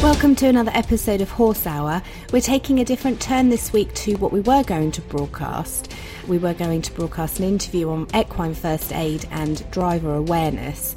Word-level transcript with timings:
Welcome 0.00 0.36
to 0.36 0.46
another 0.46 0.70
episode 0.74 1.20
of 1.20 1.28
Horse 1.28 1.66
Hour. 1.66 2.00
We're 2.32 2.40
taking 2.40 2.78
a 2.78 2.84
different 2.84 3.20
turn 3.20 3.48
this 3.48 3.72
week 3.72 3.92
to 3.94 4.14
what 4.18 4.30
we 4.30 4.38
were 4.38 4.62
going 4.62 4.92
to 4.92 5.00
broadcast. 5.02 5.92
We 6.28 6.38
were 6.38 6.54
going 6.54 6.82
to 6.82 6.92
broadcast 6.92 7.40
an 7.40 7.46
interview 7.46 7.90
on 7.90 8.06
equine 8.14 8.54
first 8.54 8.92
aid 8.92 9.26
and 9.32 9.68
driver 9.72 10.14
awareness. 10.14 10.94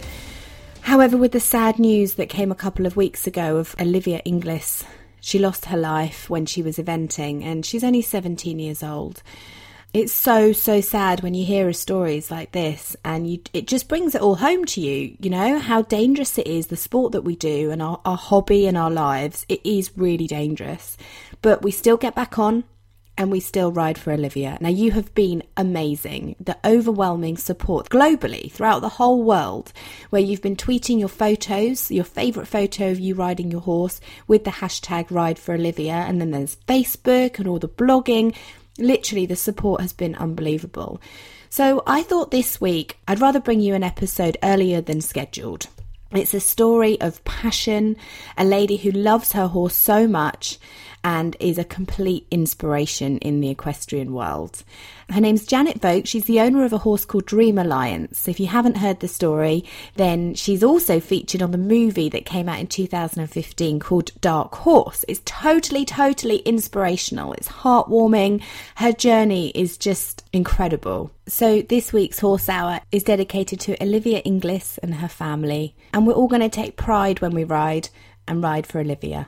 However, 0.81 1.17
with 1.17 1.31
the 1.31 1.39
sad 1.39 1.79
news 1.79 2.13
that 2.13 2.29
came 2.29 2.51
a 2.51 2.55
couple 2.55 2.85
of 2.85 2.95
weeks 2.95 3.25
ago 3.25 3.57
of 3.57 3.75
Olivia 3.79 4.21
Inglis, 4.23 4.83
she 5.19 5.39
lost 5.39 5.65
her 5.65 5.77
life 5.77 6.29
when 6.29 6.45
she 6.45 6.61
was 6.61 6.77
eventing, 6.77 7.43
and 7.43 7.65
she's 7.65 7.83
only 7.83 8.03
17 8.03 8.59
years 8.59 8.83
old. 8.83 9.23
It's 9.93 10.13
so, 10.13 10.53
so 10.53 10.79
sad 10.79 11.19
when 11.19 11.33
you 11.33 11.43
hear 11.43 11.73
stories 11.73 12.31
like 12.31 12.53
this, 12.53 12.95
and 13.03 13.29
you, 13.29 13.41
it 13.51 13.67
just 13.67 13.89
brings 13.89 14.15
it 14.15 14.21
all 14.21 14.35
home 14.35 14.63
to 14.63 14.79
you, 14.79 15.17
you 15.19 15.29
know, 15.29 15.59
how 15.59 15.81
dangerous 15.81 16.37
it 16.37 16.47
is, 16.47 16.67
the 16.67 16.77
sport 16.77 17.11
that 17.11 17.23
we 17.23 17.35
do, 17.35 17.71
and 17.71 17.81
our, 17.81 17.99
our 18.05 18.15
hobby 18.15 18.67
and 18.67 18.77
our 18.77 18.89
lives. 18.89 19.45
It 19.49 19.59
is 19.65 19.91
really 19.97 20.27
dangerous. 20.27 20.95
But 21.41 21.61
we 21.61 21.71
still 21.71 21.97
get 21.97 22.15
back 22.15 22.39
on, 22.39 22.63
and 23.17 23.31
we 23.31 23.41
still 23.41 23.73
ride 23.73 23.97
for 23.97 24.13
Olivia. 24.13 24.57
Now, 24.61 24.69
you 24.69 24.91
have 24.91 25.13
been 25.13 25.43
amazing. 25.57 26.37
The 26.39 26.57
overwhelming 26.65 27.35
support 27.35 27.89
globally 27.89 28.49
throughout 28.49 28.79
the 28.79 28.87
whole 28.87 29.21
world, 29.21 29.73
where 30.09 30.21
you've 30.21 30.41
been 30.41 30.55
tweeting 30.55 30.99
your 30.99 31.09
photos, 31.09 31.91
your 31.91 32.05
favourite 32.05 32.47
photo 32.47 32.91
of 32.91 32.99
you 33.01 33.13
riding 33.13 33.51
your 33.51 33.59
horse 33.59 33.99
with 34.25 34.45
the 34.45 34.51
hashtag 34.51 35.11
Ride 35.11 35.37
for 35.37 35.53
Olivia, 35.53 35.95
and 35.95 36.21
then 36.21 36.31
there's 36.31 36.55
Facebook 36.65 37.39
and 37.39 37.47
all 37.49 37.59
the 37.59 37.67
blogging. 37.67 38.33
Literally, 38.81 39.25
the 39.25 39.35
support 39.35 39.81
has 39.81 39.93
been 39.93 40.15
unbelievable. 40.15 40.99
So, 41.49 41.83
I 41.85 42.01
thought 42.01 42.31
this 42.31 42.59
week 42.59 42.97
I'd 43.07 43.21
rather 43.21 43.39
bring 43.39 43.59
you 43.59 43.73
an 43.75 43.83
episode 43.83 44.37
earlier 44.43 44.81
than 44.81 45.01
scheduled. 45.01 45.67
It's 46.11 46.33
a 46.33 46.41
story 46.41 46.99
of 46.99 47.23
passion, 47.23 47.95
a 48.37 48.43
lady 48.43 48.75
who 48.77 48.91
loves 48.91 49.31
her 49.31 49.47
horse 49.47 49.75
so 49.75 50.07
much 50.07 50.59
and 51.03 51.35
is 51.39 51.57
a 51.57 51.63
complete 51.63 52.27
inspiration 52.31 53.17
in 53.19 53.41
the 53.41 53.49
equestrian 53.49 54.13
world. 54.13 54.63
Her 55.09 55.21
name's 55.21 55.45
Janet 55.45 55.81
Vokes. 55.81 56.09
She's 56.09 56.25
the 56.25 56.39
owner 56.39 56.63
of 56.63 56.73
a 56.73 56.77
horse 56.77 57.05
called 57.05 57.25
Dream 57.25 57.57
Alliance. 57.57 58.27
If 58.27 58.39
you 58.39 58.47
haven't 58.47 58.77
heard 58.77 58.99
the 58.99 59.07
story, 59.07 59.65
then 59.95 60.35
she's 60.35 60.63
also 60.63 60.99
featured 60.99 61.41
on 61.41 61.51
the 61.51 61.57
movie 61.57 62.09
that 62.09 62.25
came 62.25 62.47
out 62.47 62.59
in 62.59 62.67
2015 62.67 63.79
called 63.79 64.11
Dark 64.21 64.55
Horse. 64.55 65.03
It's 65.07 65.21
totally, 65.25 65.85
totally 65.85 66.37
inspirational. 66.37 67.33
It's 67.33 67.49
heartwarming. 67.49 68.41
Her 68.75 68.93
journey 68.93 69.49
is 69.49 69.77
just 69.77 70.23
incredible. 70.31 71.11
So 71.27 71.61
this 71.61 71.91
week's 71.91 72.19
Horse 72.19 72.47
Hour 72.47 72.79
is 72.91 73.03
dedicated 73.03 73.59
to 73.61 73.83
Olivia 73.83 74.19
Inglis 74.19 74.77
and 74.79 74.95
her 74.95 75.07
family. 75.07 75.75
And 75.93 76.05
we're 76.05 76.13
all 76.13 76.27
going 76.27 76.41
to 76.41 76.49
take 76.49 76.77
pride 76.77 77.21
when 77.21 77.33
we 77.33 77.43
ride 77.43 77.89
and 78.27 78.43
ride 78.43 78.67
for 78.67 78.79
Olivia. 78.79 79.27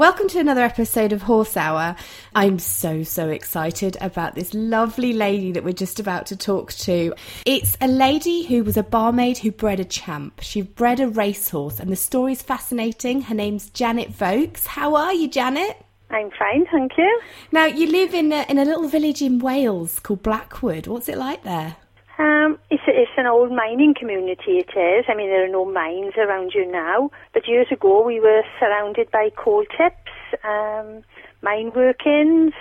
Welcome 0.00 0.28
to 0.28 0.38
another 0.38 0.62
episode 0.62 1.12
of 1.12 1.20
Horse 1.20 1.58
Hour. 1.58 1.94
I'm 2.34 2.58
so, 2.58 3.02
so 3.02 3.28
excited 3.28 3.98
about 4.00 4.34
this 4.34 4.54
lovely 4.54 5.12
lady 5.12 5.52
that 5.52 5.62
we're 5.62 5.74
just 5.74 6.00
about 6.00 6.24
to 6.28 6.38
talk 6.38 6.72
to. 6.72 7.12
It's 7.44 7.76
a 7.82 7.86
lady 7.86 8.44
who 8.44 8.64
was 8.64 8.78
a 8.78 8.82
barmaid 8.82 9.36
who 9.36 9.50
bred 9.50 9.78
a 9.78 9.84
champ. 9.84 10.40
She 10.40 10.62
bred 10.62 11.00
a 11.00 11.08
racehorse, 11.08 11.78
and 11.78 11.92
the 11.92 11.96
story's 11.96 12.40
fascinating. 12.40 13.20
Her 13.20 13.34
name's 13.34 13.68
Janet 13.68 14.08
Vokes. 14.08 14.66
How 14.66 14.94
are 14.94 15.12
you, 15.12 15.28
Janet? 15.28 15.84
I'm 16.08 16.30
fine, 16.30 16.64
thank 16.72 16.92
you. 16.96 17.20
Now, 17.52 17.66
you 17.66 17.86
live 17.86 18.14
in 18.14 18.32
a, 18.32 18.46
in 18.48 18.58
a 18.58 18.64
little 18.64 18.88
village 18.88 19.20
in 19.20 19.38
Wales 19.38 19.98
called 19.98 20.22
Blackwood. 20.22 20.86
What's 20.86 21.10
it 21.10 21.18
like 21.18 21.44
there? 21.44 21.76
Um, 22.20 22.58
it's, 22.68 22.82
a, 22.86 22.90
it's 22.90 23.10
an 23.16 23.26
old 23.26 23.50
mining 23.50 23.94
community, 23.98 24.58
it 24.58 24.78
is. 24.78 25.06
I 25.08 25.14
mean, 25.14 25.30
there 25.30 25.42
are 25.42 25.48
no 25.48 25.64
mines 25.64 26.12
around 26.18 26.52
you 26.54 26.70
now, 26.70 27.10
but 27.32 27.48
years 27.48 27.68
ago 27.70 28.04
we 28.04 28.20
were 28.20 28.42
surrounded 28.58 29.10
by 29.10 29.30
coal 29.38 29.64
tips, 29.64 30.12
um, 30.44 31.02
mine 31.40 31.72
workings, 31.74 32.52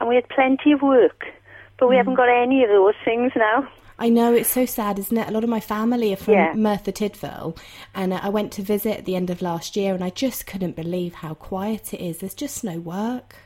and 0.00 0.08
we 0.08 0.16
had 0.16 0.28
plenty 0.28 0.72
of 0.72 0.82
work. 0.82 1.26
But 1.78 1.88
we 1.88 1.94
mm. 1.94 1.98
haven't 1.98 2.16
got 2.16 2.28
any 2.28 2.64
of 2.64 2.70
those 2.70 2.94
things 3.04 3.30
now. 3.36 3.68
I 4.00 4.08
know 4.08 4.34
it's 4.34 4.50
so 4.50 4.66
sad, 4.66 4.98
isn't 4.98 5.16
it? 5.16 5.28
A 5.28 5.30
lot 5.30 5.44
of 5.44 5.50
my 5.50 5.60
family 5.60 6.12
are 6.12 6.16
from 6.16 6.34
yeah. 6.34 6.52
Merthyr 6.56 6.90
Tydfil, 6.90 7.56
and 7.94 8.12
I 8.12 8.30
went 8.30 8.50
to 8.54 8.62
visit 8.62 8.98
at 8.98 9.04
the 9.04 9.14
end 9.14 9.30
of 9.30 9.42
last 9.42 9.76
year, 9.76 9.94
and 9.94 10.02
I 10.02 10.10
just 10.10 10.44
couldn't 10.44 10.74
believe 10.74 11.14
how 11.14 11.34
quiet 11.34 11.94
it 11.94 12.00
is. 12.00 12.18
There's 12.18 12.34
just 12.34 12.64
no 12.64 12.80
work. 12.80 13.36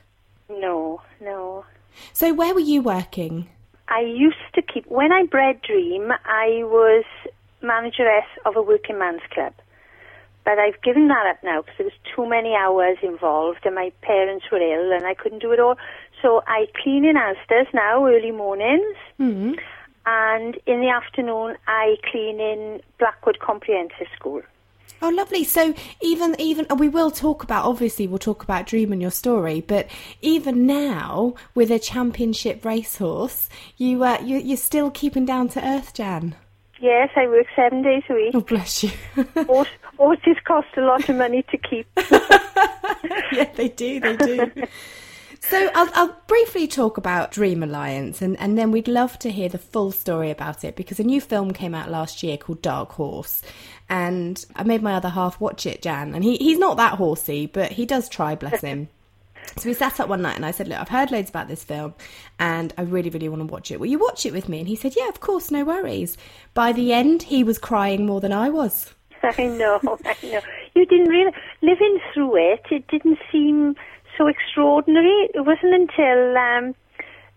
No, 0.49 1.03
no. 1.21 1.67
So, 2.15 2.33
where 2.33 2.55
were 2.55 2.61
you 2.61 2.81
working? 2.81 3.51
I 3.89 4.01
used 4.01 4.37
to 4.55 4.63
keep, 4.63 4.87
when 4.87 5.13
I 5.13 5.25
bred 5.25 5.63
Dream, 5.63 6.13
I 6.25 6.63
was 6.65 7.05
manageress 7.63 8.27
of 8.45 8.57
a 8.57 8.63
working 8.63 8.99
man's 8.99 9.23
club. 9.33 9.55
But 10.45 10.59
I've 10.59 10.81
given 10.83 11.09
that 11.09 11.27
up 11.27 11.43
now 11.43 11.63
because 11.63 11.75
there 11.79 11.87
was 11.87 12.15
too 12.15 12.27
many 12.27 12.55
hours 12.55 12.99
involved 13.03 13.61
and 13.65 13.75
my 13.75 13.93
parents 14.01 14.47
were 14.51 14.59
ill 14.59 14.93
and 14.93 15.07
I 15.07 15.15
couldn't 15.15 15.41
do 15.41 15.53
it 15.53 15.61
all. 15.61 15.77
So 16.23 16.43
I 16.47 16.67
clean 16.83 17.05
in 17.05 17.17
Asda's 17.17 17.69
now, 17.75 18.07
early 18.07 18.31
mornings. 18.31 18.97
Mm-hmm. 19.21 19.55
And 20.07 20.59
in 20.67 20.81
the 20.81 20.89
afternoon, 20.89 21.57
I 21.67 21.97
clean 22.11 22.41
in 22.41 22.81
Blackwood 22.99 23.41
Comprehensive 23.41 24.07
School. 24.17 24.41
Oh, 25.01 25.11
lovely. 25.11 25.45
So 25.45 25.75
even 26.01 26.35
even 26.39 26.67
we 26.77 26.89
will 26.89 27.11
talk 27.11 27.43
about 27.43 27.65
obviously 27.65 28.07
we'll 28.07 28.19
talk 28.19 28.43
about 28.43 28.67
Dream 28.67 28.93
and 28.93 29.01
your 29.01 29.11
story, 29.11 29.61
but 29.61 29.89
even 30.23 30.67
now 30.67 31.35
with 31.55 31.71
a 31.71 31.79
championship 31.79 32.65
racehorse, 32.65 33.49
you 33.77 34.03
uh, 34.05 34.19
you 34.23 34.39
you're 34.39 34.57
still 34.57 34.91
keeping 34.91 35.25
down 35.25 35.49
to 35.51 35.65
earth, 35.65 35.95
Jan. 35.95 36.35
Yes, 36.81 37.11
I 37.17 37.27
work 37.27 37.47
seven 37.57 37.83
days 37.83 38.05
a 38.09 38.15
week. 38.15 38.31
Oh, 38.35 38.41
bless 38.41 38.85
you. 38.85 38.91
Horses 39.97 40.37
cost 40.45 40.69
a 40.77 40.81
lot 40.81 41.09
of 41.09 41.17
money 41.17 41.45
to 41.51 41.59
keep. 41.59 41.89
yeah, 43.33 43.51
they 43.55 43.69
do. 43.69 43.99
They 43.99 44.17
do. 44.17 44.53
So 45.49 45.71
I'll, 45.75 45.89
I'll, 45.95 46.17
briefly 46.27 46.69
talk 46.69 46.99
about 46.99 47.33
Dream 47.33 47.63
Alliance, 47.63 48.21
and, 48.21 48.39
and 48.39 48.59
then 48.59 48.71
we'd 48.71 48.87
love 48.87 49.19
to 49.21 49.31
hear 49.31 49.49
the 49.49 49.57
full 49.57 49.91
story 49.93 50.31
about 50.31 50.63
it 50.63 50.77
because 50.77 51.01
a 51.01 51.05
new 51.05 51.23
film 51.23 51.53
came 51.53 51.75
out 51.75 51.91
last 51.91 52.23
year 52.23 52.37
called 52.37 52.61
Dark 52.61 52.93
Horse, 52.93 53.41
and 53.89 54.45
I 54.55 54.63
made 54.65 54.83
my 54.83 54.93
other 54.93 55.09
half 55.09 55.41
watch 55.41 55.65
it, 55.65 55.81
Jan, 55.81 56.15
and 56.15 56.23
he, 56.23 56.37
he's 56.37 56.59
not 56.59 56.77
that 56.77 56.99
horsey, 56.99 57.47
but 57.47 57.73
he 57.73 57.87
does 57.87 58.11
try, 58.11 58.35
bless 58.35 58.61
him. 58.61 58.89
So 59.57 59.71
we 59.71 59.75
sat 59.75 59.99
up 60.01 60.11
one 60.11 60.21
night 60.21 60.37
and 60.37 60.45
I 60.45 60.51
said, 60.51 60.69
Look, 60.69 60.79
I've 60.79 60.91
heard 60.91 61.11
loads 61.11 61.31
about 61.31 61.49
this 61.49 61.65
film 61.65 61.95
and 62.39 62.75
I 62.77 62.83
really, 62.83 63.09
really 63.09 63.31
want 63.31 63.41
to 63.41 63.47
watch 63.47 63.71
it. 63.71 63.81
Will 63.81 63.87
you 63.87 63.99
watch 63.99 64.27
it 64.27 64.33
with 64.35 64.49
me? 64.49 64.59
And 64.59 64.69
he 64.69 64.77
said, 64.77 64.95
Yeah, 64.95 65.09
of 65.09 65.21
course, 65.21 65.51
no 65.51 65.65
worries. 65.65 66.19
By 66.53 66.73
the 66.73 66.93
end, 66.93 67.23
he 67.23 67.43
was 67.43 67.59
crying 67.59 68.05
more 68.05 68.21
than 68.21 68.33
I 68.33 68.51
was. 68.51 68.93
I 69.23 69.47
know, 69.47 69.81
I 70.05 70.17
know. 70.23 70.41
You 70.75 70.87
didn't 70.87 71.09
really, 71.09 71.33
living 71.63 71.99
through 72.13 72.37
it, 72.37 72.67
it 72.71 72.87
didn't 72.89 73.19
seem 73.33 73.75
so 74.19 74.27
extraordinary. 74.27 75.31
It 75.33 75.47
wasn't 75.47 75.75
until 75.75 76.37
um, 76.37 76.75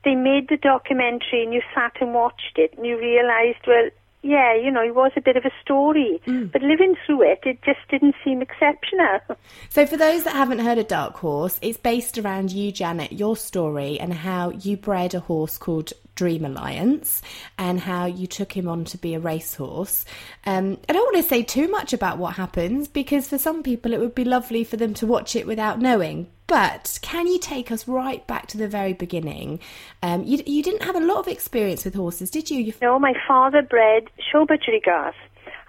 they 0.04 0.16
made 0.16 0.50
the 0.50 0.58
documentary 0.58 1.44
and 1.44 1.54
you 1.54 1.62
sat 1.74 1.94
and 2.02 2.14
watched 2.14 2.58
it 2.58 2.74
and 2.76 2.86
you 2.86 2.98
realised, 2.98 3.60
well, 3.68 3.90
yeah, 4.24 4.56
you 4.56 4.70
know, 4.70 4.84
it 4.84 4.94
was 4.94 5.12
a 5.16 5.22
bit 5.22 5.36
of 5.36 5.46
a 5.46 5.52
story. 5.64 6.22
Mm. 6.28 6.52
But 6.52 6.62
living 6.62 6.96
through 7.06 7.24
it, 7.24 7.40
it 7.44 7.60
just 7.64 7.80
didn't 7.90 8.16
seem 8.24 8.42
exceptional. 8.42 9.20
So, 9.70 9.86
for 9.86 9.98
those 9.98 10.24
that 10.26 10.36
haven't 10.36 10.60
heard 10.60 10.78
of 10.78 10.88
Dark 10.88 11.16
Horse, 11.16 11.58
it's 11.62 11.78
based 11.78 12.18
around 12.18 12.52
you, 12.52 12.72
Janet, 12.72 13.14
your 13.14 13.36
story, 13.36 14.00
and 14.00 14.14
how 14.14 14.52
you 14.52 14.78
bred 14.78 15.16
a 15.16 15.22
horse 15.22 15.58
called 15.58 15.94
Dream 16.16 16.46
Alliance 16.46 17.22
and 17.58 17.80
how 17.80 18.06
you 18.06 18.28
took 18.28 18.56
him 18.56 18.68
on 18.68 18.86
to 18.86 18.98
be 18.98 19.14
a 19.14 19.20
racehorse. 19.20 20.06
Um, 20.46 20.78
I 20.88 20.94
don't 20.94 21.14
want 21.14 21.24
to 21.24 21.30
say 21.30 21.44
too 21.44 21.68
much 21.68 21.94
about 21.94 22.18
what 22.18 22.36
happens 22.36 22.88
because 22.88 23.28
for 23.28 23.38
some 23.38 23.64
people 23.64 23.94
it 23.94 24.00
would 24.00 24.16
be 24.16 24.26
lovely 24.26 24.64
for 24.64 24.78
them 24.78 24.94
to 24.96 25.08
watch 25.08 25.36
it 25.36 25.48
without 25.48 25.80
knowing. 25.80 26.28
But 26.48 27.00
can 27.02 27.28
you 27.28 27.40
take 27.40 27.72
us 27.72 27.88
right 27.88 28.26
back 28.28 28.48
to 28.48 28.58
the 28.58 28.68
very 28.68 28.92
beginning? 28.92 29.60
Um, 30.04 30.24
you, 30.26 30.44
you 30.46 30.62
didn't 30.62 30.84
have 30.84 30.96
a 30.96 31.00
lot 31.00 31.20
of 31.20 31.28
experience 31.30 31.86
with 31.86 31.96
horses, 31.96 32.30
did 32.30 32.52
you? 32.52 32.60
you 32.60 32.74
no, 32.82 33.00
my 33.00 33.14
father 33.28 33.62
bred 33.62 34.10
show 34.32 34.46
budgerigars. 34.46 35.14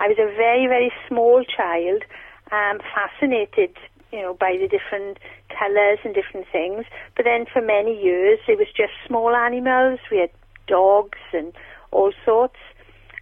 I 0.01 0.09
was 0.09 0.19
a 0.19 0.27
very, 0.37 0.67
very 0.67 0.93
small 1.07 1.45
child, 1.45 2.03
um, 2.51 2.81
fascinated, 2.93 3.77
you 4.13 4.21
know, 4.21 4.35
by 4.35 4.57
the 4.61 4.69
different 4.69 5.19
colours 5.49 5.99
and 6.05 6.15
different 6.15 6.47
things. 6.53 6.85
But 7.17 7.25
then 7.25 7.47
for 7.53 7.63
many 7.63 8.01
years, 8.01 8.39
it 8.47 8.59
was 8.59 8.69
just 8.77 8.93
small 9.07 9.35
animals. 9.35 9.99
We 10.11 10.19
had 10.19 10.31
dogs 10.67 11.19
and 11.33 11.53
all 11.91 12.13
sorts. 12.25 12.57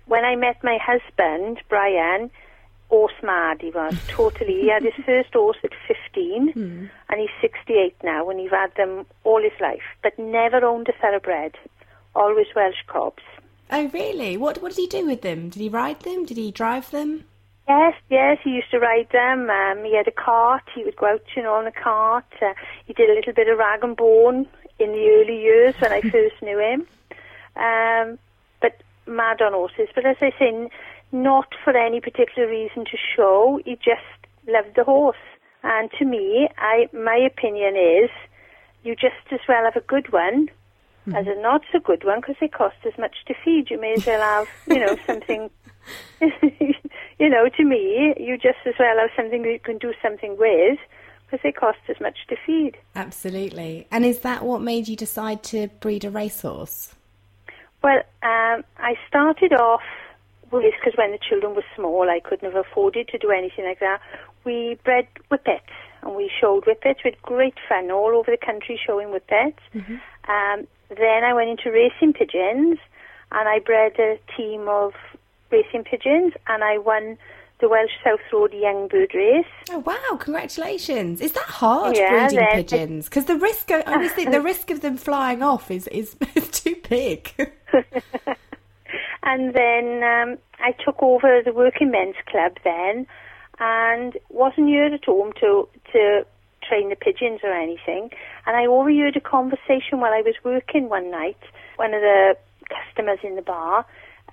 When 0.07 0.25
I 0.25 0.35
met 0.35 0.63
my 0.65 0.79
husband, 0.83 1.59
Brian, 1.69 2.31
horse 2.89 3.15
mad 3.23 3.59
he 3.61 3.71
was, 3.71 3.97
totally. 4.09 4.61
He 4.61 4.69
had 4.69 4.83
his 4.83 5.05
first 5.07 5.33
horse 5.33 5.59
at 5.63 5.71
15, 5.87 6.53
hmm. 6.53 6.87
and 7.09 7.21
he's 7.21 7.31
68 7.41 7.95
now, 8.03 8.29
and 8.29 8.41
he's 8.41 8.51
had 8.51 8.75
them 8.77 9.07
all 9.25 9.41
his 9.43 9.59
life, 9.61 9.87
but 10.03 10.19
never 10.19 10.65
owned 10.65 10.89
a 10.89 10.93
thoroughbred. 11.01 11.57
Always 12.15 12.49
Welsh 12.57 12.83
cobs. 12.89 13.23
Oh, 13.71 13.89
really? 13.89 14.37
What, 14.37 14.61
what 14.61 14.75
did 14.75 14.81
he 14.81 14.87
do 14.89 15.07
with 15.07 15.23
them? 15.23 15.49
Did 15.49 15.61
he 15.63 15.69
ride 15.69 16.01
them? 16.01 16.25
Did 16.25 16.37
he 16.37 16.51
drive 16.51 16.91
them? 16.91 17.25
Yes, 17.71 17.95
yes, 18.11 18.39
he 18.43 18.51
used 18.51 18.73
to 18.73 18.81
ride 18.81 19.11
them. 19.13 19.49
Um, 19.49 19.85
he 19.85 19.95
had 19.97 20.09
a 20.09 20.23
cart. 20.27 20.65
He 20.75 20.83
would 20.83 20.97
go 20.97 21.07
out, 21.07 21.23
you 21.37 21.43
know, 21.45 21.55
on 21.55 21.69
a 21.69 21.73
cart. 21.73 22.25
Uh, 22.43 22.53
he 22.85 22.93
did 22.93 23.09
a 23.09 23.15
little 23.15 23.33
bit 23.33 23.49
of 23.49 23.59
rag 23.59 23.85
and 23.85 23.97
bone 23.97 24.49
in 24.81 24.91
the 24.91 25.05
early 25.17 25.41
years 25.41 25.77
when 25.79 25.93
I 25.93 26.01
first 26.11 26.35
knew 26.43 26.59
him. 26.59 26.81
Um, 27.55 28.19
but 28.61 28.83
mad 29.07 29.41
on 29.41 29.53
horses. 29.53 29.89
But 29.95 30.05
as 30.05 30.17
I 30.21 30.33
say, 30.37 30.69
not 31.13 31.55
for 31.63 31.77
any 31.77 32.01
particular 32.01 32.49
reason 32.49 32.87
to 32.87 32.97
show. 33.17 33.61
He 33.65 33.77
just 33.77 34.19
loved 34.49 34.75
the 34.75 34.83
horse. 34.83 35.25
And 35.63 35.93
to 35.99 36.05
me, 36.05 36.49
I 36.59 36.89
my 36.93 37.19
opinion 37.19 37.77
is, 37.77 38.11
you 38.83 38.97
just 38.97 39.31
as 39.31 39.41
well 39.49 39.63
have 39.63 39.77
a 39.77 39.87
good 39.87 40.13
one 40.13 40.49
as 41.15 41.27
a 41.27 41.41
not 41.41 41.63
so 41.73 41.81
good 41.81 42.05
one 42.05 42.21
because 42.21 42.37
they 42.41 42.49
cost 42.49 42.77
as 42.87 42.97
much 42.99 43.17
to 43.27 43.35
feed. 43.45 43.71
You 43.71 43.81
may 43.81 43.95
as 43.95 44.07
well 44.07 44.21
have, 44.21 44.49
you 44.67 44.81
know, 44.81 44.97
something. 45.07 45.51
you 46.21 47.29
know, 47.29 47.49
to 47.57 47.65
me, 47.65 48.15
you 48.19 48.37
just 48.37 48.59
as 48.67 48.75
well 48.79 48.97
have 48.99 49.11
something 49.17 49.43
that 49.43 49.53
you 49.53 49.61
can 49.61 49.79
do 49.79 49.93
something 50.03 50.37
with 50.39 50.79
because 51.27 51.43
they 51.43 51.53
cost 51.53 51.79
as 51.89 52.01
much 52.01 52.19
to 52.29 52.37
feed. 52.45 52.77
Absolutely. 52.97 53.87
And 53.91 54.05
is 54.05 54.21
that 54.21 54.45
what 54.45 54.61
made 54.61 54.89
you 54.89 54.97
decide 54.97 55.43
to 55.45 55.69
breed 55.81 56.05
a 56.05 56.11
racehorse? 56.11 56.95
Well, 57.83 57.99
um, 58.23 58.65
I 58.79 58.95
started 59.09 59.53
off 59.53 59.83
with 60.51 60.75
because 60.79 60.99
when 60.99 61.13
the 61.13 61.19
children 61.19 61.55
were 61.55 61.65
small, 61.77 62.09
I 62.11 62.21
couldn't 62.21 62.53
have 62.53 62.67
afforded 62.67 63.09
to 63.09 63.19
do 63.19 63.31
anything 63.31 63.65
like 63.65 63.81
that. 63.81 64.01
We 64.45 64.79
bred 64.85 65.07
whippets 65.31 65.71
and 66.03 66.15
we 66.15 66.31
showed 66.41 66.65
whippets. 66.65 67.05
We 67.05 67.11
had 67.11 67.23
great 67.23 67.55
fun 67.69 67.91
all 67.91 68.17
over 68.17 68.31
the 68.31 68.45
country 68.45 68.79
showing 68.85 69.09
whippets. 69.09 69.61
Um, 70.29 70.67
then 70.89 71.25
I 71.25 71.33
went 71.33 71.51
into 71.51 71.71
racing 71.71 72.13
pigeons 72.13 72.79
and 73.33 73.49
I 73.49 73.61
bred 73.61 73.99
a 73.99 74.19
team 74.37 74.69
of 74.69 74.93
racing 75.50 75.85
pigeons 75.85 76.32
and 76.47 76.62
I 76.64 76.79
won 76.79 77.19
the 77.61 77.69
Welsh 77.69 77.91
South 78.02 78.20
Road 78.32 78.55
Young 78.55 78.88
Bird 78.88 79.12
Race. 79.14 79.44
Oh 79.70 79.81
wow! 79.81 80.17
Congratulations. 80.19 81.20
Is 81.20 81.32
that 81.32 81.44
hard 81.44 81.94
Yeah, 81.97 82.26
breeding 82.29 82.38
then- 82.38 82.52
pigeons? 82.55 83.05
Because 83.06 83.26
the 83.26 83.37
risk, 83.37 83.70
I 83.70 83.82
always 83.82 84.12
think 84.12 84.31
the 84.31 84.41
risk 84.52 84.70
of 84.70 84.81
them 84.81 84.97
flying 84.97 85.43
off 85.43 85.70
is 85.70 85.87
is, 85.88 86.17
is 86.35 86.49
too 86.62 86.76
big. 86.88 87.31
And 89.23 89.55
then 89.55 90.02
um, 90.02 90.38
I 90.58 90.73
took 90.85 91.02
over 91.02 91.43
the 91.44 91.52
Working 91.52 91.91
Men's 91.91 92.17
Club 92.26 92.52
then, 92.64 93.06
and 93.58 94.17
wasn't 94.31 94.69
here 94.69 94.87
at 94.87 95.05
home 95.05 95.32
to 95.41 95.69
to 95.93 96.25
train 96.67 96.88
the 96.88 96.97
pigeons 96.97 97.41
or 97.43 97.52
anything. 97.52 98.11
And 98.47 98.56
I 98.56 98.67
overheard 98.67 99.17
a 99.17 99.20
conversation 99.20 100.00
while 100.00 100.12
I 100.12 100.23
was 100.23 100.35
working 100.44 100.88
one 100.88 101.11
night. 101.11 101.38
One 101.76 101.93
of 101.94 102.00
the 102.00 102.37
customers 102.69 103.19
in 103.23 103.37
the 103.37 103.43
bar, 103.43 103.85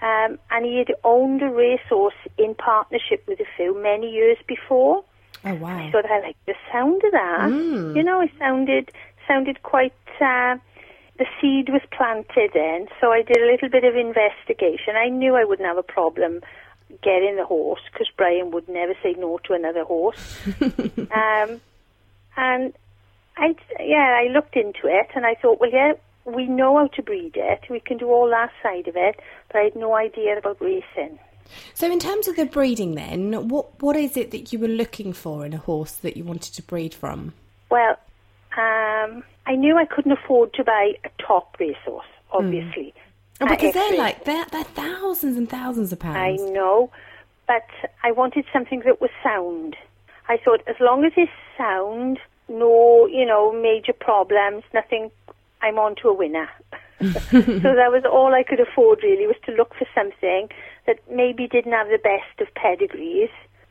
um, 0.01 0.37
and 0.51 0.65
he 0.65 0.77
had 0.77 0.93
owned 1.03 1.41
a 1.41 1.49
racehorse 1.49 2.13
in 2.37 2.55
partnership 2.55 3.23
with 3.27 3.39
a 3.39 3.45
few 3.55 3.81
many 3.81 4.11
years 4.11 4.37
before. 4.47 5.03
oh 5.45 5.55
wow! 5.55 5.89
Thought 5.91 6.05
I 6.05 6.19
liked 6.21 6.45
the 6.45 6.55
sound 6.71 7.03
of 7.03 7.11
that. 7.11 7.49
You 7.95 8.03
know, 8.03 8.21
it 8.21 8.31
sounded 8.39 8.91
sounded 9.27 9.63
quite. 9.63 9.93
Uh, 10.19 10.57
the 11.17 11.25
seed 11.41 11.69
was 11.69 11.81
planted 11.91 12.51
then, 12.53 12.87
so 13.01 13.11
I 13.11 13.23
did 13.23 13.37
a 13.37 13.45
little 13.47 13.69
bit 13.69 13.83
of 13.83 13.95
investigation. 13.95 14.95
I 14.95 15.09
knew 15.09 15.35
I 15.35 15.45
wouldn't 15.45 15.67
have 15.67 15.77
a 15.77 15.83
problem 15.83 16.41
getting 17.01 17.35
the 17.35 17.45
horse 17.45 17.81
because 17.91 18.07
Brian 18.15 18.51
would 18.51 18.67
never 18.69 18.93
say 19.03 19.13
no 19.17 19.39
to 19.45 19.53
another 19.53 19.83
horse. 19.83 20.37
um, 20.61 21.61
and 22.37 22.73
I, 23.35 23.55
yeah, 23.79 24.19
I 24.21 24.31
looked 24.31 24.55
into 24.55 24.85
it 24.85 25.07
and 25.15 25.25
I 25.25 25.35
thought, 25.35 25.59
well, 25.59 25.71
yeah, 25.71 25.93
we 26.27 26.45
know 26.45 26.77
how 26.77 26.87
to 26.87 27.01
breed 27.01 27.33
it. 27.35 27.61
We 27.69 27.79
can 27.79 27.97
do 27.97 28.07
all 28.07 28.29
that 28.29 28.51
side 28.61 28.87
of 28.87 28.95
it, 28.95 29.19
but 29.51 29.59
I 29.59 29.63
had 29.63 29.75
no 29.75 29.95
idea 29.95 30.37
about 30.37 30.61
racing. 30.61 31.17
So 31.73 31.89
in 31.89 31.99
terms 31.99 32.27
of 32.27 32.35
the 32.35 32.45
breeding, 32.45 32.95
then, 32.95 33.47
what 33.47 33.81
what 33.81 33.95
is 33.95 34.17
it 34.17 34.31
that 34.31 34.51
you 34.51 34.59
were 34.59 34.67
looking 34.67 35.13
for 35.13 35.45
in 35.45 35.53
a 35.53 35.57
horse 35.57 35.93
that 35.93 36.17
you 36.17 36.25
wanted 36.25 36.53
to 36.55 36.61
breed 36.61 36.93
from? 36.93 37.33
Well, 37.71 37.97
um, 38.57 39.23
I 39.45 39.55
knew 39.55 39.77
I 39.77 39.85
couldn't 39.85 40.11
afford 40.11 40.53
to 40.55 40.63
buy 40.63 40.93
a 41.05 41.09
top 41.25 41.55
racehorse, 41.59 42.05
obviously. 42.31 42.93
Oh, 43.39 43.45
Uh, 43.45 43.49
because 43.49 43.73
they're 43.73 43.97
like 43.97 44.25
they're 44.25 44.45
they're 44.51 44.63
thousands 44.63 45.37
and 45.37 45.49
thousands 45.49 45.93
of 45.93 45.99
pounds. 45.99 46.41
I 46.41 46.45
know, 46.51 46.91
but 47.47 47.67
I 48.03 48.11
wanted 48.11 48.45
something 48.51 48.81
that 48.85 48.99
was 48.99 49.11
sound. 49.23 49.77
I 50.27 50.35
thought 50.37 50.61
as 50.67 50.75
long 50.81 51.05
as 51.05 51.13
it's 51.15 51.31
sound, 51.57 52.19
no, 52.49 53.05
you 53.07 53.25
know, 53.25 53.53
major 53.53 53.93
problems, 53.93 54.63
nothing, 54.73 55.11
I'm 55.61 55.77
on 55.79 55.95
to 56.01 56.09
a 56.09 56.13
winner. 56.13 56.49
so 56.99 57.09
that 57.29 57.91
was 57.91 58.03
all 58.11 58.33
I 58.33 58.43
could 58.43 58.59
afford 58.59 59.03
really 59.03 59.27
was 59.27 59.35
to 59.45 59.51
look 59.51 59.73
for 59.75 59.87
something 59.93 60.49
that 60.87 60.99
maybe 61.11 61.47
didn't 61.47 61.73
have 61.73 61.87
the 61.87 61.99
best 62.01 62.41
of 62.41 62.53
pedigrees, 62.55 63.29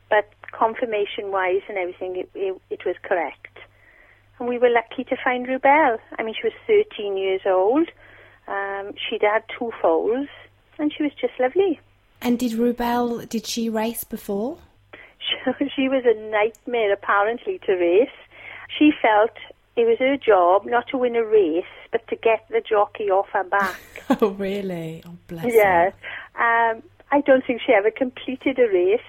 but 0.09 0.31
conformation 0.53 1.33
wise 1.33 1.63
and 1.69 1.77
everything, 1.77 2.17
it, 2.17 2.31
it, 2.35 2.61
it 2.71 2.85
was 2.87 2.95
correct. 3.03 3.59
And 4.39 4.49
we 4.49 4.59
were 4.59 4.71
lucky 4.71 5.03
to 5.05 5.17
find 5.23 5.47
Rewbell. 5.47 5.99
I 6.19 6.23
mean, 6.23 6.35
she 6.41 6.47
was 6.47 6.53
13 6.67 7.17
years 7.17 7.41
old. 7.47 7.89
Um, 8.47 8.93
she'd 8.95 9.23
had 9.23 9.43
two 9.59 9.73
foals, 9.83 10.29
and 10.79 10.93
she 10.97 11.03
was 11.03 11.13
just 11.21 11.33
lovely. 11.41 11.81
And 12.21 12.39
did 12.39 12.53
Rewbell? 12.53 13.29
Did 13.29 13.47
she 13.47 13.69
race 13.69 14.05
before? 14.05 14.59
She- 15.19 15.69
she 15.75 15.89
was 15.89 16.05
a 16.05 16.15
nightmare 16.31 16.93
apparently 16.93 17.59
to 17.67 17.73
race. 17.73 18.09
She 18.79 18.91
felt 19.01 19.37
it 19.77 19.87
was 19.87 19.99
her 19.99 20.17
job 20.17 20.65
not 20.67 20.89
to 20.89 20.99
win 20.99 21.17
a 21.17 21.25
race, 21.25 21.65
but 21.93 22.07
to 22.09 22.17
get 22.17 22.47
the 22.51 22.61
jockey 22.61 23.11
off 23.11 23.29
her 23.33 23.45
back. 23.45 23.77
Oh 24.21 24.31
really? 24.31 25.03
Oh 25.05 25.17
bless 25.27 25.53
yeah. 25.53 25.91
her. 26.37 26.73
Um, 26.75 26.83
I 27.11 27.21
don't 27.23 27.45
think 27.45 27.61
she 27.67 27.73
ever 27.73 27.91
completed 27.91 28.57
a 28.59 28.69
race. 28.69 29.01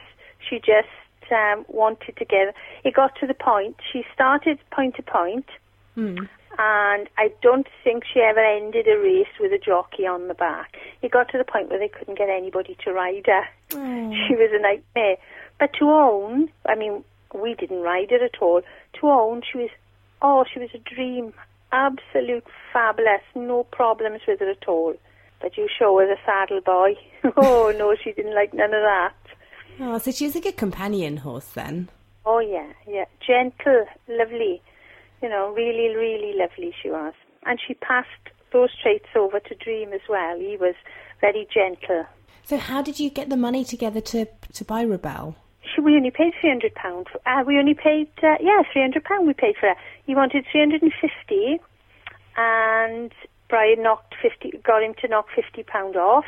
She 0.50 0.58
just 0.58 1.32
um, 1.32 1.66
wanted 1.68 2.18
to 2.18 2.26
get. 2.26 2.56
It 2.84 2.96
got 2.96 3.16
to 3.20 3.28
the 3.28 3.36
point. 3.36 3.76
She 3.94 4.04
started 4.14 4.58
point 4.72 4.96
to 4.96 5.04
point, 5.04 5.46
and 6.58 7.08
I 7.18 7.32
don't 7.42 7.68
think 7.84 8.04
she 8.12 8.20
ever 8.22 8.40
ended 8.40 8.88
a 8.88 8.98
race 8.98 9.28
with 9.40 9.52
a 9.54 9.60
jockey 9.60 10.08
on 10.08 10.28
the 10.28 10.34
back. 10.34 10.76
It 11.04 11.12
got 11.12 11.30
to 11.30 11.38
the 11.38 11.44
point 11.44 11.70
where 11.70 11.80
they 11.80 11.90
couldn't 11.90 12.18
get 12.18 12.30
anybody 12.30 12.76
to 12.84 12.92
ride 12.92 13.28
her. 13.28 13.44
She 14.28 14.36
was 14.36 14.50
a 14.54 14.62
nightmare. 14.62 15.18
But 15.60 15.74
to 15.80 15.86
own, 15.90 16.50
I 16.66 16.76
mean, 16.76 17.04
we 17.34 17.54
didn't 17.54 17.82
ride 17.82 18.10
her 18.12 18.24
at 18.24 18.42
all. 18.42 18.62
To 19.00 19.10
own, 19.10 19.42
she 19.50 19.58
was, 19.58 19.70
oh, 20.22 20.46
she 20.52 20.60
was 20.60 20.70
a 20.74 20.80
dream. 20.80 21.34
Absolute 21.72 22.46
fabulous. 22.72 23.22
No 23.36 23.64
problems 23.64 24.22
with 24.28 24.40
her 24.40 24.50
at 24.50 24.68
all. 24.68 24.96
But 25.42 25.58
you 25.58 25.68
show 25.78 26.00
her 26.00 26.08
the 26.08 26.18
saddle 26.26 26.62
boy. 26.62 26.96
oh, 27.38 27.74
no, 27.78 27.96
she 28.02 28.12
didn't 28.14 28.36
like 28.36 28.54
none 28.54 28.74
of 28.74 28.82
that. 28.82 29.16
Oh, 29.80 29.98
so 30.00 30.12
she 30.12 30.26
was 30.26 30.36
a 30.36 30.42
good 30.42 30.58
companion 30.58 31.18
horse 31.18 31.50
then. 31.54 31.90
Oh, 32.26 32.40
yeah, 32.40 32.72
yeah. 32.88 33.06
Gentle, 33.26 33.86
lovely. 34.08 34.62
You 35.22 35.30
know, 35.30 35.54
really, 35.54 35.96
really 35.96 36.34
lovely 36.36 36.74
she 36.82 36.90
was. 36.90 37.14
And 37.46 37.60
she 37.66 37.74
passed 37.76 38.10
those 38.52 38.70
traits 38.82 39.08
over 39.16 39.40
to 39.40 39.56
Dream 39.56 39.94
as 39.94 40.02
well. 40.10 40.38
He 40.40 40.58
was 40.58 40.76
very 41.22 41.48
gentle. 41.54 42.06
So 42.44 42.58
how 42.58 42.82
did 42.82 43.00
you 43.00 43.10
get 43.10 43.30
the 43.30 43.38
money 43.38 43.66
together 43.66 44.02
to 44.02 44.26
to 44.54 44.64
buy 44.64 44.86
Rewbell? 44.86 45.36
She, 45.74 45.82
we 45.82 45.96
only 45.96 46.12
paid 46.12 46.34
three 46.40 46.50
hundred 46.50 46.74
pound. 46.76 47.08
Uh, 47.26 47.44
we 47.46 47.58
only 47.60 47.74
paid, 47.74 48.08
uh, 48.24 48.36
yeah, 48.40 48.62
three 48.72 48.82
hundred 48.82 49.04
pound. 49.04 49.28
We 49.28 49.34
paid 49.34 49.56
for 49.60 49.68
her. 49.70 49.76
He 50.06 50.16
wanted 50.16 50.46
three 50.52 50.62
hundred 50.62 50.82
and 50.82 50.94
fifty, 51.00 51.60
and 52.38 53.12
Brian 53.50 53.84
knocked 53.84 54.16
fifty, 54.22 54.52
got 54.64 54.84
him 54.84 54.94
to 55.02 55.08
knock 55.08 55.28
fifty 55.36 55.64
pound 55.64 55.96
off. 55.96 56.26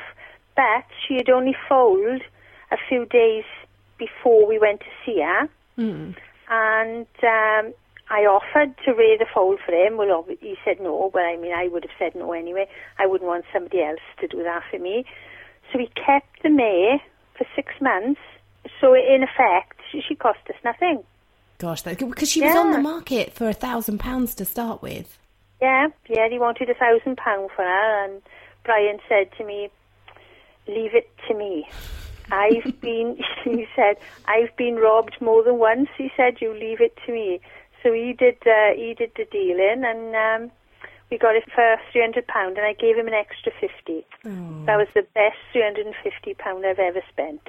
but 0.56 0.84
she 1.08 1.16
had 1.16 1.30
only 1.30 1.56
foaled 1.68 2.22
a 2.72 2.78
few 2.90 3.06
days 3.06 3.46
before 3.98 4.46
we 4.48 4.60
went 4.60 4.80
to 4.82 4.92
see 5.06 5.22
her, 5.22 5.48
Mm. 5.78 6.16
and 6.50 7.08
um, 7.24 7.74
I 8.10 8.26
offered 8.26 8.76
to 8.86 8.92
raise 8.94 9.20
the 9.20 9.26
foal 9.34 9.58
for 9.66 9.72
him. 9.72 9.96
Well, 9.98 10.26
he 10.42 10.56
said 10.66 10.82
no, 10.82 11.10
but 11.14 11.22
I 11.22 11.38
mean, 11.38 11.54
I 11.54 11.68
would 11.70 11.84
have 11.84 11.96
said 11.98 12.16
no 12.16 12.34
anyway. 12.34 12.68
I 12.98 13.06
wouldn't 13.06 13.28
want 13.28 13.46
somebody 13.54 13.82
else 13.82 14.02
to 14.20 14.28
do 14.28 14.44
that 14.44 14.64
for 14.70 14.80
me. 14.80 15.06
So 15.72 15.80
he 15.80 15.88
kept 15.96 16.44
the 16.44 16.50
mare 16.50 17.00
for 17.38 17.46
six 17.56 17.74
months. 17.80 18.20
So 18.82 18.94
in 18.94 19.24
effect, 19.24 19.80
she, 19.92 20.02
she 20.08 20.16
cost 20.16 20.40
us 20.50 20.56
nothing. 20.64 21.04
Gosh, 21.60 21.82
because 21.82 22.30
she 22.30 22.42
was 22.42 22.56
on 22.56 22.72
the 22.72 22.80
market 22.80 23.34
for 23.34 23.50
a 23.50 23.54
thousand 23.54 24.00
pounds 24.00 24.34
to 24.36 24.46
start 24.46 24.82
with. 24.82 25.18
Yeah, 25.62 25.88
yeah, 26.08 26.30
he 26.30 26.40
wanted 26.40 26.70
a 26.70 26.74
thousand 26.74 27.18
pound 27.18 27.50
for 27.54 27.64
her, 27.64 28.06
and 28.06 28.22
Brian 28.64 29.00
said 29.10 29.30
to 29.38 29.44
me, 29.44 29.70
"Leave 30.68 30.96
it 30.96 31.10
to 31.28 31.34
me." 31.34 31.68
I've 32.32 32.80
been, 32.82 33.18
he 33.44 33.68
said, 33.76 33.98
I've 34.26 34.56
been 34.56 34.76
robbed 34.76 35.18
more 35.20 35.44
than 35.44 35.58
once. 35.58 35.90
He 35.98 36.10
said, 36.16 36.38
"You 36.40 36.54
leave 36.54 36.80
it 36.80 36.98
to 37.06 37.12
me." 37.12 37.42
So 37.84 37.92
he 37.92 38.14
did, 38.18 38.38
uh, 38.46 38.74
he 38.76 38.94
did 38.98 39.12
the 39.18 39.26
dealing, 39.26 39.84
and 39.84 40.16
um, 40.16 40.52
we 41.12 41.18
got 41.18 41.36
it 41.36 41.44
for 41.54 41.76
three 41.92 42.02
hundred 42.02 42.28
pound, 42.28 42.58
and 42.58 42.66
I 42.66 42.74
gave 42.74 42.96
him 42.96 43.08
an 43.08 43.14
extra 43.14 43.52
fifty. 43.52 44.06
That 44.24 44.78
was 44.78 44.88
the 44.94 45.06
best 45.14 45.38
three 45.52 45.64
hundred 45.64 45.88
and 45.88 45.96
fifty 46.04 46.36
pound 46.36 46.66
I've 46.66 46.80
ever 46.80 47.02
spent. 47.12 47.42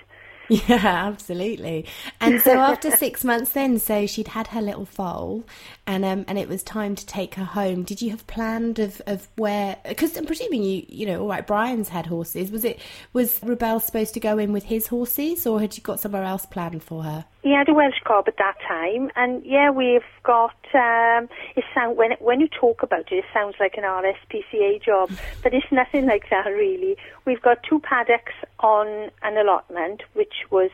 Yeah, 0.68 0.84
absolutely. 0.84 1.86
And 2.20 2.40
so 2.42 2.58
after 2.58 2.90
six 2.90 3.24
months, 3.24 3.52
then, 3.52 3.78
so 3.78 4.04
she'd 4.06 4.26
had 4.28 4.48
her 4.48 4.60
little 4.60 4.84
foal, 4.84 5.44
and 5.86 6.04
um, 6.04 6.24
and 6.28 6.38
it 6.38 6.48
was 6.48 6.62
time 6.62 6.94
to 6.94 7.06
take 7.06 7.34
her 7.34 7.44
home. 7.44 7.82
Did 7.82 8.02
you 8.02 8.10
have 8.10 8.26
planned 8.26 8.78
of, 8.78 9.00
of 9.06 9.28
where? 9.36 9.76
Because 9.86 10.16
I'm 10.16 10.26
presuming 10.26 10.62
you, 10.62 10.84
you 10.88 11.06
know, 11.06 11.22
all 11.22 11.28
right. 11.28 11.46
Brian's 11.46 11.88
had 11.88 12.06
horses. 12.06 12.50
Was 12.50 12.64
it 12.64 12.78
was 13.12 13.38
Rewbell 13.40 13.82
supposed 13.82 14.14
to 14.14 14.20
go 14.20 14.38
in 14.38 14.52
with 14.52 14.64
his 14.64 14.86
horses, 14.86 15.46
or 15.46 15.60
had 15.60 15.76
you 15.76 15.82
got 15.82 16.00
somewhere 16.00 16.24
else 16.24 16.46
planned 16.46 16.82
for 16.82 17.02
her? 17.02 17.24
He 17.42 17.54
had 17.54 17.68
a 17.68 17.74
Welsh 17.74 18.00
cob 18.04 18.26
at 18.28 18.36
that 18.36 18.56
time, 18.66 19.10
and 19.16 19.44
yeah, 19.44 19.70
we've 19.70 20.02
got. 20.22 20.54
Um, 20.74 21.28
it 21.56 21.64
sound 21.74 21.96
when 21.96 22.12
it, 22.12 22.22
when 22.22 22.40
you 22.40 22.48
talk 22.48 22.82
about 22.82 23.10
it, 23.10 23.16
it 23.16 23.24
sounds 23.32 23.56
like 23.58 23.74
an 23.76 23.84
RSPCA 23.84 24.82
job, 24.82 25.10
but 25.42 25.54
it's 25.54 25.70
nothing 25.72 26.06
like 26.06 26.28
that 26.30 26.46
really. 26.46 26.96
We've 27.24 27.42
got 27.42 27.62
two 27.62 27.80
paddocks 27.80 28.34
on 28.60 29.10
an 29.22 29.36
allotment, 29.36 30.02
which 30.12 30.34
was 30.50 30.70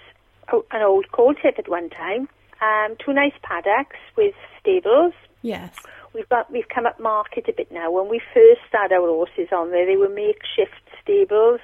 an 0.53 0.83
old 0.83 1.11
coal 1.13 1.35
tip 1.35 1.59
at 1.59 1.69
one 1.69 1.91
time. 1.91 2.29
Um, 2.61 2.97
two 3.05 3.13
nice 3.13 3.35
paddocks 3.43 3.97
with 4.17 4.35
stables. 4.61 5.13
Yes. 5.43 5.75
We've 6.15 6.29
got 6.29 6.51
we've 6.51 6.69
come 6.69 6.87
up 6.87 6.99
market 6.99 7.47
a 7.49 7.53
bit 7.53 7.71
now. 7.71 7.91
When 7.91 8.09
we 8.09 8.21
first 8.33 8.63
had 8.73 8.93
our 8.93 9.07
horses 9.07 9.49
on 9.53 9.71
there, 9.71 9.85
they 9.85 9.97
were 9.97 10.09
makeshift 10.09 10.81
stables, 11.03 11.61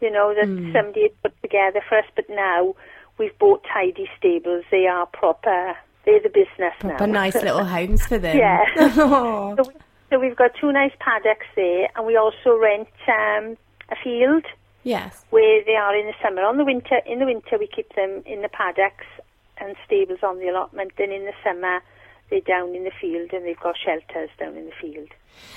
you 0.00 0.10
know, 0.10 0.34
that 0.34 0.48
somebody 0.72 1.02
had 1.02 1.22
put 1.22 1.42
together 1.42 1.80
for 1.88 1.98
us. 1.98 2.04
But 2.16 2.24
now 2.28 2.74
we've 3.18 3.36
bought 3.38 3.64
tidy 3.72 4.08
stables. 4.18 4.64
They 4.70 4.86
are 4.86 5.06
proper. 5.06 5.76
They're 6.04 6.20
the 6.20 6.28
business 6.30 6.74
Proper 6.80 7.06
now. 7.06 7.12
nice 7.12 7.34
little 7.34 7.64
homes 7.76 8.04
for 8.06 8.18
them. 8.18 8.36
Yeah. 8.36 8.64
Oh. 8.78 9.54
so, 9.62 9.68
we, 9.68 9.74
so 10.10 10.18
we've 10.18 10.36
got 10.36 10.52
two 10.60 10.72
nice 10.72 10.92
paddocks 10.98 11.46
there, 11.54 11.88
and 11.94 12.06
we 12.06 12.16
also 12.16 12.58
rent 12.58 12.88
um, 13.06 13.56
a 13.90 13.96
field 14.02 14.44
yes. 14.82 15.24
where 15.30 15.62
they 15.64 15.74
are 15.74 15.94
in 15.94 16.06
the 16.06 16.14
summer. 16.22 16.42
On 16.42 16.56
the 16.56 16.64
winter, 16.64 17.00
in 17.06 17.18
the 17.18 17.26
winter 17.26 17.58
we 17.58 17.68
keep 17.68 17.94
them 17.94 18.22
in 18.26 18.42
the 18.42 18.48
paddocks 18.48 19.04
and 19.60 19.76
stables 19.84 20.20
on 20.22 20.38
the 20.38 20.48
allotment. 20.48 20.92
Then 20.96 21.10
in 21.10 21.24
the 21.24 21.32
summer 21.44 21.80
they're 22.30 22.40
down 22.40 22.74
in 22.74 22.84
the 22.84 22.90
field 23.00 23.32
and 23.32 23.44
they've 23.44 23.58
got 23.58 23.76
shelters 23.76 24.30
down 24.38 24.56
in 24.56 24.66
the 24.66 24.72
field. 24.80 25.08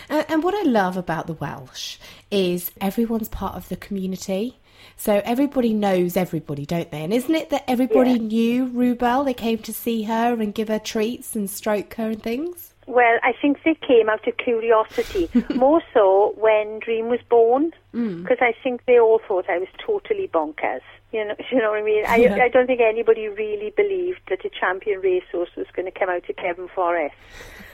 And, 0.10 0.26
and 0.30 0.44
what 0.44 0.56
I 0.56 0.64
love 0.64 0.98
about 0.98 1.28
the 1.28 1.34
Welsh 1.34 1.98
is 2.30 2.72
everyone's 2.80 3.30
part 3.30 3.56
of 3.56 3.68
the 3.70 3.76
community. 3.76 4.58
So 4.96 5.22
everybody 5.26 5.74
knows 5.74 6.16
everybody, 6.18 6.66
don't 6.66 6.90
they? 6.92 7.04
And 7.04 7.14
isn't 7.14 7.34
it 7.34 7.50
that 7.50 7.64
everybody 7.68 8.12
Yeah. 8.12 8.18
knew 8.18 8.68
Rewbell? 8.68 9.26
They 9.26 9.34
came 9.34 9.60
to 9.60 9.74
see 9.74 10.04
her 10.04 10.34
and 10.34 10.54
give 10.54 10.70
her 10.70 10.80
treats 10.80 11.36
and 11.36 11.50
stroke 11.50 11.94
her 11.96 12.10
and 12.10 12.24
things. 12.24 12.74
Well, 12.88 13.20
I 13.24 13.34
think 13.40 13.60
they 13.64 13.76
came 13.76 14.10
out 14.10 14.28
of 14.28 14.38
curiosity, 14.38 15.30
more 15.56 15.82
so 15.94 16.34
when 16.38 16.80
Dream 16.80 17.10
was 17.10 17.20
born, 17.30 17.72
mm. 17.94 18.24
because 18.24 18.40
I 18.42 18.54
think 18.64 18.86
they 18.86 19.00
all 19.00 19.22
thought 19.28 19.50
I 19.50 19.60
was 19.60 19.68
totally 19.86 20.28
bonkers. 20.28 20.82
You 21.12 21.26
know, 21.26 21.36
you 21.52 21.58
know 21.60 21.72
what 21.72 21.80
I 21.80 21.84
mean? 21.84 22.06
I, 22.08 22.16
Yeah. 22.18 22.36
I 22.36 22.50
don't 22.50 22.68
think 22.68 22.82
anybody 22.82 23.28
really 23.28 23.72
believed 23.76 24.22
that 24.30 24.46
a 24.46 24.50
champion 24.50 25.02
racehorse 25.02 25.50
was 25.56 25.68
going 25.76 25.92
to 25.92 25.98
come 26.00 26.10
out 26.10 26.30
of 26.30 26.36
Cefn 26.36 26.70
Fforest. 26.70 27.12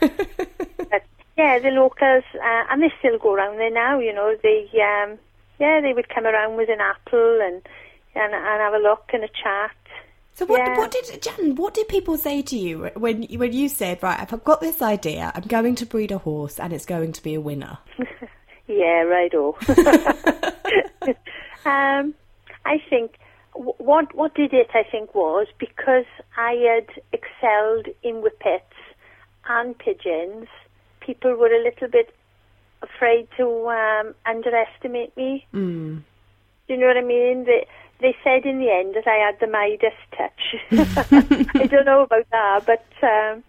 but 0.90 1.02
yeah, 1.36 1.58
the 1.58 1.70
locals, 1.70 2.24
uh, 2.34 2.64
and 2.70 2.82
they 2.82 2.92
still 2.98 3.18
go 3.18 3.34
around 3.34 3.58
there 3.58 3.70
now. 3.70 3.98
You 4.00 4.12
know, 4.12 4.34
they, 4.42 4.68
um, 4.82 5.18
yeah, 5.60 5.80
they 5.80 5.92
would 5.92 6.08
come 6.08 6.26
around 6.26 6.56
with 6.56 6.68
an 6.68 6.80
apple 6.80 7.40
and 7.42 7.62
and, 8.14 8.34
and 8.34 8.60
have 8.60 8.74
a 8.74 8.78
look 8.78 9.10
and 9.12 9.22
a 9.22 9.28
chat. 9.28 9.70
So 10.34 10.46
what, 10.46 10.58
Yeah. 10.60 10.78
what 10.78 10.90
did 10.90 11.22
Jan? 11.22 11.54
What 11.56 11.74
did 11.74 11.88
people 11.88 12.16
say 12.16 12.42
to 12.42 12.56
you 12.56 12.90
when 12.94 13.24
when 13.24 13.52
you 13.52 13.68
said, 13.68 14.02
"Right, 14.02 14.20
I've 14.20 14.44
got 14.44 14.60
this 14.60 14.82
idea. 14.82 15.30
I'm 15.34 15.42
going 15.42 15.74
to 15.76 15.86
breed 15.86 16.10
a 16.10 16.18
horse, 16.18 16.58
and 16.58 16.72
it's 16.72 16.86
going 16.86 17.12
to 17.12 17.22
be 17.22 17.34
a 17.34 17.40
winner"? 17.40 17.78
Yeah, 18.70 19.00
right. 19.04 19.32
Oh, 19.34 19.56
um, 21.64 22.14
I 22.66 22.82
think 22.90 23.16
what 23.58 24.14
what 24.14 24.34
did 24.34 24.52
it? 24.52 24.68
I 24.74 24.84
think 24.90 25.14
was 25.14 25.46
because 25.58 26.04
I 26.36 26.52
had 26.52 26.86
excelled 27.12 27.86
in 28.02 28.16
whippets 28.22 28.78
and 29.48 29.76
pigeons. 29.76 30.46
People 31.00 31.34
were 31.34 31.48
a 31.52 31.62
little 31.62 31.88
bit 31.88 32.14
afraid 32.82 33.26
to 33.36 33.68
um, 33.68 34.14
underestimate 34.26 35.16
me. 35.16 35.46
Mm. 35.52 36.02
Do 36.66 36.74
you 36.74 36.76
know 36.76 36.86
what 36.86 36.96
I 36.96 37.02
mean? 37.02 37.44
They 37.44 37.66
they 38.00 38.14
said 38.22 38.46
in 38.46 38.58
the 38.60 38.70
end 38.70 38.94
that 38.94 39.08
I 39.08 39.16
had 39.26 39.40
the 39.40 39.48
Midas 39.48 39.98
touch. 40.16 41.50
I 41.60 41.66
don't 41.66 41.86
know 41.86 42.02
about 42.02 42.26
that, 42.30 42.64
but 42.66 42.86
um, 43.02 43.42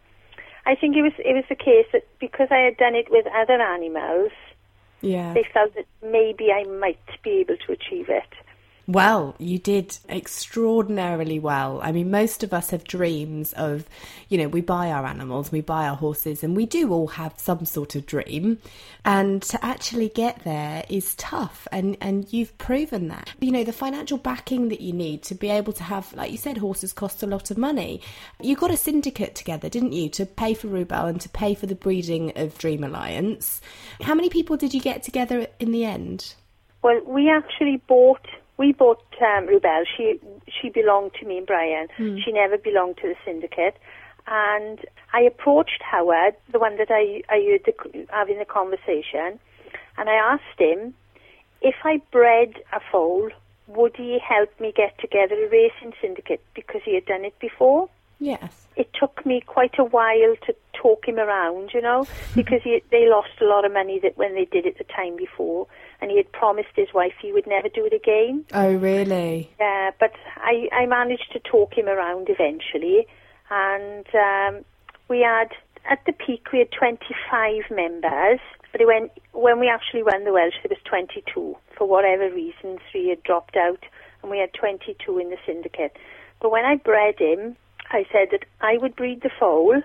I 0.66 0.76
think 0.76 0.96
it 0.96 1.04
was 1.04 1.14
it 1.20 1.34
was 1.36 1.46
the 1.50 1.56
case 1.56 1.86
that 1.94 2.08
because 2.20 2.48
I 2.50 2.60
had 2.60 2.78
done 2.78 2.96
it 2.96 3.12
with 3.12 3.28
other 3.28 3.62
animals, 3.62 4.32
Yeah. 5.02 5.34
they 5.34 5.46
felt 5.54 5.76
that 5.76 5.86
maybe 6.02 6.52
I 6.52 6.64
might 6.64 6.98
be 7.24 7.32
able 7.42 7.58
to 7.58 7.72
achieve 7.74 8.10
it. 8.10 8.34
Well, 8.90 9.36
you 9.38 9.60
did 9.60 10.00
extraordinarily 10.10 11.38
well. 11.38 11.80
I 11.84 11.92
mean, 11.92 12.10
most 12.10 12.42
of 12.42 12.52
us 12.52 12.72
have 12.72 12.84
dreams 12.84 13.54
of, 13.54 13.86
you 14.30 14.38
know, 14.40 14.48
we 14.48 14.62
buy 14.62 14.90
our 14.90 15.06
animals, 15.06 15.52
we 15.52 15.62
buy 15.62 15.88
our 15.88 15.96
horses, 15.96 16.44
and 16.44 16.56
we 16.56 16.66
do 16.66 16.92
all 16.92 17.06
have 17.06 17.36
some 17.38 17.66
sort 17.66 17.94
of 17.94 18.08
dream. 18.08 18.58
And 19.06 19.44
to 19.44 19.64
actually 19.64 20.10
get 20.10 20.44
there 20.44 20.86
is 20.90 21.14
tough, 21.14 21.68
and, 21.72 21.98
and 22.02 22.34
you've 22.34 22.58
proven 22.58 23.10
that. 23.10 23.30
You 23.40 23.52
know, 23.52 23.64
the 23.64 23.72
financial 23.74 24.18
backing 24.18 24.70
that 24.70 24.82
you 24.82 24.92
need 24.92 25.22
to 25.26 25.36
be 25.36 25.52
able 25.52 25.74
to 25.74 25.84
have, 25.84 26.12
like 26.14 26.32
you 26.32 26.38
said, 26.40 26.58
horses 26.58 26.92
cost 26.92 27.22
a 27.22 27.28
lot 27.28 27.52
of 27.52 27.60
money. 27.60 28.02
You 28.42 28.56
got 28.56 28.72
a 28.72 28.78
syndicate 28.78 29.36
together, 29.36 29.70
didn't 29.70 29.94
you, 29.94 30.10
to 30.10 30.26
pay 30.26 30.56
for 30.56 30.68
Rewbell 30.68 31.08
and 31.08 31.22
to 31.22 31.30
pay 31.30 31.54
for 31.54 31.68
the 31.68 31.76
breeding 31.76 32.34
of 32.36 32.58
Dream 32.58 32.84
Alliance. 32.84 33.62
How 34.02 34.16
many 34.16 34.30
people 34.30 34.58
did 34.58 34.74
you 34.74 34.82
get 34.82 35.04
together 35.04 35.46
in 35.60 35.72
the 35.72 35.86
end? 35.86 36.34
Well, 36.82 37.02
we 37.06 37.30
actually 37.30 37.84
bought 37.88 38.26
we 38.60 38.74
bought 38.74 39.02
um, 39.22 39.48
Rewbell. 39.48 39.86
She 39.98 40.20
she 40.48 40.70
belonged 40.70 41.14
to 41.20 41.26
me 41.26 41.40
and 41.40 41.48
Brian. 41.48 41.88
She 42.24 42.32
never 42.32 42.58
belonged 42.58 42.98
to 42.98 43.08
the 43.08 43.16
syndicate. 43.26 43.78
And 44.28 44.86
I 45.14 45.22
approached 45.22 45.82
Howard, 45.82 46.36
the 46.52 46.60
one 46.60 46.78
that 46.78 46.92
I 46.92 47.24
I 47.30 47.40
heard 47.50 47.64
the, 47.66 48.06
having 48.12 48.38
the 48.38 48.46
conversation, 48.46 49.40
and 49.98 50.10
I 50.10 50.16
asked 50.16 50.60
him 50.60 50.94
if 51.62 51.76
I 51.84 52.02
bred 52.12 52.56
a 52.72 52.82
foal, 52.92 53.30
would 53.68 53.96
he 53.96 54.20
help 54.20 54.52
me 54.60 54.74
get 54.76 55.00
together 55.00 55.36
a 55.36 55.50
racing 55.50 55.94
syndicate 56.02 56.44
because 56.54 56.82
he 56.84 56.94
had 56.94 57.06
done 57.06 57.26
it 57.26 57.38
before. 57.40 57.90
Yes. 58.22 58.68
it 58.76 58.90
took 58.94 59.26
me 59.26 59.40
quite 59.40 59.80
a 59.80 59.84
while 59.84 60.36
to 60.46 60.54
talk 60.74 61.08
him 61.08 61.20
around, 61.20 61.72
you 61.74 61.82
know, 61.82 62.06
because 62.36 62.62
he, 62.64 62.82
they 62.92 63.08
lost 63.10 63.42
a 63.42 63.46
lot 63.46 63.64
of 63.66 63.72
money 63.72 64.00
that 64.00 64.18
when 64.18 64.36
they 64.36 64.46
did 64.46 64.66
it 64.66 64.78
the 64.78 64.84
time 64.84 65.16
before, 65.16 65.68
and 66.02 66.12
he 66.12 66.18
had 66.18 66.32
promised 66.32 66.70
his 66.76 66.94
wife 66.94 67.14
he 67.22 67.32
would 67.32 67.48
never 67.48 67.70
do 67.70 67.86
it 67.86 67.94
again. 67.94 68.46
Oh, 68.54 68.74
really? 68.74 69.50
Yeah, 69.60 69.92
but 70.00 70.14
I, 70.38 70.70
I 70.72 70.86
managed 70.86 71.32
to 71.34 71.40
talk 71.40 71.78
him 71.78 71.88
around 71.88 72.28
eventually, 72.30 73.08
and 73.50 74.06
um, 74.14 74.66
we 75.08 75.22
had 75.22 75.50
at 75.90 76.00
the 76.06 76.14
peak 76.14 76.52
we 76.52 76.60
had 76.60 76.72
25 76.72 77.64
members. 77.72 78.40
But 78.72 78.86
went, 78.86 79.12
when 79.32 79.60
we 79.60 79.68
actually 79.68 80.04
won 80.04 80.26
the 80.26 80.32
Welsh, 80.32 80.54
there 80.64 80.70
was 80.70 80.78
22. 80.86 81.58
For 81.76 81.88
whatever 81.88 82.30
reason, 82.30 82.78
three 82.92 83.10
had 83.10 83.24
dropped 83.24 83.58
out, 83.58 83.84
and 84.22 84.30
we 84.30 84.38
had 84.38 84.54
22 84.54 85.18
in 85.18 85.32
the 85.32 85.38
syndicate. 85.46 85.98
But 86.40 86.52
when 86.52 86.66
I 86.66 86.76
bred 86.76 87.16
him, 87.18 87.56
I 87.90 88.06
said 88.12 88.28
that 88.32 88.46
I 88.62 88.78
would 88.78 88.96
breed 88.96 89.22
the 89.22 89.32
foal, 89.40 89.82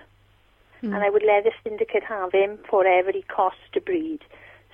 and 0.83 0.95
I 1.03 1.09
would 1.09 1.23
let 1.23 1.43
the 1.45 1.51
syndicate 1.63 2.03
have 2.03 2.31
him 2.31 2.59
for 2.69 2.85
every 2.85 3.23
cost 3.23 3.57
to 3.73 3.81
breed. 3.81 4.19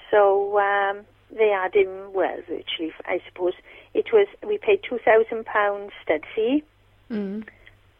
So 0.09 0.59
um, 0.59 1.05
they 1.35 1.49
had 1.49 1.73
him, 1.75 2.13
well, 2.13 2.37
virtually, 2.47 2.91
I 3.05 3.21
suppose. 3.27 3.53
It 3.93 4.07
was, 4.13 4.27
we 4.45 4.57
paid 4.57 4.81
£2,000 4.83 5.89
stud 6.03 6.21
fee, 6.35 6.63
Mm. 7.09 7.45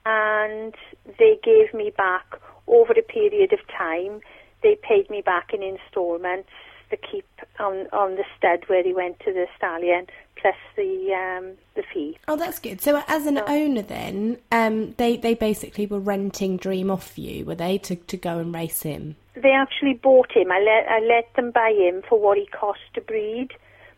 and 0.06 0.74
they 1.20 1.38
gave 1.44 1.74
me 1.74 1.90
back 1.90 2.26
over 2.66 2.94
a 2.94 3.02
period 3.02 3.52
of 3.52 3.60
time. 3.68 4.22
They 4.64 4.76
paid 4.82 5.10
me 5.10 5.22
back 5.22 5.54
in 5.54 5.62
instalments 5.62 6.50
the 6.92 6.98
keep 6.98 7.26
on 7.60 7.88
on 7.92 8.16
the 8.16 8.26
stud 8.38 8.68
where 8.68 8.84
he 8.84 8.94
went 8.94 9.20
to 9.22 9.34
the 9.34 9.48
stallion, 9.58 10.08
plus 10.42 10.56
the 10.76 11.14
um, 11.14 11.52
the 11.76 11.84
fee. 11.94 12.18
Oh, 12.28 12.36
that's 12.36 12.60
good. 12.60 12.82
So, 12.82 13.02
as 13.08 13.26
an 13.26 13.40
owner, 13.48 13.82
then 13.82 14.38
um, 14.52 14.94
they 14.98 15.18
they 15.18 15.34
basically 15.34 15.86
were 15.86 16.00
renting 16.00 16.58
Dream 16.58 16.90
off 16.90 17.18
you, 17.18 17.46
were 17.46 17.56
they, 17.56 17.78
to, 17.80 17.96
to 17.96 18.18
go 18.18 18.40
and 18.40 18.54
race 18.54 18.82
him? 18.82 19.16
They 19.36 19.52
actually 19.52 19.94
bought 19.94 20.32
him. 20.36 20.52
I 20.52 20.60
let 20.60 20.92
I 20.92 21.00
let 21.00 21.34
them 21.36 21.52
buy 21.52 21.74
him 21.78 22.02
for 22.08 22.20
what 22.20 22.38
he 22.38 22.48
cost 22.48 22.80
to 22.96 23.02
breed, 23.02 23.50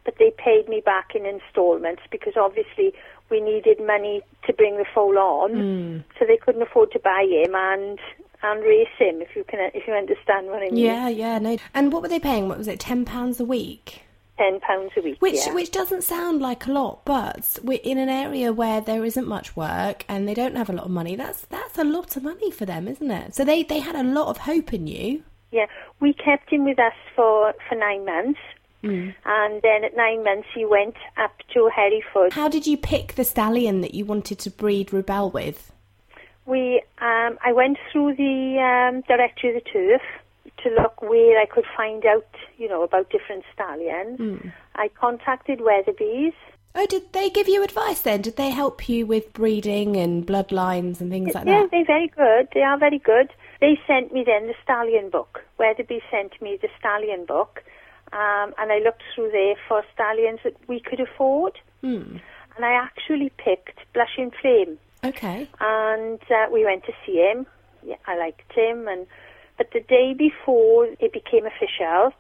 but 0.06 0.16
they 0.20 0.32
paid 0.38 0.70
me 0.70 0.82
back 0.86 1.16
in 1.16 1.26
instalments 1.26 2.04
because 2.12 2.34
obviously 2.36 2.94
we 3.30 3.42
needed 3.42 3.80
money 3.86 4.22
to 4.46 4.54
bring 4.54 4.78
the 4.78 4.86
foal 4.94 5.18
on, 5.18 6.04
so 6.20 6.26
they 6.26 6.38
couldn't 6.38 6.62
afford 6.62 6.92
to 6.92 7.00
buy 7.00 7.26
him 7.28 7.56
and 7.56 8.00
and 8.44 8.62
race 8.64 8.88
him. 9.00 9.22
If 9.22 9.36
you 9.36 9.44
can, 9.46 9.72
if 9.74 9.88
you 9.88 9.94
understand 9.94 10.48
what 10.48 10.58
I 10.58 10.70
mean. 10.70 10.78
Yeah, 10.78 11.08
yeah, 11.08 11.40
no. 11.40 11.58
And 11.74 11.92
what 11.92 12.02
were 12.02 12.10
they 12.10 12.20
paying? 12.20 12.50
What 12.50 12.58
was 12.58 12.68
it, 12.68 12.80
ten 12.80 13.06
pounds 13.06 13.40
a 13.40 13.46
week? 13.46 14.04
Ten 14.38 14.60
pounds 14.62 14.92
a 14.98 15.02
week. 15.02 15.22
Which 15.22 15.46
yeah. 15.46 15.54
which 15.54 15.72
doesn't 15.72 16.04
sound 16.04 16.42
like 16.42 16.66
a 16.66 16.72
lot, 16.72 17.06
but 17.06 17.60
we're 17.64 17.80
in 17.84 18.00
an 18.00 18.10
area 18.10 18.52
where 18.52 18.82
there 18.82 19.06
isn't 19.06 19.28
much 19.28 19.56
work 19.56 20.06
and 20.10 20.28
they 20.28 20.34
don't 20.34 20.56
have 20.56 20.70
a 20.70 20.74
lot 20.74 20.86
of 20.86 20.92
money. 20.92 21.16
That's 21.16 21.42
that's 21.42 21.78
a 21.78 21.84
lot 21.84 22.18
of 22.18 22.24
money 22.24 22.50
for 22.50 22.66
them, 22.66 22.88
isn't 22.88 23.12
it? 23.12 23.36
So 23.36 23.46
they 23.46 23.62
they 23.64 23.80
had 23.80 23.96
a 23.96 24.04
lot 24.04 24.28
of 24.28 24.38
hope 24.38 24.74
in 24.74 24.88
you. 24.88 25.24
Yeah, 25.52 25.68
we 26.00 26.14
kept 26.14 26.50
him 26.50 26.66
with 26.66 26.80
us 26.80 26.94
for 27.16 27.54
for 27.70 27.76
nine 27.76 28.06
months, 28.06 28.40
and 28.82 29.62
then 29.62 29.84
at 29.84 29.96
nine 29.96 30.24
months 30.24 30.48
he 30.56 30.66
went 30.66 30.96
up 31.16 31.36
to 31.54 31.70
Hereford. 31.74 32.34
How 32.34 32.50
did 32.50 32.66
you 32.66 32.76
pick 32.76 33.14
the 33.14 33.24
stallion 33.24 33.82
that 33.82 33.94
you 33.94 34.04
wanted 34.04 34.40
to 34.40 34.50
breed 34.50 34.90
Rewbell 34.90 35.32
with? 35.32 35.72
We, 36.46 36.84
um, 36.98 37.38
I 37.42 37.54
went 37.54 37.78
through 37.92 38.16
the 38.16 38.60
um, 38.60 39.02
directory 39.08 39.56
of 39.56 39.64
the 39.64 39.70
turf 39.70 40.02
to 40.64 40.70
look 40.70 41.02
where 41.02 41.40
I 41.40 41.46
could 41.46 41.66
find 41.76 42.06
out, 42.06 42.28
you 42.58 42.68
know, 42.68 42.84
about 42.84 43.10
different 43.10 43.44
stallions. 43.54 44.20
I 44.76 44.90
contacted 44.90 45.62
Weatherby's. 45.62 46.34
Oh, 46.76 46.88
did 46.88 47.14
they 47.14 47.30
give 47.30 47.48
you 47.48 47.64
advice 47.64 48.02
then? 48.02 48.22
Did 48.22 48.36
they 48.36 48.50
help 48.50 48.90
you 48.90 49.06
with 49.06 49.32
breeding 49.34 49.96
and 49.96 50.26
bloodlines 50.26 51.02
and 51.02 51.12
things 51.12 51.36
like 51.36 51.46
yeah, 51.46 51.62
that? 51.62 51.62
Yeah, 51.62 51.68
they're 51.72 51.86
very 51.86 52.08
good. 52.08 52.48
They 52.54 52.62
are 52.62 52.80
very 52.80 52.98
good. 52.98 53.32
They 53.62 53.80
sent 53.86 54.12
me 54.12 54.24
then 54.26 54.48
the 54.48 54.56
stallion 54.64 55.10
book. 55.12 55.44
Weatherby 55.60 56.02
sent 56.10 56.42
me 56.42 56.58
the 56.60 56.70
stallion 56.80 57.26
book, 57.26 57.64
um, 58.12 58.54
and 58.58 58.72
I 58.72 58.80
looked 58.80 59.04
through 59.14 59.32
there 59.32 59.56
for 59.68 59.84
stallions 59.94 60.40
that 60.44 60.56
we 60.68 60.80
could 60.80 61.00
afford. 61.00 61.60
Hmm. 61.82 62.18
And 62.56 62.66
I 62.66 62.72
actually 62.74 63.32
picked 63.38 63.80
Blushing 63.94 64.32
Flame. 64.42 64.80
Okay. 65.04 65.50
and 65.60 66.22
uh, 66.32 66.46
we 66.52 66.64
went 66.64 66.86
to 66.86 66.94
see 67.06 67.18
him. 67.18 67.46
Yeah, 67.86 67.98
I 68.08 68.18
liked 68.18 68.52
him, 68.54 68.88
and 68.88 69.06
but 69.58 69.70
the 69.72 69.80
day 69.82 70.14
before 70.14 70.86
it 71.00 71.14
became 71.14 71.46
official, 71.46 72.12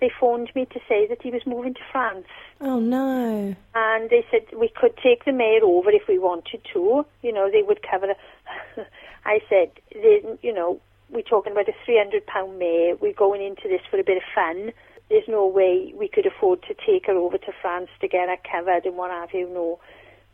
they 0.00 0.10
phoned 0.18 0.50
me 0.54 0.64
to 0.66 0.80
say 0.88 1.06
that 1.08 1.20
he 1.22 1.30
was 1.30 1.42
moving 1.46 1.74
to 1.74 1.80
France, 1.92 2.26
Oh 2.60 2.80
no. 2.80 3.54
and 3.74 4.08
they 4.10 4.24
said 4.30 4.42
we 4.58 4.68
could 4.68 4.96
take 5.02 5.24
the 5.26 5.32
mare 5.32 5.62
over 5.62 5.90
if 5.90 6.08
we 6.08 6.18
wanted 6.18 6.60
to. 6.72 7.04
You 7.22 7.32
know, 7.32 7.50
they 7.50 7.62
would 7.62 7.80
cover. 7.82 8.06
The 8.06 8.86
I 9.26 9.40
said, 9.50 9.70
they, 9.92 10.22
you 10.42 10.52
know, 10.54 10.80
we're 11.10 11.20
talking 11.22 11.52
about 11.52 11.68
a 11.68 11.74
three 11.84 11.98
hundred 11.98 12.24
pound 12.26 12.58
mare. 12.58 12.96
We're 12.96 13.12
going 13.12 13.42
into 13.42 13.68
this 13.68 13.82
for 13.90 13.98
a 13.98 14.04
bit 14.04 14.16
of 14.16 14.22
fun. 14.34 14.72
There's 15.10 15.28
no 15.28 15.46
way 15.46 15.92
we 15.98 16.08
could 16.08 16.24
afford 16.24 16.62
to 16.62 16.74
take 16.74 17.06
her 17.06 17.14
over 17.16 17.36
to 17.36 17.52
France 17.60 17.88
to 18.00 18.08
get 18.08 18.28
her 18.28 18.36
covered 18.50 18.86
and 18.86 18.96
what 18.96 19.10
have 19.10 19.34
you. 19.34 19.48
No, 19.52 19.78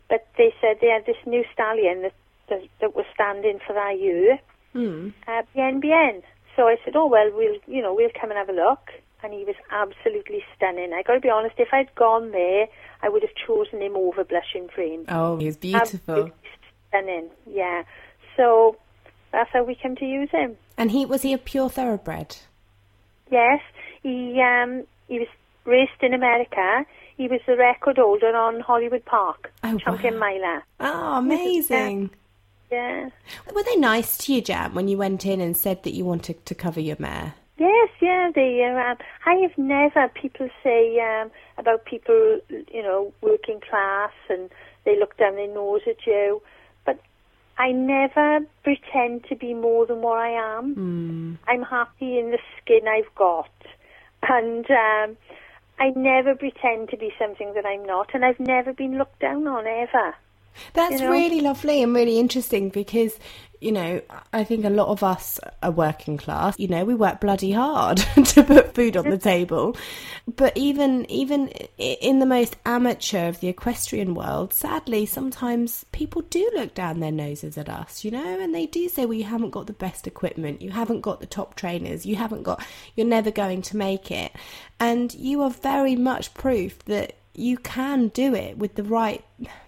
but 0.07 0.25
they 0.37 0.53
said 0.61 0.77
they 0.79 0.87
had 0.87 1.05
this 1.05 1.17
new 1.25 1.43
stallion 1.51 2.03
that 2.03 2.13
that, 2.49 2.61
that 2.79 2.95
was 2.95 3.05
standing 3.13 3.59
for 3.67 3.73
that 3.73 3.99
year, 3.99 4.39
Hmm. 4.71 5.09
uh, 5.27 5.41
Bien 5.53 5.81
Bien. 5.81 6.23
So 6.57 6.63
I 6.67 6.75
said, 6.83 6.95
oh 6.97 7.05
well, 7.07 7.31
we'll 7.33 7.55
you 7.67 7.81
know 7.81 7.93
we'll 7.93 8.09
come 8.19 8.31
and 8.31 8.37
have 8.37 8.49
a 8.49 8.53
look. 8.53 8.89
And 9.23 9.33
he 9.33 9.45
was 9.45 9.55
absolutely 9.71 10.43
stunning. 10.55 10.91
I 10.93 11.01
got 11.01 11.13
to 11.13 11.19
be 11.19 11.29
honest, 11.29 11.55
if 11.57 11.69
I'd 11.71 11.93
gone 11.95 12.31
there, 12.31 12.67
I 13.01 13.09
would 13.09 13.23
have 13.23 13.33
chosen 13.47 13.81
him 13.81 13.95
over 13.95 14.23
Blushing 14.23 14.67
Flame. 14.75 15.05
Oh, 15.07 15.37
he 15.37 15.45
was 15.47 15.57
beautiful. 15.57 15.89
Absolutely 16.15 16.33
stunning, 16.89 17.29
yeah. 17.49 17.83
So 18.35 18.75
that's 19.31 19.49
how 19.51 19.63
we 19.63 19.73
came 19.73 19.95
to 19.95 20.05
use 20.05 20.29
him. 20.31 20.55
And 20.77 20.91
he 20.91 21.05
was 21.05 21.21
he 21.23 21.33
a 21.33 21.37
pure 21.37 21.69
thoroughbred? 21.69 22.37
Yes, 23.31 23.59
he 24.03 24.39
um, 24.41 24.83
he 25.07 25.19
was 25.19 25.27
raced 25.65 26.01
in 26.01 26.13
America. 26.13 26.85
He 27.17 27.27
was 27.27 27.41
the 27.47 27.57
record 27.57 27.97
holder 27.97 28.35
on 28.35 28.59
Hollywood 28.59 29.03
Park, 29.05 29.51
Oh, 29.63 29.77
champion 29.79 30.19
wow. 30.19 30.19
miler. 30.19 30.63
Oh, 30.79 31.17
amazing. 31.17 32.11
Yeah. 32.71 33.09
Were 33.53 33.63
they 33.63 33.75
nice 33.75 34.17
to 34.19 34.33
you, 34.33 34.41
Jan, 34.41 34.73
when 34.73 34.87
you 34.87 34.97
went 34.97 35.25
in 35.25 35.39
and 35.41 35.55
said 35.55 35.83
that 35.83 35.93
you 35.93 36.05
wanted 36.05 36.45
to 36.45 36.55
cover 36.55 36.79
your 36.79 36.97
mare? 36.99 37.35
Yes, 37.57 37.89
yeah, 38.01 38.29
they. 38.35 38.63
Uh, 38.63 38.91
um, 38.91 38.97
I 39.25 39.35
have 39.41 39.57
never. 39.57 40.09
People 40.09 40.49
say 40.63 40.99
um, 40.99 41.31
about 41.57 41.85
people, 41.85 42.39
you 42.49 42.83
know, 42.83 43.13
working 43.21 43.59
class, 43.67 44.11
and 44.29 44.49
they 44.85 44.97
look 44.99 45.17
down 45.17 45.35
their 45.35 45.51
nose 45.51 45.81
at 45.87 46.05
you. 46.05 46.41
But 46.85 46.99
I 47.57 47.71
never 47.71 48.41
pretend 48.63 49.25
to 49.29 49.35
be 49.35 49.55
more 49.55 49.87
than 49.87 50.01
what 50.01 50.19
I 50.19 50.57
am. 50.57 51.39
I'm 51.47 51.63
happy 51.63 52.19
in 52.19 52.29
the 52.29 52.39
skin 52.61 52.87
I've 52.87 53.13
got, 53.15 53.49
and 54.29 54.65
um, 54.69 55.17
I 55.79 55.89
never 55.95 56.35
pretend 56.35 56.89
to 56.89 56.97
be 56.97 57.11
something 57.17 57.53
that 57.55 57.65
I'm 57.65 57.85
not. 57.85 58.13
And 58.13 58.23
I've 58.23 58.39
never 58.39 58.71
been 58.71 58.99
looked 58.99 59.19
down 59.19 59.47
on 59.47 59.65
ever. 59.65 60.15
That's 60.73 60.93
You 60.93 61.07
know? 61.07 61.11
really 61.11 61.41
lovely 61.41 61.81
and 61.83 61.95
really 61.95 62.19
interesting 62.19 62.69
because, 62.69 63.17
you 63.61 63.71
know, 63.71 64.01
I 64.33 64.43
think 64.43 64.65
a 64.65 64.69
lot 64.69 64.87
of 64.89 65.03
us 65.03 65.39
are 65.63 65.71
working 65.71 66.17
class. 66.17 66.57
You 66.59 66.67
know, 66.67 66.85
we 66.85 66.95
work 66.95 67.19
bloody 67.19 67.51
hard 67.51 67.97
to 68.25 68.43
put 68.43 68.75
food 68.75 68.95
on 68.97 69.09
the 69.09 69.17
table. 69.33 69.75
But 70.35 70.55
even 70.57 71.09
even 71.09 71.47
in 71.77 72.19
the 72.19 72.25
most 72.25 72.57
amateur 72.65 73.29
of 73.29 73.39
the 73.39 73.47
equestrian 73.47 74.13
world, 74.13 74.53
sadly, 74.53 75.05
sometimes 75.05 75.85
people 75.91 76.21
do 76.23 76.49
look 76.55 76.73
down 76.73 76.99
their 76.99 77.11
noses 77.11 77.57
at 77.57 77.69
us, 77.69 78.03
you 78.03 78.11
know, 78.11 78.39
and 78.39 78.53
they 78.53 78.65
do 78.65 78.89
say, 78.89 79.05
well, 79.05 79.13
you 79.13 79.23
haven't 79.23 79.51
got 79.51 79.67
the 79.67 79.73
best 79.73 80.05
equipment, 80.05 80.61
you 80.61 80.71
haven't 80.71 81.01
got 81.01 81.19
the 81.19 81.25
top 81.25 81.55
trainers, 81.55 82.05
you 82.05 82.15
haven't 82.15 82.43
got, 82.43 82.63
you're 82.95 83.07
never 83.07 83.31
going 83.31 83.61
to 83.63 83.77
make 83.77 84.11
it. 84.11 84.31
And 84.79 85.13
you 85.15 85.41
are 85.41 85.49
very 85.49 85.95
much 85.95 86.33
proof 86.33 86.77
that 86.85 87.13
you 87.33 87.57
can 87.57 88.09
do 88.09 88.35
it 88.35 88.57
with 88.57 88.75
the 88.75 88.83
right 88.83 89.23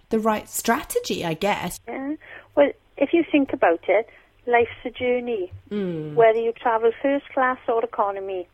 the 0.10 0.20
right 0.20 0.50
strategy, 0.50 1.26
I 1.26 1.34
guess. 1.34 1.80
Yeah. 1.88 2.16
Well, 2.56 2.72
if 2.98 3.14
you 3.14 3.24
think 3.32 3.54
about 3.54 3.82
it, 3.88 4.10
life's 4.46 4.72
a 4.86 4.90
journey. 4.90 5.52
Mm. 5.72 6.16
Whether 6.16 6.40
you 6.40 6.52
travel 6.54 6.92
first 7.02 7.30
class 7.30 7.58
or 7.68 7.84
economy, 7.84 8.48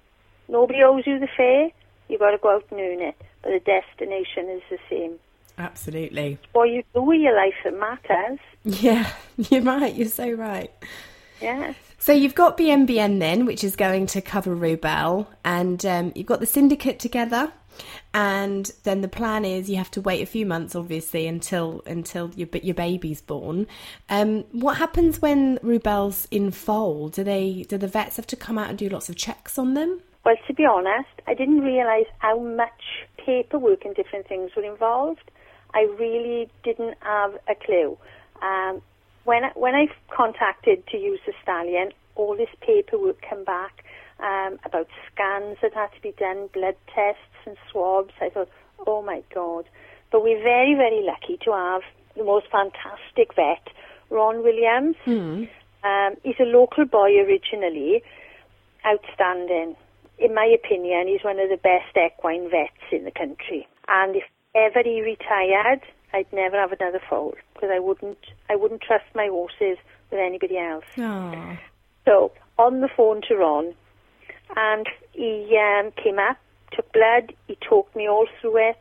nobody 0.48 0.84
owes 0.84 1.08
you 1.08 1.20
the 1.20 1.30
fare. 1.36 1.70
You've 2.08 2.20
got 2.20 2.32
to 2.32 2.38
go 2.38 2.56
out 2.56 2.66
and 2.72 2.80
earn 2.80 3.02
it. 3.02 3.16
But 3.42 3.52
the 3.52 3.60
destination 3.60 4.50
is 4.50 4.62
the 4.70 4.78
same. 4.90 5.20
Absolutely. 5.58 6.38
What 6.52 6.66
you 6.66 6.84
do 6.94 7.02
with 7.02 7.22
your 7.22 7.36
life 7.36 7.54
that 7.64 7.78
matters. 7.78 8.40
Yeah, 8.64 9.10
you're 9.38 9.62
right. 9.62 9.94
You're 9.94 10.10
so 10.10 10.32
right. 10.32 10.72
Yeah. 11.42 11.74
So 11.98 12.12
you've 12.14 12.36
got 12.36 12.58
Bien 12.58 12.86
Bien 12.86 13.20
then, 13.20 13.46
which 13.46 13.64
is 13.64 13.76
going 13.76 14.06
to 14.08 14.22
cover 14.22 14.56
Rewbell, 14.56 15.28
and 15.44 15.84
um, 15.86 16.12
you've 16.16 16.28
got 16.28 16.40
the 16.40 16.46
syndicate 16.46 17.00
together. 17.00 17.52
And 18.14 18.72
then 18.84 19.02
the 19.02 19.08
plan 19.08 19.46
is 19.46 19.70
you 19.70 19.78
have 19.78 19.92
to 19.92 20.02
wait 20.02 20.22
a 20.22 20.26
few 20.26 20.46
months, 20.46 20.76
obviously, 20.76 21.28
until 21.28 21.82
until 21.86 22.32
your 22.36 22.48
your 22.62 22.76
baby's 22.76 23.22
born. 23.22 23.68
Um, 24.10 24.46
what 24.52 24.78
happens 24.78 25.22
when 25.22 25.58
Rewbell's 25.60 26.28
in 26.32 26.52
foal? 26.52 27.10
Do 27.10 27.24
they 27.24 27.66
do 27.68 27.78
the 27.78 27.88
vets 27.88 28.16
have 28.16 28.28
to 28.28 28.36
come 28.36 28.58
out 28.58 28.70
and 28.70 28.78
do 28.78 28.90
lots 28.90 29.10
of 29.10 29.16
checks 29.16 29.58
on 29.58 29.74
them? 29.74 30.02
Well, 30.24 30.36
to 30.48 30.54
be 30.54 30.66
honest, 30.66 31.10
I 31.28 31.36
didn't 31.36 31.62
realise 31.62 32.08
how 32.18 32.40
much 32.40 33.06
paperwork 33.18 33.86
and 33.86 33.96
different 33.96 34.28
things 34.28 34.52
were 34.56 34.64
involved. 34.64 35.30
I 35.74 35.82
really 36.00 36.50
didn't 36.64 36.96
have 37.02 37.36
a 37.48 37.54
clue. 37.54 37.98
Um, 38.42 38.82
when 39.26 39.44
I, 39.44 39.52
when 39.56 39.76
I 39.76 39.88
contacted 40.10 40.88
to 40.88 40.98
use 40.98 41.20
the 41.26 41.34
stallion, 41.44 41.92
all 42.16 42.36
this 42.36 42.50
paperwork 42.62 43.22
came 43.22 43.44
back 43.44 43.84
um, 44.20 44.58
about 44.64 44.88
scans 45.12 45.58
that 45.62 45.74
had 45.74 45.92
to 45.94 46.02
be 46.02 46.14
done, 46.18 46.48
blood 46.54 46.76
tests 46.94 47.22
and 47.46 47.58
swabs. 47.72 48.14
I 48.22 48.30
thought, 48.30 48.50
oh 48.86 49.02
my 49.02 49.24
god! 49.34 49.66
But 50.12 50.24
we're 50.24 50.42
very 50.42 50.76
very 50.76 51.04
lucky 51.04 51.38
to 51.46 51.52
have 51.52 51.82
the 52.16 52.24
most 52.24 52.48
fantastic 52.52 53.36
vet, 53.36 53.68
Ron 54.10 54.44
Williams. 54.44 54.96
Um, 55.84 56.16
he's 56.24 56.40
a 56.40 56.44
local 56.44 56.86
boy 56.86 57.12
originally, 57.20 58.02
outstanding. 58.86 59.76
In 60.18 60.34
my 60.34 60.46
opinion, 60.46 61.08
he's 61.08 61.24
one 61.24 61.40
of 61.40 61.50
the 61.50 61.58
best 61.58 61.96
equine 61.96 62.50
vets 62.50 62.72
in 62.92 63.04
the 63.04 63.12
country. 63.12 63.68
And 63.88 64.16
if 64.16 64.24
ever 64.56 64.82
he 64.84 65.02
retired, 65.02 65.82
I'd 66.14 66.32
never 66.32 66.58
have 66.58 66.72
another 66.72 67.02
foal 67.10 67.36
because 67.54 67.70
I 67.74 67.80
wouldn't. 67.80 68.18
I 68.50 68.56
wouldn't 68.56 68.82
trust 68.82 69.06
my 69.14 69.28
horses 69.28 69.78
with 70.10 70.20
anybody 70.20 70.58
else. 70.58 70.86
Oh, 70.98 71.58
So 72.06 72.32
on 72.58 72.82
the 72.82 72.88
phone 72.96 73.22
to 73.28 73.36
Ron, 73.36 73.74
and 74.56 74.88
he 75.12 75.60
um, 75.60 75.92
came 76.02 76.20
up, 76.20 76.38
took 76.76 76.92
blood. 76.94 77.34
He 77.48 77.58
talked 77.62 77.96
me 77.96 78.08
all 78.08 78.28
through 78.42 78.58
it 78.70 78.80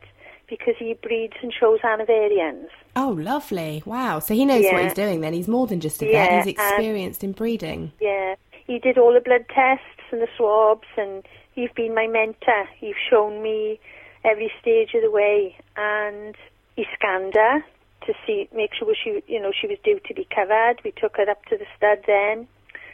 because 0.49 0.75
he 0.79 0.95
breeds 1.03 1.35
and 1.43 1.53
shows 1.53 1.81
Hanoverians. 1.81 2.69
oh, 2.97 3.11
lovely! 3.11 3.83
Wow. 3.87 4.19
So 4.19 4.35
he 4.35 4.45
knows 4.45 4.65
what 4.65 4.85
he's 4.85 4.95
doing. 4.95 5.21
Then 5.21 5.33
he's 5.33 5.49
more 5.49 5.67
than 5.67 5.81
just 5.81 6.03
a 6.03 6.11
vet. 6.11 6.45
He's 6.45 6.55
experienced 6.55 7.25
in 7.25 7.33
breeding. 7.33 7.93
Yeah, 8.01 8.35
he 8.67 8.79
did 8.79 8.99
all 8.99 9.13
the 9.13 9.21
blood 9.21 9.47
tests 9.49 9.85
and 10.13 10.21
the 10.21 10.29
swabs, 10.37 10.89
and 10.97 11.25
you've 11.55 11.75
been 11.75 11.95
my 11.95 12.07
mentor. 12.07 12.69
You've 12.81 12.97
shown 13.11 13.43
me 13.43 13.81
every 14.25 14.53
stage 14.61 14.95
of 14.95 15.03
the 15.03 15.11
way, 15.11 15.57
and 15.77 16.35
he 16.77 16.85
scanned 16.95 17.35
her 17.35 17.65
to 18.07 18.13
see, 18.27 18.49
make 18.55 18.71
sure 18.79 18.95
she, 19.03 19.23
you 19.27 19.41
know, 19.41 19.53
she 19.59 19.67
was 19.67 19.79
due 19.83 19.99
to 20.07 20.15
be 20.15 20.27
covered. 20.35 20.77
We 20.85 20.93
took 20.93 21.17
her 21.17 21.29
up 21.31 21.45
to 21.47 21.57
the 21.57 21.65
stud 21.77 22.05
then. 22.07 22.47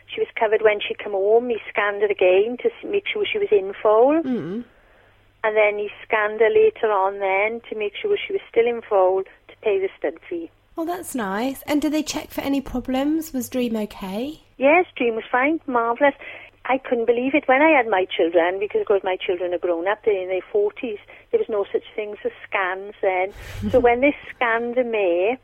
She 0.07 0.21
was 0.21 0.29
covered 0.39 0.63
when 0.63 0.81
she 0.81 0.95
came 0.95 1.13
home. 1.13 1.49
He 1.49 1.59
scanned 1.69 2.03
her 2.03 2.09
again 2.09 2.57
to 2.63 2.89
make 2.89 3.05
sure 3.13 3.25
she 3.31 3.39
was 3.39 3.49
in 3.51 3.73
foal. 3.83 4.23
Mm. 4.23 4.65
And 5.43 5.57
then 5.57 5.79
he 5.79 5.89
scanned 6.05 6.41
her 6.41 6.51
later 6.51 6.91
on 6.93 7.19
then 7.19 7.61
to 7.71 7.77
make 7.77 7.95
sure 8.01 8.17
she 8.17 8.33
was 8.33 8.43
still 8.51 8.67
in 8.67 8.83
foal 8.83 9.23
to 9.23 9.57
pay 9.63 9.79
the 9.79 9.89
stud 9.99 10.19
fee. 10.29 10.51
Oh, 10.77 10.85
that's 10.85 11.15
nice. 11.15 11.63
And 11.67 11.83
did 11.83 11.93
they 11.93 12.03
check 12.03 12.31
for 12.31 12.41
any 12.41 12.61
problems? 12.61 13.33
Was 13.33 13.49
Dream 13.49 13.77
okay? 13.77 14.41
Yes, 14.59 14.87
Dream 14.97 15.15
was 15.15 15.25
fine, 15.31 15.61
marvellous. 15.67 16.15
I 16.67 16.79
couldn't 16.79 17.07
believe 17.07 17.35
it 17.35 17.49
when 17.49 17.63
I 17.63 17.71
had 17.71 17.89
my 17.89 18.07
children 18.17 18.59
because, 18.61 18.83
of 18.83 18.87
course, 18.87 19.03
my 19.03 19.17
children 19.17 19.55
are 19.55 19.59
grown 19.59 19.89
up. 19.89 20.05
They're 20.05 20.23
in 20.23 20.29
their 20.29 20.41
40s. 20.53 20.99
There 21.31 21.39
was 21.39 21.49
no 21.49 21.65
such 21.73 21.85
things 21.97 22.19
as 22.25 22.33
scans 22.47 22.95
then. 23.03 23.33
so 23.71 23.81
when 23.87 24.01
they 24.01 24.15
scanned 24.35 24.75
the 24.75 24.85
mare, 24.85 25.39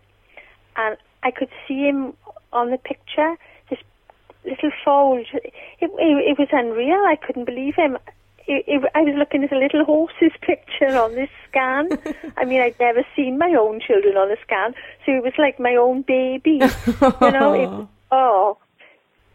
and 0.77 0.97
I 1.23 1.31
could 1.31 1.49
see 1.67 1.81
him 1.81 2.15
on 2.53 2.71
the 2.71 2.79
picture, 2.79 3.37
this 3.71 3.81
little 4.45 4.71
foal, 4.85 5.19
it, 5.19 5.53
it, 5.81 5.91
it 5.91 6.39
was 6.39 6.49
unreal. 6.53 7.03
I 7.07 7.17
couldn't 7.17 7.47
believe 7.47 7.75
him. 7.75 7.99
It, 8.49 8.65
it, 8.69 8.91
I 8.95 9.03
was 9.03 9.15
looking 9.19 9.43
at 9.43 9.53
a 9.53 9.59
little 9.59 9.85
horse's 9.85 10.33
picture 10.41 10.97
on 10.97 11.15
this 11.15 11.31
scan. 11.49 11.89
I 12.37 12.45
mean, 12.45 12.61
I'd 12.61 12.79
never 12.79 13.05
seen 13.17 13.39
my 13.39 13.55
own 13.59 13.81
children 13.81 14.17
on 14.17 14.31
a 14.31 14.37
scan, 14.43 14.75
so 15.05 15.13
it 15.13 15.23
was 15.23 15.33
like 15.37 15.59
my 15.59 15.75
own 15.75 16.03
baby. 16.03 16.61
you 16.63 17.31
know, 17.33 17.53
it, 17.55 17.89
oh, 18.13 18.59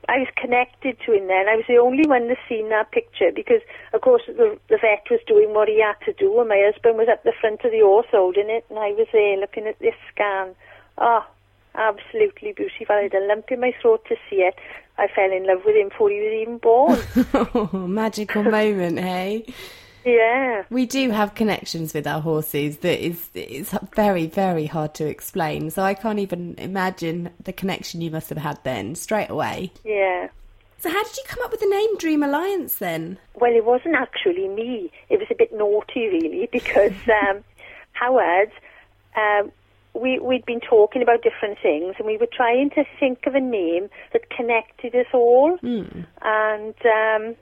I 0.07 0.17
was 0.17 0.27
connected 0.35 0.97
to 1.05 1.13
him 1.13 1.27
then. 1.27 1.47
I 1.47 1.55
was 1.55 1.65
the 1.67 1.77
only 1.77 2.07
one 2.07 2.27
to 2.27 2.35
seen 2.49 2.69
that 2.69 2.91
picture 2.91 3.31
because, 3.33 3.61
of 3.93 4.01
course, 4.01 4.23
the, 4.27 4.57
the 4.69 4.77
vet 4.77 5.07
was 5.11 5.19
doing 5.27 5.53
what 5.53 5.67
he 5.67 5.81
had 5.81 5.99
to 6.05 6.13
do, 6.13 6.39
and 6.39 6.49
my 6.49 6.61
husband 6.65 6.97
was 6.97 7.07
at 7.11 7.23
the 7.23 7.33
front 7.39 7.63
of 7.63 7.71
the 7.71 7.81
horse 7.81 8.07
holding 8.11 8.49
it, 8.49 8.65
and 8.69 8.79
I 8.79 8.91
was 8.91 9.07
there 9.13 9.37
looking 9.37 9.67
at 9.67 9.79
this 9.79 9.95
scan. 10.13 10.55
Oh, 10.97 11.25
absolutely 11.75 12.53
beautiful. 12.53 12.95
I 12.95 13.03
had 13.03 13.13
a 13.13 13.27
lump 13.27 13.51
in 13.51 13.59
my 13.59 13.73
throat 13.81 14.03
to 14.09 14.15
see 14.29 14.37
it. 14.37 14.55
I 15.01 15.07
fell 15.07 15.31
in 15.31 15.47
love 15.47 15.63
with 15.65 15.75
him 15.75 15.89
before 15.89 16.11
he 16.11 16.19
was 16.19 16.33
even 16.41 16.57
born. 16.59 16.99
oh, 17.73 17.87
magical 17.87 18.43
moment, 18.59 18.99
hey? 18.99 19.51
Yeah. 20.05 20.63
We 20.69 20.85
do 20.85 21.09
have 21.09 21.33
connections 21.33 21.95
with 21.95 22.05
our 22.05 22.21
horses 22.21 22.77
that 22.77 23.03
is 23.03 23.29
it's 23.33 23.73
very, 23.95 24.27
very 24.27 24.67
hard 24.67 24.93
to 24.95 25.07
explain. 25.07 25.71
So 25.71 25.81
I 25.81 25.95
can't 25.95 26.19
even 26.19 26.53
imagine 26.59 27.31
the 27.43 27.51
connection 27.51 28.01
you 28.01 28.11
must 28.11 28.29
have 28.29 28.37
had 28.37 28.59
then 28.63 28.93
straight 28.93 29.31
away. 29.31 29.71
Yeah. 29.83 30.27
So 30.77 30.89
how 30.91 31.03
did 31.03 31.17
you 31.17 31.23
come 31.27 31.43
up 31.43 31.51
with 31.51 31.61
the 31.61 31.67
name 31.67 31.97
Dream 31.97 32.21
Alliance 32.21 32.75
then? 32.75 33.17
Well, 33.35 33.55
it 33.55 33.65
wasn't 33.65 33.95
actually 33.95 34.47
me. 34.49 34.91
It 35.09 35.17
was 35.17 35.27
a 35.31 35.35
bit 35.35 35.51
naughty, 35.51 36.07
really, 36.07 36.47
because 36.51 36.93
um, 37.27 37.43
Howard, 37.93 38.51
um, 39.15 39.51
we 39.93 40.19
we'd 40.19 40.45
been 40.45 40.61
talking 40.61 41.01
about 41.01 41.21
different 41.21 41.57
things, 41.61 41.95
and 41.97 42.07
we 42.07 42.17
were 42.17 42.29
trying 42.31 42.69
to 42.71 42.83
think 42.99 43.25
of 43.25 43.35
a 43.35 43.39
name 43.39 43.89
that 44.13 44.29
connected 44.29 44.95
us 44.95 45.07
all. 45.13 45.57
Mm. 45.63 46.05
And 46.21 46.75
um, 46.85 47.35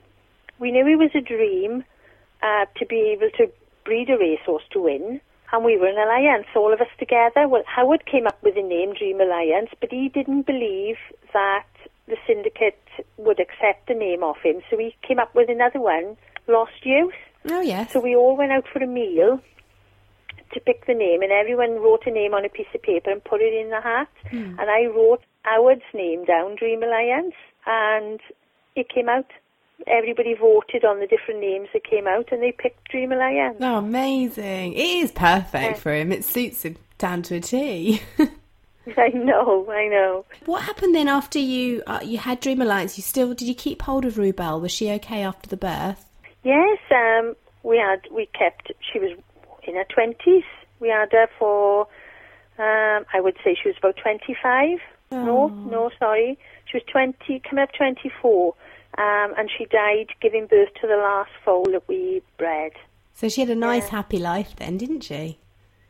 we 0.60 0.72
knew 0.72 0.86
it 0.88 0.98
was 0.98 1.12
a 1.16 1.22
dream 1.22 1.84
uh, 2.42 2.66
to 2.78 2.86
be 2.86 3.16
able 3.16 3.30
to 3.38 3.52
breed 3.86 4.10
a 4.10 4.18
racehorse 4.18 4.64
to 4.72 4.82
win. 4.82 5.22
And 5.52 5.66
we 5.66 5.78
were 5.78 5.88
an 5.88 5.98
alliance, 5.98 6.46
all 6.56 6.72
of 6.72 6.80
us 6.80 6.88
together. 7.00 7.48
Well, 7.48 7.64
Howard 7.66 8.06
came 8.06 8.28
up 8.28 8.38
with 8.44 8.54
the 8.54 8.62
name 8.62 8.94
Dream 8.94 9.20
Alliance, 9.20 9.70
but 9.82 9.90
he 9.92 10.10
didn't 10.10 10.46
believe 10.46 10.98
that 11.34 11.66
the 12.08 12.18
syndicate 12.28 12.80
would 13.18 13.40
accept 13.40 13.88
the 13.88 13.96
name 13.96 14.24
of 14.24 14.36
him. 14.44 14.62
So 14.70 14.78
he 14.78 14.96
came 15.08 15.18
up 15.18 15.34
with 15.34 15.50
another 15.50 15.80
one, 15.80 16.18
Lost 16.48 16.84
Youth. 16.84 17.14
Oh, 17.50 17.62
yes. 17.62 17.94
So 17.94 18.00
we 18.00 18.16
all 18.16 18.38
went 18.38 18.52
out 18.52 18.66
for 18.72 18.84
a 18.84 18.88
meal 18.88 19.40
to 20.54 20.60
pick 20.60 20.86
the 20.86 20.94
name, 20.94 21.22
and 21.22 21.32
everyone 21.32 21.76
wrote 21.82 22.04
a 22.06 22.12
name 22.12 22.34
on 22.34 22.46
a 22.46 22.50
piece 22.50 22.68
of 22.74 22.82
paper 22.82 23.10
and 23.12 23.24
put 23.24 23.42
it 23.42 23.54
in 23.54 23.70
the 23.70 23.82
hat. 23.82 24.10
Hmm. 24.30 24.56
And 24.60 24.70
I 24.70 24.86
wrote 24.86 25.22
Howard's 25.44 25.82
name 25.94 26.26
down, 26.26 26.56
Dream 26.56 26.84
Alliance, 26.84 27.36
and 27.66 28.20
it 28.76 28.90
came 28.90 29.10
out. 29.10 29.26
Everybody 29.88 30.34
voted 30.34 30.84
on 30.84 31.00
the 31.00 31.08
different 31.08 31.40
names 31.40 31.70
that 31.74 31.84
came 31.90 32.06
out, 32.08 32.32
and 32.32 32.42
they 32.44 32.52
picked 32.52 32.90
Dream 32.90 33.12
Alliance. 33.14 33.58
Oh, 33.62 33.78
amazing. 33.78 34.74
It 34.74 34.80
is 35.04 35.12
perfect 35.12 35.54
Yeah. 35.64 35.74
for 35.74 35.94
him. 35.94 36.12
It 36.12 36.26
suits 36.26 36.64
him 36.66 36.76
down 36.98 37.22
to 37.24 37.36
a 37.36 37.40
T. 37.40 38.02
I 38.98 39.10
know, 39.10 39.70
I 39.70 39.88
know. 39.88 40.26
what 40.46 40.64
happened 40.64 40.96
then 40.96 41.08
after 41.08 41.38
you 41.38 41.84
uh, 41.86 42.00
you 42.04 42.18
had 42.18 42.40
Dream 42.40 42.62
Alliance? 42.62 42.98
You 42.98 43.04
still 43.04 43.34
did 43.34 43.48
you 43.48 43.54
keep 43.54 43.82
hold 43.84 44.04
of 44.04 44.16
Rewbell? 44.16 44.60
Was 44.62 44.72
she 44.72 44.90
okay 44.94 45.22
after 45.24 45.48
the 45.48 45.58
birth? 45.58 46.06
Yes, 46.44 46.80
um, 46.92 47.36
we 47.64 47.78
had 47.78 48.02
we 48.12 48.28
kept. 48.38 48.72
She 48.92 48.98
was 49.00 49.12
in 49.70 49.76
her 49.76 49.86
twenties. 49.86 50.44
We 50.80 50.90
had 50.90 51.12
her 51.12 51.28
for. 51.38 51.88
Um, 52.58 53.06
I 53.14 53.22
would 53.22 53.38
say 53.44 53.56
she 53.56 53.70
was 53.70 53.78
about 53.78 53.96
twenty-five. 53.98 54.80
No, 55.12 55.48
no, 55.48 55.90
sorry, 55.98 56.38
she 56.66 56.78
was 56.78 56.84
twenty. 56.92 57.40
Coming 57.40 57.64
up 57.64 57.72
twenty-four, 57.72 58.54
um, 58.98 59.34
and 59.38 59.50
she 59.58 59.66
died 59.66 60.08
giving 60.22 60.46
birth 60.46 60.70
to 60.82 60.88
the 60.88 60.98
last 60.98 61.32
foal 61.44 61.66
that 61.72 61.88
we 61.88 62.22
bred. 62.38 62.74
So 63.14 63.30
she 63.30 63.42
had 63.42 63.50
a 63.50 63.56
nice, 63.56 63.88
happy 63.88 64.20
life 64.20 64.56
then, 64.58 64.78
didn't 64.78 65.02
she? 65.02 65.40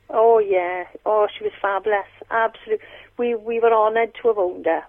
Oh 0.09 0.39
yeah, 0.39 0.85
oh 1.05 1.27
she 1.35 1.43
was 1.43 1.53
fabulous. 1.61 2.07
Absolutely, 2.31 2.85
we 3.17 3.35
we 3.35 3.59
were 3.59 3.73
honoured 3.73 4.13
to 4.21 4.27
have 4.29 4.37
owned 4.37 4.65
her. 4.65 4.83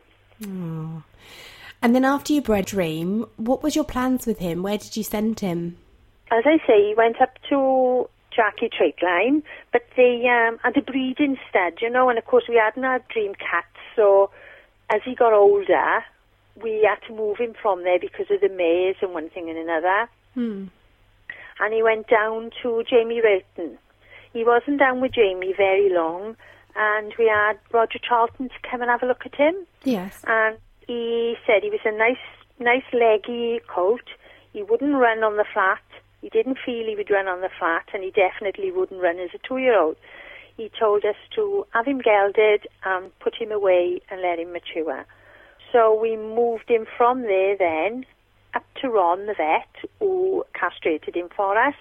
And 1.82 1.94
then 1.94 2.04
after 2.04 2.32
you 2.32 2.42
bred 2.42 2.66
Dream, 2.66 3.26
what 3.36 3.62
was 3.62 3.74
your 3.74 3.84
plans 3.84 4.26
with 4.26 4.38
him? 4.38 4.62
Where 4.62 4.78
did 4.78 4.96
you 4.96 5.02
send 5.02 5.40
him? 5.40 5.78
As 6.30 6.44
I 6.46 6.58
say, 6.66 6.88
he 6.88 6.94
went 6.94 7.20
up 7.20 7.36
to 7.48 8.08
Jackie 8.34 8.68
Trakeline, 8.70 9.42
but 9.72 9.82
they 9.96 10.26
um, 10.28 10.58
had 10.62 10.76
a 10.76 10.82
breeding 10.82 11.36
stud, 11.48 11.74
you 11.80 11.90
know, 11.90 12.08
and 12.08 12.18
of 12.18 12.24
course 12.24 12.44
we 12.48 12.56
hadn't 12.56 12.82
had 12.82 13.06
dream 13.08 13.34
cats, 13.34 13.66
so 13.96 14.30
as 14.90 15.00
he 15.04 15.14
got 15.14 15.32
older, 15.32 16.04
we 16.62 16.86
had 16.88 17.04
to 17.06 17.14
move 17.14 17.38
him 17.38 17.54
from 17.60 17.84
there 17.84 17.98
because 17.98 18.26
of 18.30 18.40
the 18.40 18.48
mares 18.48 18.96
and 19.00 19.12
one 19.14 19.30
thing 19.30 19.48
and 19.48 19.58
another. 19.58 20.08
Hmm. 20.34 20.64
And 21.60 21.74
he 21.74 21.82
went 21.82 22.08
down 22.08 22.50
to 22.62 22.82
Jamie 22.88 23.20
Wilton. 23.22 23.78
He 24.32 24.44
wasn't 24.44 24.78
down 24.78 25.00
with 25.00 25.12
Jamie 25.12 25.52
very 25.56 25.90
long, 25.92 26.36
and 26.76 27.12
we 27.18 27.26
had 27.28 27.58
Roger 27.72 27.98
Charlton 27.98 28.48
to 28.48 28.68
come 28.70 28.80
and 28.80 28.90
have 28.90 29.02
a 29.02 29.06
look 29.06 29.26
at 29.26 29.34
him 29.34 29.54
Yes. 29.84 30.22
and 30.26 30.56
he 30.86 31.36
said 31.46 31.62
he 31.62 31.70
was 31.70 31.80
a 31.84 31.92
nice, 31.96 32.16
nice 32.58 32.84
leggy 32.92 33.60
coat. 33.68 34.02
He 34.52 34.62
wouldn't 34.62 34.94
run 34.94 35.22
on 35.22 35.36
the 35.36 35.44
flat. 35.52 35.80
He 36.20 36.28
didn't 36.28 36.58
feel 36.64 36.86
he 36.86 36.96
would 36.96 37.10
run 37.10 37.28
on 37.28 37.40
the 37.40 37.50
flat, 37.58 37.86
and 37.94 38.02
he 38.02 38.10
definitely 38.10 38.70
wouldn't 38.70 39.00
run 39.00 39.18
as 39.18 39.30
a 39.34 39.38
two-year-old. 39.46 39.96
He 40.56 40.70
told 40.78 41.04
us 41.04 41.16
to 41.36 41.66
have 41.72 41.86
him 41.86 42.00
gelded 42.00 42.66
and 42.84 43.18
put 43.20 43.34
him 43.34 43.50
away 43.50 44.00
and 44.10 44.20
let 44.20 44.38
him 44.38 44.52
mature. 44.52 45.06
So 45.72 45.98
we 45.98 46.16
moved 46.16 46.68
him 46.68 46.86
from 46.96 47.22
there 47.22 47.56
then 47.56 48.04
up 48.54 48.64
to 48.82 48.88
Ron, 48.88 49.26
the 49.26 49.34
vet, 49.34 49.90
who 49.98 50.44
castrated 50.58 51.14
him 51.14 51.28
for 51.34 51.56
us, 51.56 51.74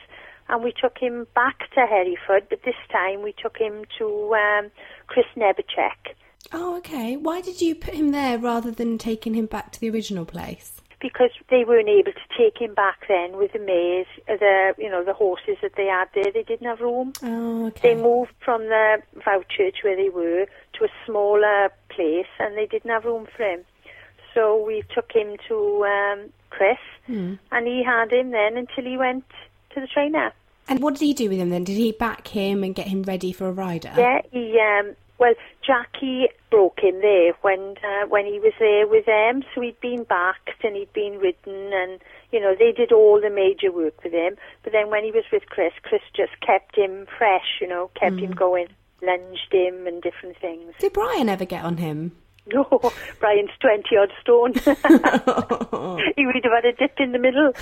and 0.48 0.64
we 0.64 0.72
took 0.72 0.98
him 0.98 1.28
back 1.36 1.70
to 1.76 1.86
Hereford, 1.86 2.48
but 2.50 2.64
this 2.64 2.76
time 2.92 3.22
we 3.22 3.34
took 3.34 3.58
him 3.58 3.84
to 3.98 4.36
um, 4.36 4.72
Chris 5.08 5.26
Nebacek. 5.36 6.16
Oh, 6.52 6.78
okay. 6.78 7.18
Why 7.18 7.42
did 7.42 7.62
you 7.62 7.76
put 7.76 7.94
him 7.94 8.12
there 8.12 8.38
rather 8.38 8.72
than 8.72 8.98
taking 8.98 9.36
him 9.36 9.46
back 9.46 9.72
to 9.74 9.80
the 9.80 9.90
original 9.90 10.26
place? 10.26 10.79
Because 11.02 11.30
they 11.50 11.64
weren't 11.64 11.88
able 11.88 12.12
to 12.12 12.38
take 12.38 12.58
him 12.60 12.74
back 12.74 13.08
then 13.08 13.38
with 13.38 13.54
the 13.54 13.60
mares, 13.60 14.08
the 14.28 14.74
you 14.78 14.90
know 14.90 15.04
the 15.04 15.14
horses 15.14 15.58
that 15.62 15.74
they 15.78 15.86
had 15.86 16.10
there. 16.14 16.32
They 16.32 16.44
didn't 16.44 16.68
have 16.68 16.82
room. 16.82 17.14
Oh, 17.24 17.68
okay. 17.68 17.96
They 17.96 18.02
moved 18.02 18.34
from 18.44 18.64
the 18.64 19.02
Vowchurch 19.18 19.84
where 19.84 19.96
they 19.96 20.10
were 20.10 20.46
to 20.74 20.84
a 20.84 20.90
smaller 21.06 21.70
place, 21.90 22.28
and 22.40 22.58
they 22.58 22.66
didn't 22.66 22.92
have 22.92 23.06
room 23.06 23.28
for 23.36 23.44
him. 23.44 23.62
So 24.34 24.62
we 24.64 24.84
took 24.94 25.12
him 25.12 25.38
to 25.48 25.86
um, 25.86 26.30
Chris, 26.50 26.78
and 27.52 27.68
he 27.68 27.84
had 27.84 28.12
him 28.12 28.32
then 28.32 28.58
until 28.58 28.84
he 28.84 28.98
went 28.98 29.26
to 29.74 29.82
the 29.82 29.88
trainer. 29.88 30.34
And 30.68 30.82
what 30.82 30.94
did 30.96 31.06
he 31.06 31.14
do 31.14 31.30
with 31.30 31.40
him 31.40 31.50
then? 31.50 31.64
Did 31.64 31.78
he 31.78 31.92
back 31.92 32.28
him 32.28 32.64
and 32.64 32.76
get 32.76 32.88
him 32.88 33.02
ready 33.04 33.32
for 33.32 33.48
a 33.48 33.52
rider? 33.52 33.92
Yeah, 33.98 34.22
he 34.32 34.60
um 34.60 34.96
well 35.20 35.34
Jackie 35.66 36.30
broke 36.50 36.80
him 36.80 37.02
there 37.02 37.34
when 37.42 37.76
uh, 37.84 38.08
when 38.08 38.26
he 38.26 38.40
was 38.40 38.54
there 38.60 38.88
with 38.88 39.06
them. 39.06 39.44
So 39.54 39.62
he'd 39.62 39.80
been 39.80 40.04
backed 40.04 40.64
and 40.64 40.76
he'd 40.76 40.94
been 40.94 41.20
ridden 41.20 41.72
and 41.74 42.02
you 42.32 42.40
know 42.40 42.56
they 42.58 42.72
did 42.72 42.92
all 42.92 43.22
the 43.22 43.30
major 43.30 43.72
work 43.72 44.04
with 44.04 44.14
him. 44.14 44.36
But 44.64 44.74
then 44.74 44.90
when 44.90 45.04
he 45.04 45.12
was 45.12 45.26
with 45.32 45.46
Chris, 45.48 45.74
Chris 45.84 46.02
just 46.16 46.40
kept 46.42 46.76
him 46.76 47.06
fresh. 47.18 47.60
You 47.62 47.68
know, 47.68 47.92
kept 48.00 48.20
him 48.20 48.32
going, 48.32 48.68
lunged 49.02 49.52
him 49.52 49.86
and 49.88 50.02
different 50.02 50.38
things. 50.38 50.74
Did 50.80 50.94
Brian 50.94 51.30
ever 51.30 51.46
get 51.46 51.64
on 51.64 51.78
him? 51.78 52.14
No, 52.52 52.66
Brian's 53.20 53.52
twenty 53.60 53.96
odd 53.96 54.12
stone. 54.22 54.54
he 56.16 56.26
would 56.26 56.44
have 56.44 56.54
had 56.54 56.66
a 56.66 56.74
dip 56.74 56.96
in 56.98 57.12
the 57.12 57.20
middle. 57.20 57.54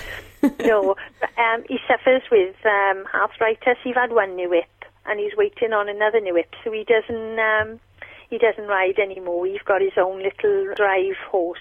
No, 0.65 0.96
um, 1.38 1.63
he 1.67 1.78
suffers 1.88 2.22
with 2.32 2.56
um, 2.63 3.04
arthritis. 3.13 3.78
He's 3.84 3.96
had 3.96 4.12
one 4.12 4.36
new 4.36 4.50
whip, 4.50 4.65
and 5.08 5.20
he's 5.20 5.36
waiting 5.36 5.74
on 5.74 5.89
another 5.89 6.20
new 6.20 6.34
whip, 6.34 6.54
so 6.63 6.72
he 6.72 6.84
doesn't 6.84 7.39
um, 7.39 7.80
he 8.30 8.38
doesn't 8.38 8.67
ride 8.67 9.00
anymore. 9.00 9.46
He's 9.46 9.62
got 9.65 9.82
his 9.82 9.93
own 9.98 10.22
little 10.22 10.74
drive 10.76 11.15
horse. 11.30 11.60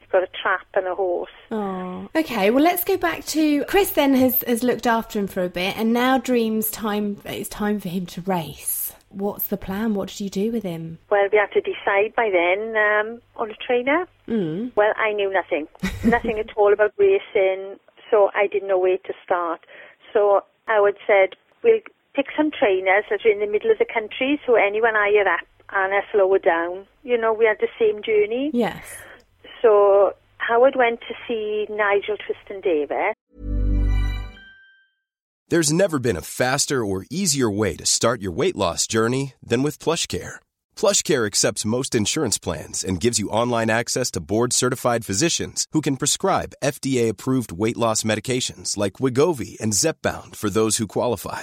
He's 0.00 0.08
got 0.10 0.22
a 0.22 0.28
trap 0.40 0.66
and 0.74 0.86
a 0.86 0.94
horse. 0.94 1.30
Oh, 1.50 2.08
okay. 2.14 2.50
Well, 2.50 2.62
let's 2.62 2.84
go 2.84 2.96
back 2.96 3.24
to 3.26 3.64
Chris. 3.64 3.90
Then 3.90 4.14
has 4.14 4.42
has 4.42 4.62
looked 4.62 4.86
after 4.86 5.18
him 5.18 5.26
for 5.26 5.44
a 5.44 5.48
bit, 5.48 5.76
and 5.76 5.92
now 5.92 6.18
Dream's 6.18 6.70
time. 6.70 7.20
It's 7.24 7.48
time 7.48 7.80
for 7.80 7.88
him 7.88 8.06
to 8.06 8.20
race. 8.22 8.94
What's 9.08 9.46
the 9.46 9.56
plan? 9.56 9.94
What 9.94 10.08
did 10.08 10.20
you 10.20 10.28
do 10.28 10.52
with 10.52 10.62
him? 10.62 10.98
Well, 11.10 11.28
we 11.32 11.38
had 11.38 11.52
to 11.52 11.60
decide 11.60 12.14
by 12.16 12.28
then 12.30 12.76
um, 12.76 13.20
on 13.36 13.50
a 13.50 13.54
trainer. 13.54 14.06
Mm. 14.28 14.72
Well, 14.74 14.92
I 14.96 15.12
knew 15.12 15.32
nothing, 15.32 15.68
nothing 16.04 16.38
at 16.38 16.54
all 16.56 16.72
about 16.72 16.92
racing, 16.98 17.76
so 18.10 18.30
I 18.34 18.46
didn't 18.48 18.68
know 18.68 18.78
where 18.78 18.98
to 18.98 19.12
start. 19.24 19.64
So 20.12 20.42
Howard 20.66 20.96
said, 21.06 21.30
we'll 21.62 21.80
pick 22.16 22.26
some 22.34 22.50
trainers 22.50 23.04
that 23.10 23.20
are 23.26 23.30
in 23.30 23.40
the 23.40 23.46
middle 23.46 23.70
of 23.70 23.78
the 23.78 23.84
country, 23.84 24.40
so 24.46 24.54
anyone 24.54 24.94
higher 24.94 25.28
up 25.28 25.46
and 25.70 25.92
us 25.92 26.08
lower 26.14 26.38
down. 26.38 26.86
You 27.04 27.18
know, 27.18 27.32
we 27.34 27.44
had 27.44 27.58
the 27.60 27.68
same 27.78 28.02
journey. 28.02 28.50
Yes. 28.54 28.82
So 29.60 30.14
Howard 30.38 30.74
went 30.76 31.00
to 31.00 31.14
see 31.28 31.66
Nigel 31.68 32.16
Twiston-Davies. 32.16 33.14
There's 35.48 35.72
never 35.72 36.00
been 36.00 36.16
a 36.16 36.22
faster 36.22 36.84
or 36.84 37.06
easier 37.10 37.48
way 37.48 37.76
to 37.76 37.86
start 37.86 38.20
your 38.20 38.32
weight 38.32 38.56
loss 38.56 38.86
journey 38.86 39.34
than 39.40 39.62
with 39.62 39.78
PlushCare. 39.78 40.36
PlushCare 40.74 41.26
accepts 41.26 41.64
most 41.64 41.94
insurance 41.94 42.38
plans 42.38 42.82
and 42.82 43.00
gives 43.00 43.20
you 43.20 43.28
online 43.28 43.70
access 43.70 44.10
to 44.12 44.20
board-certified 44.20 45.04
physicians 45.04 45.66
who 45.72 45.80
can 45.80 45.96
prescribe 45.96 46.54
FDA-approved 46.64 47.52
weight 47.52 47.76
loss 47.76 48.02
medications 48.02 48.76
like 48.76 48.94
Wegovy 48.94 49.56
and 49.60 49.72
Zepbound 49.72 50.34
for 50.34 50.50
those 50.50 50.78
who 50.78 50.88
qualify. 50.88 51.42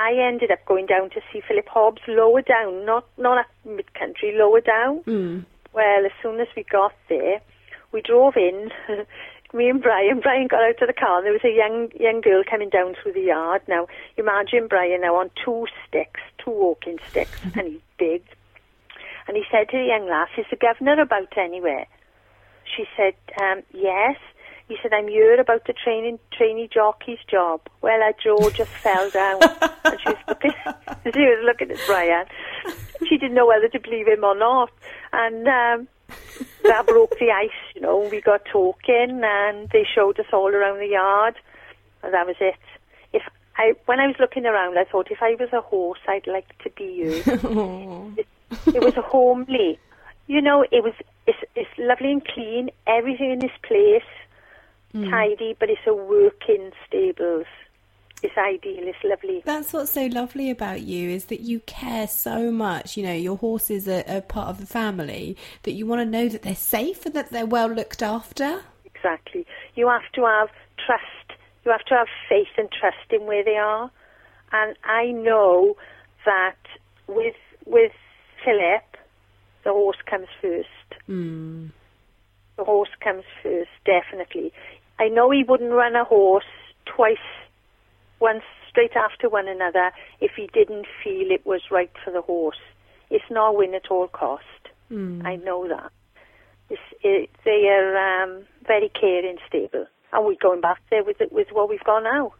I 0.00 0.14
ended 0.14 0.50
up 0.50 0.64
going 0.64 0.86
down 0.86 1.10
to 1.10 1.20
see 1.30 1.42
Philip 1.46 1.68
Hobbs 1.68 2.00
lower 2.08 2.40
down, 2.40 2.86
not 2.86 3.04
not 3.18 3.36
at 3.36 3.46
mid 3.66 3.92
country, 3.92 4.34
lower 4.34 4.62
down. 4.62 5.02
Mm. 5.04 5.44
Well, 5.74 6.06
as 6.06 6.12
soon 6.22 6.40
as 6.40 6.48
we 6.56 6.62
got 6.64 6.94
there, 7.10 7.40
we 7.92 8.00
drove 8.00 8.34
in. 8.36 8.70
Me 9.52 9.68
and 9.68 9.82
Brian. 9.82 10.20
Brian 10.20 10.46
got 10.46 10.62
out 10.62 10.80
of 10.80 10.86
the 10.86 10.94
car. 10.94 11.18
and 11.18 11.26
There 11.26 11.34
was 11.34 11.44
a 11.44 11.54
young 11.54 11.90
young 12.00 12.22
girl 12.22 12.42
coming 12.48 12.70
down 12.70 12.94
through 12.94 13.12
the 13.12 13.20
yard. 13.20 13.60
Now, 13.68 13.88
imagine 14.16 14.68
Brian 14.68 15.02
now 15.02 15.16
on 15.16 15.30
two 15.44 15.66
sticks, 15.86 16.20
two 16.42 16.50
walking 16.50 16.98
sticks, 17.10 17.38
and 17.54 17.66
he's 17.68 17.80
big. 17.98 18.22
And 19.28 19.36
he 19.36 19.44
said 19.50 19.68
to 19.68 19.76
the 19.76 19.84
young 19.84 20.08
lass, 20.08 20.30
"Is 20.38 20.46
the 20.50 20.56
governor 20.56 20.98
about 21.02 21.36
anywhere?" 21.36 21.86
She 22.64 22.86
said, 22.96 23.16
um, 23.38 23.64
"Yes." 23.74 24.16
He 24.70 24.76
said, 24.80 24.92
I'm 24.92 25.08
here 25.08 25.40
about 25.40 25.66
the 25.66 25.72
training 25.72 26.20
trainee 26.30 26.70
jockey's 26.72 27.18
job. 27.28 27.60
Well, 27.82 27.98
her 27.98 28.12
jaw 28.22 28.50
just 28.50 28.70
fell 28.84 29.10
down. 29.10 29.42
and 29.42 30.00
she 30.00 30.10
was 30.10 30.16
looking, 30.28 30.52
she 31.12 31.20
was 31.22 31.44
looking 31.44 31.72
at 31.72 31.78
Brian. 31.88 32.24
She 33.08 33.18
didn't 33.18 33.34
know 33.34 33.48
whether 33.48 33.66
to 33.66 33.80
believe 33.80 34.06
him 34.06 34.22
or 34.22 34.38
not. 34.38 34.70
And 35.12 35.48
um, 35.48 35.88
that 36.62 36.86
broke 36.86 37.18
the 37.18 37.32
ice, 37.32 37.50
you 37.74 37.80
know. 37.80 38.08
We 38.12 38.20
got 38.20 38.44
talking 38.44 39.20
and 39.24 39.68
they 39.70 39.84
showed 39.92 40.20
us 40.20 40.26
all 40.32 40.54
around 40.54 40.78
the 40.78 40.86
yard. 40.86 41.34
And 42.04 42.14
that 42.14 42.28
was 42.28 42.36
it. 42.38 42.54
If 43.12 43.22
I, 43.56 43.72
when 43.86 43.98
I 43.98 44.06
was 44.06 44.16
looking 44.20 44.46
around, 44.46 44.78
I 44.78 44.84
thought 44.84 45.10
if 45.10 45.20
I 45.20 45.34
was 45.34 45.52
a 45.52 45.62
horse, 45.62 45.98
I'd 46.06 46.28
like 46.28 46.46
to 46.62 46.70
be 46.70 46.84
you. 46.84 47.22
it, 48.16 48.26
it 48.72 48.84
was 48.84 48.96
a 48.96 49.02
homely. 49.02 49.80
You 50.28 50.40
know, 50.40 50.62
it 50.62 50.84
was, 50.84 50.94
it's, 51.26 51.40
it's 51.56 51.70
lovely 51.76 52.12
and 52.12 52.24
clean. 52.24 52.70
Everything 52.86 53.32
in 53.32 53.40
this 53.40 53.50
place 53.64 54.04
tidy, 54.92 55.56
but 55.58 55.70
it's 55.70 55.80
a 55.86 55.94
working 55.94 56.72
stables. 56.86 57.46
It's 58.22 58.36
ideal. 58.36 58.86
It's 58.86 58.98
lovely. 59.02 59.42
That's 59.44 59.72
what's 59.72 59.92
so 59.92 60.06
lovely 60.06 60.50
about 60.50 60.82
you 60.82 61.08
is 61.08 61.26
that 61.26 61.40
you 61.40 61.60
care 61.60 62.06
so 62.06 62.50
much. 62.50 62.96
You 62.96 63.04
know, 63.04 63.14
your 63.14 63.36
horses 63.36 63.88
are, 63.88 64.04
are 64.06 64.20
part 64.20 64.48
of 64.48 64.58
the 64.58 64.66
family 64.66 65.36
that 65.62 65.72
you 65.72 65.86
want 65.86 66.00
to 66.00 66.04
know 66.04 66.28
that 66.28 66.42
they're 66.42 66.54
safe 66.54 67.06
and 67.06 67.14
that 67.14 67.30
they're 67.30 67.46
well 67.46 67.68
looked 67.68 68.02
after. 68.02 68.62
Exactly. 68.84 69.46
You 69.74 69.88
have 69.88 70.10
to 70.14 70.26
have 70.26 70.50
trust. 70.84 71.40
You 71.64 71.70
have 71.70 71.84
to 71.86 71.94
have 71.94 72.08
faith 72.28 72.48
and 72.58 72.70
trust 72.70 73.10
in 73.10 73.26
where 73.26 73.44
they 73.44 73.56
are. 73.56 73.90
And 74.52 74.76
I 74.84 75.12
know 75.12 75.76
that 76.26 76.56
with 77.06 77.36
with 77.64 77.92
Philip, 78.44 78.96
the 79.64 79.72
horse 79.72 79.98
comes 80.06 80.28
first. 80.40 80.68
Mm. 81.08 81.70
The 82.56 82.64
horse 82.64 82.90
comes 83.02 83.24
first, 83.42 83.70
definitely. 83.86 84.52
I 85.00 85.08
know 85.08 85.30
he 85.30 85.42
wouldn't 85.42 85.72
run 85.72 85.96
a 85.96 86.04
horse 86.04 86.44
twice, 86.84 87.16
once 88.20 88.42
straight 88.68 88.94
after 88.94 89.30
one 89.30 89.48
another, 89.48 89.92
if 90.20 90.32
he 90.36 90.48
didn't 90.52 90.86
feel 91.02 91.30
it 91.30 91.44
was 91.46 91.62
right 91.70 91.90
for 92.04 92.12
the 92.12 92.20
horse. 92.20 92.60
It's 93.08 93.24
not 93.30 93.56
win 93.56 93.74
at 93.74 93.90
all 93.90 94.08
cost. 94.08 94.44
Mm. 94.92 95.24
I 95.24 95.36
know 95.36 95.66
that. 95.66 95.90
It's, 96.68 96.82
it, 97.02 97.30
they 97.46 97.66
are 97.68 98.22
um, 98.22 98.42
very 98.66 98.90
caring 98.90 99.38
stable, 99.48 99.86
and 100.12 100.26
we're 100.26 100.34
going 100.40 100.60
back 100.60 100.82
there 100.90 101.02
with 101.02 101.20
it, 101.22 101.32
with 101.32 101.48
what 101.50 101.70
we've 101.70 101.82
got 101.82 102.02
now. 102.02 102.34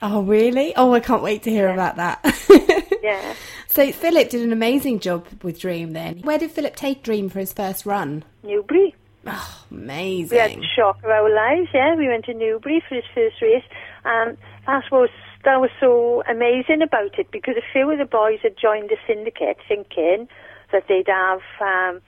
Oh, 0.00 0.22
really? 0.22 0.72
Oh, 0.76 0.94
I 0.94 1.00
can't 1.00 1.22
wait 1.22 1.42
to 1.42 1.50
hear 1.50 1.68
about 1.68 1.96
that. 1.96 2.24
Yeah. 3.00 3.34
so, 3.68 3.90
Philip 3.92 4.28
did 4.28 4.42
an 4.42 4.52
amazing 4.52 4.98
job 4.98 5.24
with 5.42 5.60
Dream 5.60 5.92
then. 5.92 6.18
Where 6.22 6.36
did 6.36 6.50
Philip 6.50 6.74
take 6.74 7.02
Dream 7.02 7.30
for 7.30 7.38
his 7.38 7.52
first 7.52 7.86
run? 7.86 8.24
Newbury. 8.42 8.94
Oh, 9.30 9.64
We 10.30 10.36
had 10.38 10.50
the 10.62 10.66
shock 10.76 10.98
of 10.98 11.10
our 11.10 11.32
lives, 11.32 11.68
yeah. 11.74 11.94
We 11.94 12.08
went 12.08 12.24
to 12.26 12.34
Newbury 12.34 12.82
for 12.88 12.94
his 12.94 13.04
first 13.14 13.40
race, 13.42 13.64
and 14.04 14.36
that 14.66 14.84
was 14.90 15.10
that 15.44 15.60
was 15.60 15.70
so 15.80 16.22
amazing 16.28 16.82
about 16.82 17.18
it 17.18 17.30
because 17.30 17.56
a 17.56 17.72
few 17.72 17.90
of 17.90 17.98
the 17.98 18.04
boys 18.04 18.40
had 18.42 18.56
joined 18.60 18.90
the 18.90 18.96
syndicate 19.06 19.58
thinking 19.68 20.28
that 20.72 20.84
they'd 20.88 21.08
have, 21.08 21.40
um, 21.60 22.00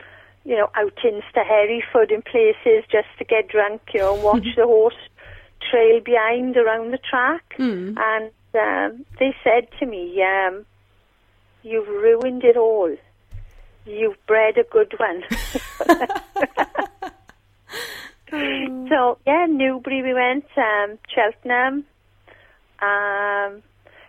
you 0.45 0.57
know, 0.57 0.69
outings 0.75 1.25
to 1.35 1.41
Hereford 1.41 2.11
in 2.11 2.23
places 2.23 2.85
just 2.91 3.09
to 3.19 3.25
get 3.25 3.49
drunk, 3.49 3.83
you 3.95 4.01
know, 4.01 4.15
and 4.15 4.23
watch 4.23 4.47
the 4.57 4.65
horse 4.67 4.95
trail 5.71 6.01
behind 6.01 6.57
around 6.57 6.93
the 6.93 6.99
track. 6.99 7.55
Hmm. 7.57 7.95
And 7.97 8.31
um, 8.55 9.07
they 9.19 9.35
said 9.45 9.69
to 9.79 9.87
me, 9.87 10.23
um, 10.23 10.67
"You've 11.63 11.89
ruined 11.89 12.45
it 12.45 12.57
all. 12.57 12.95
You've 13.87 14.17
bred 14.27 14.59
a 14.59 14.65
good 14.65 14.95
one." 14.99 15.23
So 18.91 19.19
yeah, 19.27 19.47
Newbury 19.49 20.03
we 20.03 20.15
went, 20.15 20.47
um, 20.57 20.99
Cheltenham, 21.09 21.85
um, 22.81 23.63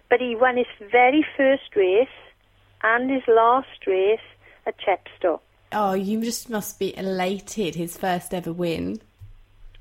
but 0.10 0.20
he 0.20 0.36
won 0.36 0.58
his 0.58 0.68
very 0.92 1.26
first 1.38 1.76
race 1.76 2.08
and 2.84 3.10
his 3.10 3.24
last 3.28 3.86
race 3.86 4.20
at 4.66 4.76
Chepstow. 4.80 5.40
Oh, 5.72 5.94
you 5.94 6.22
just 6.22 6.50
must 6.50 6.80
be 6.80 6.98
elated. 6.98 7.76
His 7.76 7.96
first 7.96 8.34
ever 8.34 8.52
win. 8.52 9.02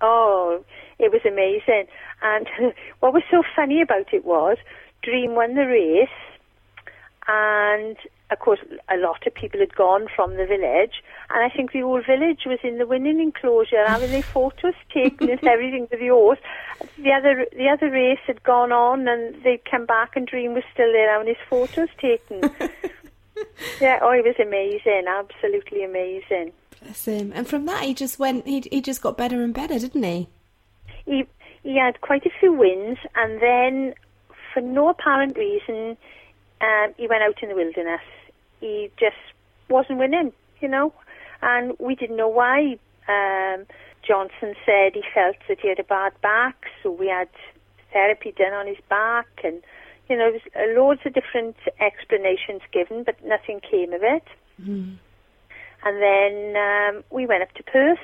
Oh, 0.02 0.64
it 0.98 1.10
was 1.12 1.22
amazing. 1.26 1.86
And 2.22 2.46
what 3.00 3.12
was 3.12 3.22
so 3.30 3.42
funny 3.56 3.80
about 3.80 4.12
it 4.12 4.24
was 4.24 4.58
Dream 5.02 5.34
won 5.34 5.54
the 5.54 5.66
race, 5.66 6.08
and 7.26 7.96
of 8.30 8.38
course, 8.38 8.60
a 8.88 8.96
lot 8.96 9.26
of 9.26 9.34
people 9.34 9.60
had 9.60 9.74
gone 9.74 10.06
from 10.14 10.36
the 10.36 10.46
village, 10.46 11.02
and 11.30 11.42
I 11.44 11.54
think 11.54 11.72
the 11.72 11.80
whole 11.80 12.02
village 12.02 12.42
was 12.46 12.58
in 12.62 12.78
the 12.78 12.86
winning 12.86 13.20
enclosure 13.20 13.84
having 13.86 14.10
their 14.10 14.22
photos 14.22 14.74
taken 14.94 15.30
and 15.30 15.44
everything 15.44 15.88
with 15.90 16.00
the 16.00 16.08
horse. 16.08 16.38
The 16.98 17.12
other 17.12 17.46
the 17.56 17.68
other 17.68 17.90
race 17.90 18.20
had 18.26 18.42
gone 18.42 18.72
on, 18.72 19.08
and 19.08 19.42
they'd 19.42 19.64
come 19.64 19.86
back, 19.86 20.16
and 20.16 20.26
Dream 20.26 20.54
was 20.54 20.64
still 20.72 20.92
there 20.92 21.10
having 21.10 21.28
his 21.28 21.36
photos 21.48 21.88
taken. 22.00 22.40
yeah, 23.80 23.98
oh, 24.02 24.10
it 24.10 24.24
was 24.24 24.36
amazing, 24.40 25.04
absolutely 25.08 25.84
amazing. 25.84 26.52
Bless 26.82 27.04
him. 27.04 27.32
And 27.34 27.46
from 27.46 27.66
that, 27.66 27.82
he 27.84 27.94
just 27.94 28.18
went. 28.18 28.46
He 28.46 28.60
he 28.70 28.80
just 28.80 29.02
got 29.02 29.16
better 29.16 29.42
and 29.42 29.52
better, 29.52 29.78
didn't 29.78 30.04
he? 30.04 30.28
He 31.04 31.26
he 31.62 31.78
had 31.78 32.00
quite 32.00 32.24
a 32.26 32.30
few 32.38 32.52
wins, 32.52 32.98
and 33.16 33.42
then, 33.42 33.94
for 34.54 34.60
no 34.60 34.88
apparent 34.88 35.36
reason, 35.36 35.96
um, 36.60 36.94
he 36.96 37.06
went 37.06 37.22
out 37.22 37.42
in 37.42 37.48
the 37.48 37.54
wilderness. 37.54 38.00
He 38.60 38.90
just 38.98 39.16
wasn't 39.68 39.98
winning, 39.98 40.32
you 40.60 40.68
know, 40.68 40.92
and 41.42 41.74
we 41.78 41.94
didn't 41.94 42.16
know 42.16 42.28
why. 42.28 42.78
Um, 43.08 43.66
Johnson 44.06 44.54
said 44.64 44.94
he 44.94 45.02
felt 45.14 45.36
that 45.48 45.58
he 45.60 45.68
had 45.68 45.78
a 45.78 45.84
bad 45.84 46.12
back, 46.22 46.56
so 46.82 46.90
we 46.90 47.08
had 47.08 47.28
therapy 47.92 48.32
done 48.36 48.52
on 48.52 48.66
his 48.66 48.78
back, 48.88 49.26
and 49.44 49.62
you 50.08 50.16
know, 50.16 50.32
there 50.32 50.32
was 50.32 50.76
loads 50.76 51.00
of 51.06 51.14
different 51.14 51.56
explanations 51.78 52.62
given, 52.72 53.04
but 53.04 53.24
nothing 53.24 53.60
came 53.60 53.92
of 53.92 54.02
it. 54.02 54.24
Mm. 54.60 54.96
And 55.84 56.02
then 56.02 56.56
um, 56.56 57.04
we 57.10 57.26
went 57.26 57.42
up 57.42 57.52
to 57.54 57.62
Perth, 57.62 57.98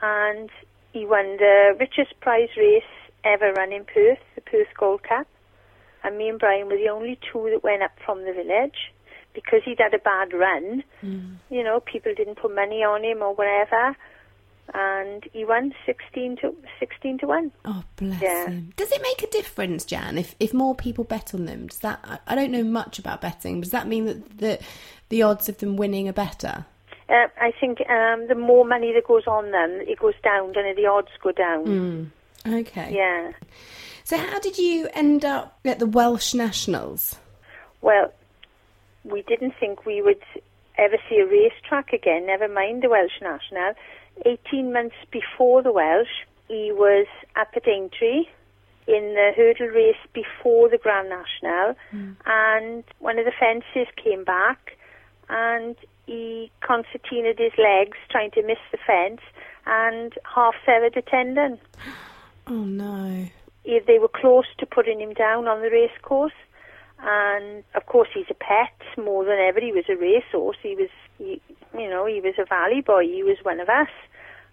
and 0.00 0.48
he 0.92 1.04
won 1.04 1.36
the 1.36 1.76
richest 1.78 2.18
prize 2.20 2.48
race 2.56 2.82
ever 3.24 3.52
run 3.52 3.72
in 3.72 3.84
Perth, 3.84 4.18
the 4.34 4.40
Perth 4.40 4.68
Gold 4.78 5.02
Cup. 5.02 5.26
And 6.02 6.16
me 6.16 6.30
and 6.30 6.38
Brian 6.38 6.68
were 6.68 6.76
the 6.76 6.88
only 6.88 7.18
two 7.30 7.50
that 7.52 7.62
went 7.62 7.82
up 7.82 7.92
from 8.04 8.24
the 8.24 8.32
village 8.32 8.92
because 9.34 9.60
he'd 9.64 9.78
had 9.78 9.94
a 9.94 9.98
bad 9.98 10.32
run. 10.32 10.82
Mm. 11.02 11.36
You 11.50 11.62
know, 11.64 11.80
people 11.80 12.12
didn't 12.16 12.36
put 12.36 12.54
money 12.54 12.82
on 12.84 13.04
him 13.04 13.22
or 13.22 13.34
whatever. 13.34 13.96
And 14.72 15.24
he 15.32 15.44
won 15.44 15.74
16 15.84 16.36
to 16.42 16.54
16 16.78 17.18
to 17.18 17.26
1. 17.26 17.50
Oh, 17.64 17.82
bless 17.96 18.22
Yeah. 18.22 18.46
him. 18.46 18.72
Does 18.76 18.92
it 18.92 19.02
make 19.02 19.20
a 19.22 19.26
difference, 19.32 19.84
Jan, 19.84 20.16
if, 20.16 20.36
if 20.38 20.54
more 20.54 20.76
people 20.76 21.02
bet 21.02 21.34
on 21.34 21.46
them? 21.46 21.66
Does 21.66 21.78
that 21.80 22.20
I- 22.26 22.34
don't 22.36 22.52
know 22.52 22.62
much 22.62 22.98
about 23.00 23.20
betting. 23.20 23.60
Does 23.60 23.72
that 23.72 23.88
mean 23.88 24.04
that, 24.06 24.38
that 24.38 24.60
the 25.08 25.22
odds 25.22 25.48
of 25.48 25.58
them 25.58 25.76
winning 25.76 26.08
are 26.08 26.12
better? 26.12 26.66
Uh, 27.08 27.26
I 27.40 27.52
think 27.58 27.80
um, 27.90 28.28
the 28.28 28.36
more 28.36 28.64
money 28.64 28.92
that 28.92 29.08
goes 29.08 29.26
on 29.26 29.50
them, 29.50 29.80
it 29.88 29.98
goes 29.98 30.14
down, 30.22 30.52
and 30.56 30.78
the 30.78 30.86
odds 30.86 31.08
go 31.20 31.32
down. 31.32 32.12
Okay. 32.46 32.94
Yeah. 32.94 33.32
So 34.04 34.16
how 34.16 34.38
did 34.38 34.56
you 34.56 34.88
end 34.94 35.24
up 35.24 35.58
at 35.64 35.80
the 35.80 35.86
Welsh 35.86 36.32
Nationals? 36.34 37.16
Well, 37.80 38.12
we 39.04 39.22
didn't 39.22 39.54
think 39.58 39.86
we 39.86 40.02
would 40.02 40.22
ever 40.78 40.96
see 41.08 41.16
a 41.16 41.26
racetrack 41.26 41.92
again, 41.92 42.26
never 42.26 42.48
mind 42.48 42.82
the 42.82 42.88
Welsh 42.88 43.20
National. 43.20 43.74
18 44.24 44.72
months 44.72 44.96
before 45.10 45.62
the 45.62 45.72
Welsh, 45.72 46.24
he 46.48 46.72
was 46.72 47.06
at 47.36 47.54
Aintree 47.66 48.24
in 48.86 49.14
the 49.14 49.30
hurdle 49.36 49.68
race 49.68 49.96
before 50.12 50.68
the 50.68 50.78
Grand 50.78 51.08
National, 51.08 51.74
hmm. 51.90 52.12
and 52.26 52.84
one 52.98 53.18
of 53.18 53.24
the 53.24 53.32
fences 53.38 53.92
came 54.02 54.24
back, 54.24 54.76
and 55.28 55.76
he 56.06 56.50
concertinaed 56.60 57.38
his 57.38 57.52
legs 57.56 57.96
trying 58.10 58.32
to 58.32 58.42
miss 58.42 58.58
the 58.72 58.78
fence, 58.84 59.20
and 59.66 60.14
half 60.24 60.54
severed 60.66 60.96
a 60.96 61.02
tendon 61.02 61.58
Oh 62.46 62.64
no. 62.64 63.26
if 63.64 63.86
they 63.86 63.98
were 63.98 64.08
close 64.08 64.46
to 64.58 64.66
putting 64.66 65.00
him 65.00 65.14
down 65.14 65.46
on 65.46 65.62
the 65.62 65.70
race 65.70 65.96
course. 66.02 66.32
And 67.02 67.64
of 67.74 67.86
course, 67.86 68.08
he's 68.14 68.30
a 68.30 68.34
pet 68.34 68.76
more 69.02 69.24
than 69.24 69.38
ever. 69.38 69.60
He 69.60 69.72
was 69.72 69.84
a 69.88 69.96
racehorse. 69.96 70.58
He 70.62 70.74
was, 70.74 70.90
he, 71.18 71.40
you 71.74 71.88
know, 71.88 72.06
he 72.06 72.20
was 72.20 72.34
a 72.38 72.44
valley 72.44 72.80
boy. 72.80 73.04
He 73.04 73.22
was 73.22 73.38
one 73.42 73.60
of 73.60 73.68
us. 73.68 73.88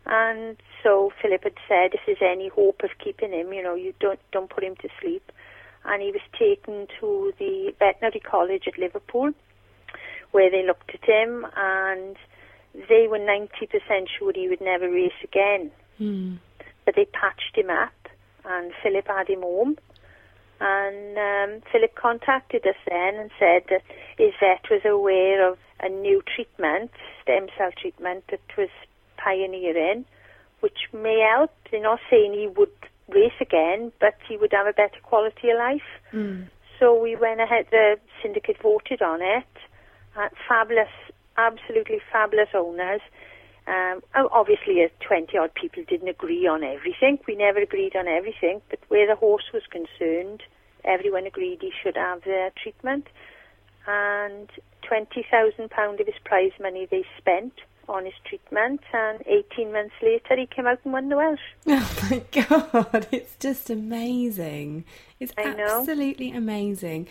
And 0.05 0.55
so 0.83 1.11
Philip 1.21 1.43
had 1.43 1.57
said, 1.67 1.93
if 1.93 1.99
there's 2.05 2.21
any 2.21 2.47
hope 2.47 2.81
of 2.83 2.91
keeping 3.03 3.33
him, 3.33 3.51
you 3.51 3.61
know, 3.61 3.75
you 3.75 3.93
don't 3.99 4.19
don't 4.31 4.49
put 4.49 4.63
him 4.63 4.75
to 4.77 4.89
sleep. 5.01 5.31
And 5.83 6.01
he 6.01 6.11
was 6.11 6.21
taken 6.37 6.87
to 6.99 7.33
the 7.39 7.73
veterinary 7.79 8.19
college 8.19 8.63
at 8.67 8.79
Liverpool, 8.79 9.31
where 10.31 10.49
they 10.49 10.65
looked 10.65 10.91
at 10.93 11.03
him, 11.03 11.45
and 11.55 12.15
they 12.73 13.07
were 13.09 13.19
90% 13.19 14.07
sure 14.17 14.33
he 14.33 14.49
would 14.49 14.61
never 14.61 14.89
race 14.89 15.11
again 15.23 15.71
hmm. 15.97 16.35
but 16.85 16.95
they 16.95 17.05
patched 17.05 17.55
him 17.55 17.69
up, 17.69 17.93
and 18.45 18.71
Philip 18.81 19.07
had 19.07 19.27
him 19.27 19.41
home. 19.41 19.77
And 20.59 21.17
um, 21.17 21.61
Philip 21.71 21.95
contacted 21.95 22.65
us 22.65 22.75
then 22.89 23.15
and 23.15 23.29
said 23.37 23.63
that 23.69 23.83
his 24.17 24.33
vet 24.39 24.65
was 24.71 24.81
aware 24.85 25.47
of 25.51 25.57
a 25.79 25.89
new 25.89 26.23
treatment, 26.35 26.91
stem 27.21 27.47
cell 27.57 27.69
treatment, 27.79 28.23
that 28.31 28.41
was 28.57 28.69
pioneering, 29.17 30.05
which 30.61 30.89
may 30.93 31.19
help. 31.35 31.51
They're 31.69 31.81
not 31.81 31.99
saying 32.09 32.33
he 32.33 32.47
would 32.47 32.71
race 33.09 33.39
again, 33.39 33.91
but 33.99 34.15
he 34.27 34.37
would 34.37 34.51
have 34.51 34.67
a 34.67 34.73
better 34.73 34.99
quality 35.03 35.49
of 35.51 35.57
life. 35.57 35.89
So 36.79 36.99
we 36.99 37.15
went 37.15 37.39
ahead, 37.41 37.67
the 37.71 37.97
syndicate 38.21 38.57
voted 38.61 39.01
on 39.01 39.21
it. 39.21 39.45
Uh, 40.15 40.29
fabulous, 40.47 40.89
absolutely 41.37 41.99
fabulous 42.11 42.49
owners. 42.55 43.01
Um, 43.67 44.01
obviously, 44.31 44.83
uh, 44.83 44.87
20 45.05 45.37
odd 45.37 45.53
people 45.53 45.83
didn't 45.87 46.07
agree 46.07 46.47
on 46.47 46.63
everything. 46.63 47.19
We 47.27 47.35
never 47.35 47.59
agreed 47.59 47.95
on 47.95 48.07
everything, 48.07 48.61
but 48.69 48.79
where 48.87 49.05
the 49.05 49.15
horse 49.15 49.51
was 49.53 49.63
concerned, 49.69 50.43
everyone 50.85 51.25
agreed 51.25 51.59
he 51.61 51.71
should 51.83 51.97
have 51.97 52.23
the 52.23 52.51
treatment. 52.61 53.07
And 53.85 54.49
£20,000 54.89 55.99
of 55.99 56.05
his 56.05 56.15
prize 56.23 56.51
money 56.61 56.87
they 56.89 57.03
spent 57.17 57.53
on 57.87 58.05
his 58.05 58.13
treatment, 58.25 58.81
and 58.93 59.21
18 59.25 59.71
months 59.71 59.95
later 60.01 60.35
he 60.37 60.45
came 60.45 60.67
out 60.67 60.79
and 60.83 60.93
won 60.93 61.09
the 61.09 61.15
Welsh. 61.15 61.39
Oh 61.67 62.09
my 62.09 62.23
god, 62.31 63.07
it's 63.11 63.35
just 63.39 63.69
amazing. 63.69 64.85
It's 65.19 65.33
absolutely 65.37 66.31
amazing. 66.31 67.07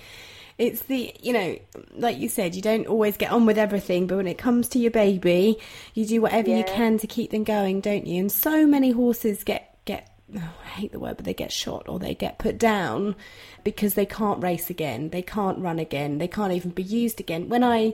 It's 0.59 0.83
the, 0.83 1.15
you 1.21 1.33
know, 1.35 1.59
like 1.95 2.19
you 2.19 2.29
said, 2.31 2.55
you 2.55 2.63
don't 2.63 2.87
always 2.87 3.17
get 3.19 3.31
on 3.31 3.45
with 3.45 3.59
everything, 3.59 4.07
but 4.07 4.17
when 4.17 4.27
it 4.27 4.39
comes 4.39 4.69
to 4.71 4.79
your 4.79 4.91
baby, 4.91 5.59
you 5.93 6.07
do 6.07 6.23
whatever 6.23 6.49
you 6.49 6.65
can 6.65 6.99
to 6.99 7.07
keep 7.07 7.31
them 7.31 7.45
going, 7.45 7.83
don't 7.83 8.07
you? 8.07 8.21
And 8.21 8.33
so 8.33 8.67
many 8.67 8.91
horses 8.91 9.45
get 9.45 9.79
get 9.85 10.11
oh, 10.35 10.55
I 10.65 10.69
hate 10.69 10.93
the 10.93 10.99
word, 10.99 11.17
but 11.17 11.27
they 11.27 11.35
get 11.35 11.53
shot 11.53 11.89
or 11.89 11.99
they 11.99 12.15
get 12.15 12.39
put 12.39 12.59
down 12.59 13.17
because 13.65 13.95
they 13.95 14.07
can't 14.07 14.43
race 14.43 14.71
again, 14.71 15.11
they 15.11 15.23
can't 15.23 15.59
run 15.59 15.79
again, 15.79 16.19
they 16.19 16.29
can't 16.29 16.53
even 16.53 16.71
be 16.71 16.83
used 16.83 17.21
again. 17.21 17.49
When 17.49 17.63
I 17.63 17.93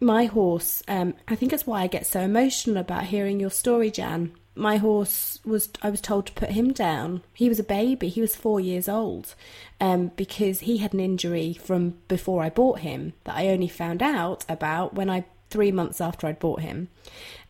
my 0.00 0.26
horse, 0.26 0.82
um, 0.86 1.14
I 1.26 1.34
think 1.34 1.50
that's 1.50 1.66
why 1.66 1.82
I 1.82 1.86
get 1.86 2.06
so 2.06 2.20
emotional 2.20 2.76
about 2.76 3.04
hearing 3.04 3.40
your 3.40 3.50
story, 3.50 3.90
Jan. 3.90 4.32
My 4.54 4.76
horse 4.76 5.40
was, 5.44 5.68
I 5.82 5.90
was 5.90 6.00
told 6.00 6.26
to 6.26 6.32
put 6.32 6.50
him 6.50 6.72
down. 6.72 7.22
He 7.34 7.48
was 7.48 7.60
a 7.60 7.64
baby, 7.64 8.08
he 8.08 8.20
was 8.20 8.34
four 8.34 8.60
years 8.60 8.88
old, 8.88 9.34
um, 9.80 10.12
because 10.16 10.60
he 10.60 10.78
had 10.78 10.94
an 10.94 11.00
injury 11.00 11.54
from 11.54 11.98
before 12.08 12.42
I 12.42 12.50
bought 12.50 12.80
him 12.80 13.12
that 13.24 13.36
I 13.36 13.48
only 13.48 13.68
found 13.68 14.02
out 14.02 14.44
about 14.48 14.94
when 14.94 15.10
I, 15.10 15.24
three 15.50 15.72
months 15.72 16.00
after 16.00 16.26
I'd 16.26 16.40
bought 16.40 16.60
him. 16.60 16.88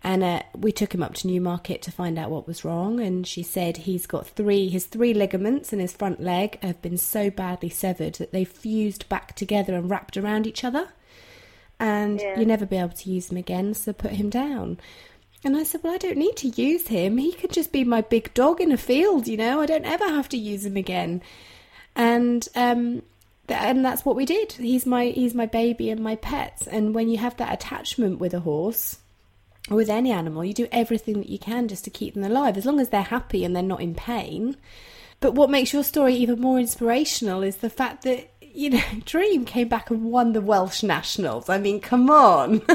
And 0.03 0.23
uh, 0.23 0.43
we 0.55 0.71
took 0.71 0.95
him 0.95 1.03
up 1.03 1.15
to 1.15 1.27
Newmarket 1.27 1.83
to 1.83 1.93
find 1.93 2.19
out 2.19 2.31
what 2.31 2.47
was 2.47 2.65
wrong. 2.65 3.01
And 3.01 3.27
she 3.27 3.43
said 3.43 3.79
he's 3.79 4.07
got 4.07 4.29
three, 4.29 4.69
his 4.69 4.87
three 4.87 5.13
ligaments 5.13 5.73
in 5.73 5.81
his 5.81 5.93
front 5.93 6.21
leg 6.21 6.59
have 6.63 6.81
been 6.83 6.99
so 6.99 7.31
badly 7.31 7.69
severed 7.69 8.15
that 8.15 8.33
they've 8.33 8.49
fused 8.49 9.09
back 9.09 9.35
together 9.35 9.75
and 9.75 9.91
wrapped 9.91 10.17
around 10.17 10.47
each 10.47 10.63
other 10.63 10.91
and 11.81 12.21
Yeah. 12.21 12.37
you'll 12.39 12.49
never 12.49 12.67
be 12.67 12.77
able 12.77 12.91
to 12.91 13.11
use 13.11 13.31
him 13.31 13.37
again, 13.37 13.75
so 13.75 13.93
put 13.93 14.13
him 14.13 14.31
down. 14.31 14.79
And 15.45 15.57
I 15.57 15.63
said, 15.63 15.83
Well, 15.85 15.95
I 15.95 15.99
don't 15.99 16.19
need 16.19 16.37
to 16.39 16.49
use 16.49 16.89
him. 16.89 17.17
He 17.19 17.33
could 17.33 17.53
just 17.53 17.71
be 17.71 17.85
my 17.85 18.01
big 18.01 18.35
dog 18.35 18.61
in 18.61 18.73
a 18.73 18.77
field, 18.77 19.29
you 19.29 19.37
know. 19.37 19.61
I 19.61 19.67
don't 19.67 19.85
ever 19.85 20.07
have 20.09 20.29
to 20.31 20.37
use 20.37 20.65
him 20.67 20.77
again. 20.77 21.23
And 21.95 22.47
um 22.55 23.03
and 23.49 23.83
that's 23.85 24.05
what 24.05 24.17
we 24.17 24.25
did. 24.27 24.53
He's 24.53 24.85
my 24.85 25.07
he's 25.07 25.35
my 25.35 25.47
baby 25.47 25.91
and 25.91 26.01
my 26.01 26.17
pet. 26.17 26.67
And 26.71 26.95
when 26.95 27.09
you 27.09 27.19
have 27.19 27.37
that 27.37 27.53
attachment 27.53 28.19
with 28.19 28.35
a 28.35 28.41
horse 28.41 28.99
or 29.71 29.77
with 29.77 29.89
any 29.89 30.11
animal, 30.11 30.45
you 30.45 30.53
do 30.55 30.69
everything 30.73 31.15
that 31.19 31.29
you 31.31 31.39
can 31.39 31.69
just 31.69 31.85
to 31.85 31.91
keep 31.91 32.15
them 32.15 32.25
alive, 32.25 32.57
as 32.57 32.67
long 32.67 32.81
as 32.81 32.89
they're 32.89 33.03
happy 33.03 33.45
and 33.45 33.55
they're 33.55 33.63
not 33.63 33.81
in 33.81 33.95
pain. 33.95 34.57
But 35.21 35.35
what 35.35 35.51
makes 35.51 35.73
your 35.73 35.83
story 35.83 36.15
even 36.15 36.41
more 36.41 36.59
inspirational 36.61 37.43
is 37.43 37.57
the 37.57 37.71
fact 37.71 38.03
that, 38.05 38.29
you 38.59 38.71
know, 38.71 38.83
Dream 39.05 39.45
came 39.45 39.69
back 39.69 39.91
and 39.91 40.11
won 40.11 40.33
the 40.33 40.41
Welsh 40.41 40.83
Nationals. 40.83 41.49
I 41.49 41.59
mean, 41.59 41.81
come 41.81 42.11
on. 42.11 42.61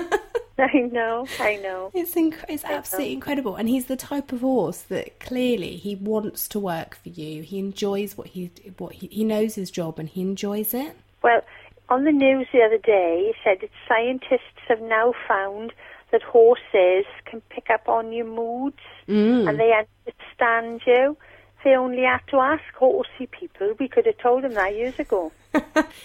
I 0.58 0.90
know, 0.92 1.28
I 1.40 1.56
know. 1.58 1.92
it's 1.96 2.14
inc- 2.14 2.46
it's 2.48 2.64
absolutely 2.64 3.14
incredible. 3.14 3.56
And 3.56 3.68
he's 3.68 3.88
the 3.88 3.96
type 3.96 4.32
of 4.32 4.42
horse 4.42 4.84
that 4.84 5.20
clearly 5.20 5.76
he 5.78 5.96
wants 5.96 6.48
to 6.50 6.60
work 6.60 6.96
for 6.96 7.10
you. 7.10 7.42
He 7.42 7.58
enjoys 7.58 8.16
what 8.16 8.28
he 8.28 8.52
what 8.78 8.94
he, 8.94 9.08
he 9.08 9.24
knows 9.24 9.56
his 9.56 9.72
job 9.72 9.98
and 9.98 10.08
he 10.08 10.22
enjoys 10.22 10.74
it. 10.74 10.96
Well, 11.24 11.42
on 11.90 12.04
the 12.04 12.12
news 12.12 12.48
the 12.54 12.62
other 12.62 12.78
day, 12.78 13.34
he 13.34 13.34
said 13.44 13.62
that 13.62 13.72
scientists 13.88 14.62
have 14.68 14.80
now 14.80 15.14
found 15.28 15.74
that 16.12 16.22
horses 16.22 17.06
can 17.26 17.42
pick 17.50 17.72
up 17.72 17.90
on 17.90 18.14
your 18.14 18.28
moods 18.28 18.78
mm. 19.10 19.50
and 19.50 19.60
they 19.60 19.74
understand 19.74 20.82
you. 20.86 21.18
they 21.64 21.76
only 21.76 22.04
had 22.04 22.22
to 22.30 22.38
ask 22.38 22.64
horsey 22.76 23.28
people. 23.32 23.74
We 23.80 23.88
could 23.88 24.06
have 24.06 24.20
told 24.20 24.44
them 24.44 24.54
that 24.54 24.76
years 24.76 25.00
ago. 25.00 25.32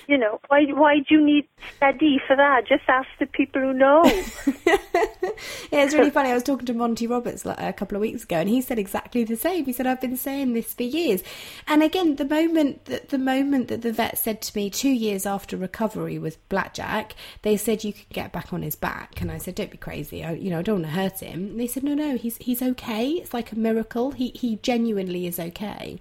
You 0.09 0.19
know, 0.19 0.41
why 0.49 0.65
why 0.67 0.99
do 0.99 1.15
you 1.15 1.25
need 1.25 1.49
study 1.77 2.21
for 2.27 2.37
that? 2.37 2.67
Just 2.69 2.85
ask 2.89 3.09
the 3.19 3.27
people 3.27 3.63
who 3.63 3.73
know. 3.73 4.03
yeah, 4.67 5.85
it's 5.85 5.95
really 5.95 6.11
funny. 6.11 6.31
I 6.31 6.35
was 6.35 6.43
talking 6.43 6.67
to 6.67 6.75
Monty 6.75 7.07
Roberts 7.07 7.45
a 7.47 7.73
couple 7.73 7.97
of 7.97 8.03
weeks 8.03 8.25
ago, 8.25 8.37
and 8.37 8.49
he 8.49 8.61
said 8.61 8.79
exactly 8.79 9.25
the 9.25 9.37
same. 9.37 9.65
He 9.65 9.73
said, 9.73 9.87
"I've 9.87 10.01
been 10.01 10.17
saying 10.17 10.53
this 10.53 10.75
for 10.75 10.83
years." 10.83 11.23
And 11.67 11.83
again, 11.83 12.17
the 12.17 12.25
moment 12.25 12.85
that 12.87 13.09
the 13.09 13.19
moment 13.19 13.69
that 13.69 13.83
the 13.83 13.93
vet 13.93 14.19
said 14.19 14.43
to 14.43 14.57
me 14.57 14.71
two 14.71 14.91
years 14.91 15.27
after 15.27 15.57
recovery 15.57 16.19
with 16.19 16.47
Blackjack, 16.49 17.15
they 17.43 17.57
said 17.57 17.85
you 17.85 17.93
could 17.93 18.09
get 18.11 18.33
back 18.33 18.53
on 18.53 18.63
his 18.63 18.77
back, 18.77 19.21
and 19.21 19.31
I 19.31 19.39
said, 19.39 19.55
"Don't 19.55 19.71
be 19.71 19.79
crazy. 19.79 20.25
I, 20.25 20.33
you 20.33 20.51
know, 20.51 20.59
I 20.59 20.63
don't 20.63 20.83
want 20.83 20.95
to 20.95 21.01
hurt 21.01 21.21
him." 21.21 21.51
And 21.51 21.61
they 21.61 21.67
said, 21.67 21.85
"No, 21.85 21.95
no, 21.95 22.17
he's 22.17 22.37
he's 22.39 22.63
okay. 22.63 23.11
It's 23.11 23.35
like 23.35 23.53
a 23.53 23.59
miracle. 23.59 24.13
He 24.13 24.29
he 24.35 24.57
genuinely 24.63 25.27
is 25.27 25.39
okay." 25.39 26.01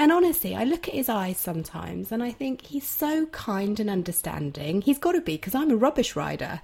And 0.00 0.10
honestly, 0.10 0.56
I 0.56 0.64
look 0.64 0.88
at 0.88 0.94
his 0.94 1.10
eyes 1.10 1.36
sometimes 1.36 2.10
and 2.10 2.22
I 2.22 2.30
think 2.30 2.62
he's 2.62 2.86
so 2.86 3.26
kind 3.26 3.78
and 3.78 3.90
understanding. 3.90 4.80
He's 4.80 4.96
got 4.96 5.12
to 5.12 5.20
be 5.20 5.34
because 5.34 5.54
I'm 5.54 5.70
a 5.70 5.76
rubbish 5.76 6.16
rider. 6.16 6.62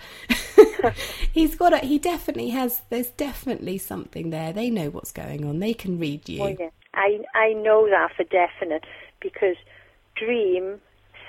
he's 1.35 1.55
got 1.55 1.69
to, 1.69 1.79
he 1.81 1.99
definitely 1.99 2.49
has, 2.49 2.81
there's 2.89 3.11
definitely 3.11 3.77
something 3.77 4.31
there. 4.31 4.55
They 4.55 4.71
know 4.71 4.89
what's 4.89 5.13
going 5.13 5.45
on. 5.45 5.59
They 5.59 5.75
can 5.75 5.99
read 5.99 6.27
you. 6.31 6.45
Oh, 6.45 6.57
yeah. 6.59 6.71
I, 6.95 7.21
I 7.35 7.53
know 7.53 7.87
that 7.91 8.17
for 8.17 8.25
definite 8.25 8.85
because 9.21 9.57
Dream 10.15 10.81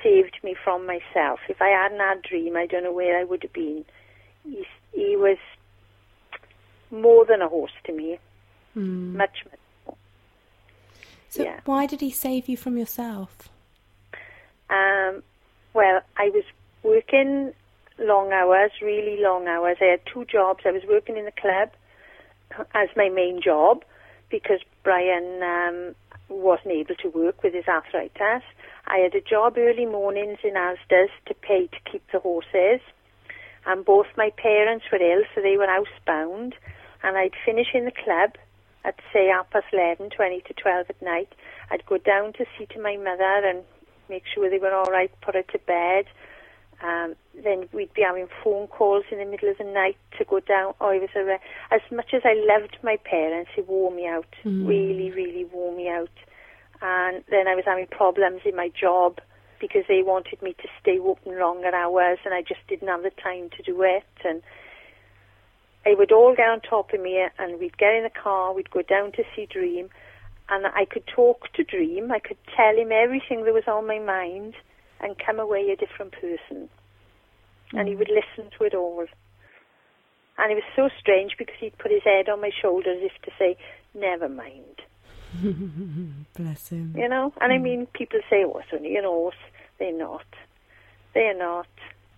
saved 0.02 0.38
me 0.46 0.56
from 0.64 0.86
myself. 0.86 1.42
If 1.50 1.62
I 1.62 1.68
hadn't 1.68 2.00
had 2.00 2.22
Dream, 2.22 2.56
I 2.56 2.68
don't 2.68 2.86
know 2.86 2.94
where 2.94 3.20
I 3.20 3.26
would 3.26 3.44
have 3.44 3.52
been. 3.52 3.84
He, 4.46 4.66
he 4.94 5.18
was 5.18 5.40
more 6.90 7.26
than 7.26 7.42
a 7.42 7.50
horse 7.50 7.74
to 7.84 7.92
me. 7.92 8.18
Mm. 8.78 9.16
Much, 9.16 9.44
much 9.52 9.60
so 11.30 11.44
yeah. 11.44 11.60
why 11.66 11.86
did 11.86 12.02
he 12.02 12.12
save 12.12 12.48
you 12.48 12.58
from 12.58 12.78
yourself? 12.78 13.50
Um, 14.70 15.24
well, 15.74 16.02
I 16.18 16.30
was 16.30 16.44
working 16.84 17.54
long 18.00 18.32
hours, 18.32 18.72
really 18.82 19.22
long 19.22 19.48
hours. 19.48 19.78
I 19.82 19.86
had 19.86 20.02
two 20.12 20.26
jobs. 20.26 20.64
I 20.66 20.72
was 20.72 20.84
working 20.88 21.18
in 21.18 21.26
the 21.26 21.32
club 21.32 21.70
as 22.74 22.90
my 22.96 23.10
main 23.10 23.42
job 23.42 23.84
because 24.30 24.60
Brian 24.84 25.42
um, 25.44 25.96
wasn't 26.30 26.74
able 26.74 26.96
to 26.96 27.10
work 27.10 27.44
with 27.44 27.54
his 27.54 27.68
arthritis. 27.68 28.44
I 28.88 28.98
had 28.98 29.16
a 29.16 29.22
job 29.22 29.58
early 29.58 29.86
mornings 29.86 30.40
in 30.44 30.54
Asda's 30.54 31.12
to 31.28 31.34
pay 31.34 31.68
to 31.68 31.92
keep 31.92 32.04
the 32.12 32.20
horses. 32.20 32.82
And 33.66 33.84
both 33.84 34.08
my 34.16 34.32
parents 34.38 34.86
were 34.92 35.02
ill, 35.02 35.24
so 35.36 35.42
they 35.42 35.58
were 35.58 35.68
housebound. 35.68 36.54
And 37.04 37.18
I'd 37.18 37.34
finish 37.46 37.68
in 37.74 37.86
the 37.86 37.92
club 37.92 38.36
at 38.88 38.96
say 39.12 39.28
half 39.28 39.50
past 39.50 39.66
11, 39.74 40.10
20 40.10 40.42
to 40.42 40.54
12 40.54 40.86
at 40.90 41.02
night. 41.02 41.30
I'd 41.70 41.86
go 41.86 41.98
down 41.98 42.34
to 42.34 42.46
see 42.58 42.66
to 42.68 42.82
my 42.82 42.96
mother 42.96 43.42
and 43.46 43.64
make 44.10 44.24
sure 44.34 44.50
they 44.50 44.60
were 44.60 44.74
all 44.74 44.90
right, 44.90 45.12
put 45.22 45.36
her 45.36 45.44
to 45.44 45.60
bed. 45.60 46.06
Um, 46.82 47.16
then 47.44 47.68
we'd 47.74 47.94
be 47.94 48.04
having 48.04 48.28
phone 48.44 48.68
calls 48.68 49.04
in 49.12 49.18
the 49.18 49.26
middle 49.26 49.50
of 49.50 49.58
the 49.58 49.64
night 49.64 49.98
to 50.18 50.26
go 50.26 50.40
down. 50.40 50.74
Oh, 50.80 50.90
it 50.90 51.02
was 51.02 51.10
a 51.16 51.24
re- 51.24 51.40
as 51.72 51.82
much 51.92 52.14
as 52.14 52.22
I 52.24 52.34
loved 52.36 52.78
my 52.84 52.98
parents, 53.04 53.52
it 53.58 53.68
wore 53.68 53.92
me 53.92 54.08
out. 54.08 54.28
Mm. 54.46 54.68
Really, 54.68 55.12
really 55.12 55.46
wore 55.46 55.76
me 55.76 55.90
out. 55.90 56.12
And 56.82 57.24
then 57.30 57.48
I 57.48 57.56
was 57.56 57.66
having 57.66 57.88
problems 57.88 58.42
in 58.46 58.56
my 58.56 58.70
job 58.70 59.20
because 59.60 59.84
they 59.88 60.04
wanted 60.04 60.40
me 60.44 60.54
to 60.54 60.68
stay 60.80 61.00
open 61.00 61.40
longer 61.40 61.74
hours, 61.74 62.20
and 62.24 62.34
I 62.34 62.44
just 62.44 62.62
didn't 62.68 62.88
have 62.88 63.02
the 63.02 63.10
time 63.10 63.50
to 63.58 63.64
do 63.64 63.82
it. 63.82 64.06
And 64.24 64.44
they 65.88 65.96
would 65.96 66.12
all 66.12 66.36
get 66.36 66.50
on 66.50 66.60
top 66.60 66.92
of 66.94 67.00
me 67.00 67.26
and 67.40 67.60
we'd 67.60 67.78
get 67.78 67.94
in 67.94 68.04
the 68.04 68.10
car, 68.10 68.54
we'd 68.54 68.70
go 68.70 68.82
down 68.82 69.14
to 69.14 69.24
see 69.34 69.46
Dream, 69.46 69.90
and 70.50 70.68
I 70.68 70.84
could 70.84 71.08
talk 71.08 71.54
to 71.54 71.64
Dream, 71.64 72.12
I 72.12 72.20
could 72.20 72.38
tell 72.58 72.76
him 72.76 72.92
everything 72.92 73.46
that 73.46 73.54
was 73.54 73.68
on 73.68 73.88
my 73.88 74.00
mind 74.00 74.56
and 75.00 75.16
come 75.18 75.40
away 75.40 75.70
a 75.70 75.78
different 75.78 76.12
person. 76.12 76.68
Mm. 77.72 77.80
And 77.80 77.88
he 77.88 77.94
mm. 77.94 78.00
would 78.00 78.10
listen 78.10 78.52
to 78.58 78.66
it 78.66 78.74
all. 78.74 79.06
And 80.38 80.52
it 80.52 80.56
was 80.56 80.64
so 80.76 80.90
strange 81.00 81.36
because 81.38 81.56
he'd 81.58 81.78
put 81.78 81.92
his 81.92 82.04
head 82.04 82.28
on 82.28 82.42
my 82.42 82.52
shoulder 82.62 82.92
as 82.92 83.02
if 83.02 83.22
to 83.24 83.32
say, 83.40 83.56
never 83.94 84.28
mind. 84.28 84.82
Bless 86.36 86.68
him. 86.68 86.96
You 86.98 87.08
know? 87.08 87.32
And 87.40 87.52
mm. 87.52 87.56
I 87.56 87.58
mean, 87.60 87.88
people 87.94 88.20
say, 88.30 88.44
oh, 88.44 88.58
it's 88.58 88.74
only 88.74 88.98
an 88.98 89.06
horse. 89.06 89.36
They're 89.80 89.98
not. 89.98 90.26
They're 91.14 91.38
not. 91.38 91.68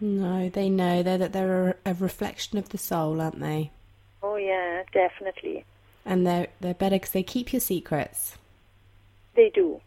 No, 0.02 0.50
they 0.50 0.70
know 0.70 1.04
they're 1.04 1.18
that 1.18 1.34
they're 1.34 1.78
a, 1.86 1.94
reflection 1.94 2.58
of 2.58 2.70
the 2.70 2.78
soul, 2.78 3.20
aren't 3.20 3.40
they? 3.40 3.72
Oh 4.24 4.38
yeah, 4.38 4.84
definitely. 4.94 5.66
And 6.06 6.26
they're 6.26 6.48
they're 6.62 6.74
better 6.74 6.96
because 6.96 7.12
they 7.12 7.24
keep 7.24 7.52
your 7.52 7.60
secrets. 7.60 8.38
They 9.36 9.50
do. 9.54 9.82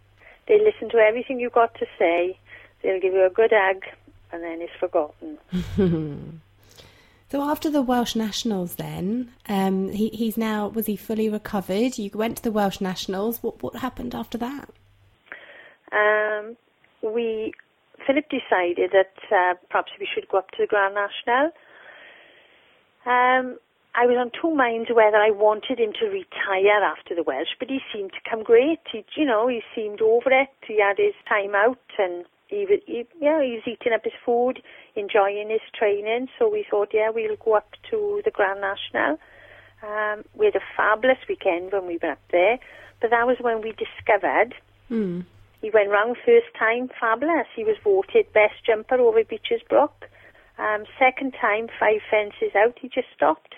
They 0.49 0.59
listen 0.59 0.91
to 0.91 0.99
everything 0.99 1.41
you've 1.41 1.53
got 1.53 1.75
to 1.77 1.87
say. 1.99 2.39
They'll 2.83 3.01
give 3.01 3.15
you 3.15 3.25
a 3.25 3.31
good 3.31 3.53
egg, 3.53 3.85
and 4.33 4.43
then 4.43 4.61
it's 4.61 4.73
forgotten. 4.79 5.39
so 7.31 7.43
after 7.43 7.71
the 7.71 7.83
Welsh 7.83 8.15
Nationals, 8.15 8.75
then 8.75 9.33
um, 9.49 9.91
he 9.91 10.11
he's 10.11 10.37
now 10.37 10.69
was 10.69 10.87
he 10.87 10.97
fully 10.97 11.31
recovered? 11.31 11.97
You 11.97 12.11
went 12.13 12.37
to 12.37 12.43
the 12.43 12.53
Welsh 12.53 12.83
Nationals. 12.83 13.43
What 13.43 13.63
what 13.63 13.77
happened 13.77 14.15
after 14.15 14.37
that? 14.39 14.69
Um, 15.93 16.57
we 17.03 17.53
Philip 18.07 18.29
decided 18.29 18.93
that 18.93 19.15
uh, 19.31 19.55
perhaps 19.71 19.93
we 19.99 20.07
should 20.13 20.29
go 20.29 20.39
up 20.39 20.51
to 20.53 20.59
the 20.61 20.67
Grand 20.67 20.95
National. 20.95 21.51
Um, 23.05 23.59
I 23.95 24.07
was 24.07 24.17
on 24.17 24.31
two 24.33 24.55
minds 24.55 24.89
whether 24.91 25.19
I 25.19 25.31
wanted 25.31 25.79
him 25.79 25.93
to 26.01 26.07
retire 26.07 26.83
after 26.83 27.15
the 27.15 27.23
Welsh, 27.23 27.55
but 27.59 27.69
he 27.69 27.81
seemed 27.93 28.13
to 28.13 28.31
come 28.31 28.43
great. 28.43 28.81
He, 28.91 29.05
you 29.17 29.27
know, 29.27 29.49
he 29.49 29.61
seemed 29.75 30.01
over 30.01 30.31
it. 30.31 30.49
He 30.67 30.81
had 30.81 30.97
his 30.97 31.15
time 31.29 31.55
out, 31.55 31.79
and 31.99 32.25
he, 32.49 32.67
he, 32.87 33.07
yeah, 33.21 33.43
he 33.43 33.61
was 33.61 33.67
eating 33.67 33.93
up 33.93 34.05
his 34.05 34.17
food, 34.25 34.63
enjoying 34.97 35.51
his 35.51 35.61
training. 35.75 36.29
So 36.39 36.49
we 36.49 36.65
thought, 36.69 36.89
yeah, 36.95 37.11
we'll 37.11 37.37
go 37.37 37.55
up 37.55 37.69
to 37.91 38.23
the 38.25 38.31
Grand 38.31 38.63
National. 38.63 39.19
Um, 39.83 40.25
we 40.35 40.47
had 40.47 40.57
a 40.57 40.65
fabulous 40.77 41.19
weekend 41.29 41.73
when 41.73 41.87
we 41.87 41.99
were 42.03 42.13
up 42.13 42.23
there, 42.31 42.59
but 43.01 43.11
that 43.11 43.27
was 43.27 43.37
when 43.41 43.61
we 43.61 43.73
discovered 43.73 44.55
mm. 44.91 45.25
He 45.63 45.71
went 45.71 45.91
round 45.91 46.17
first 46.27 46.49
time, 46.59 46.91
fabulous. 47.01 47.47
He 47.55 47.63
was 47.63 47.77
voted 47.83 48.31
best 48.35 48.65
jumper 48.67 48.97
over 48.97 49.23
Becher's 49.23 49.63
Brook. 49.69 50.09
Um, 50.59 50.85
second 50.99 51.35
time, 51.41 51.69
five 51.81 52.01
fences 52.11 52.55
out, 52.57 52.77
he 52.81 52.89
just 52.89 53.07
stopped. 53.17 53.55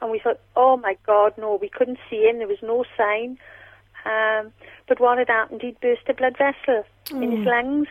And 0.00 0.10
we 0.10 0.20
thought, 0.20 0.40
oh 0.56 0.76
my 0.76 0.96
God, 1.04 1.34
no, 1.36 1.58
we 1.60 1.68
couldn't 1.68 1.98
see 2.08 2.22
him. 2.22 2.38
There 2.38 2.46
was 2.46 2.62
no 2.62 2.84
sign. 2.96 3.38
Um, 4.04 4.52
but 4.88 5.00
what 5.00 5.18
had 5.18 5.28
happened, 5.28 5.62
he'd 5.62 5.80
burst 5.80 6.08
a 6.08 6.14
blood 6.14 6.38
vessel 6.38 6.84
mm. 7.06 7.22
in 7.22 7.30
his 7.32 7.40
mm. 7.40 7.46
lungs. 7.46 7.88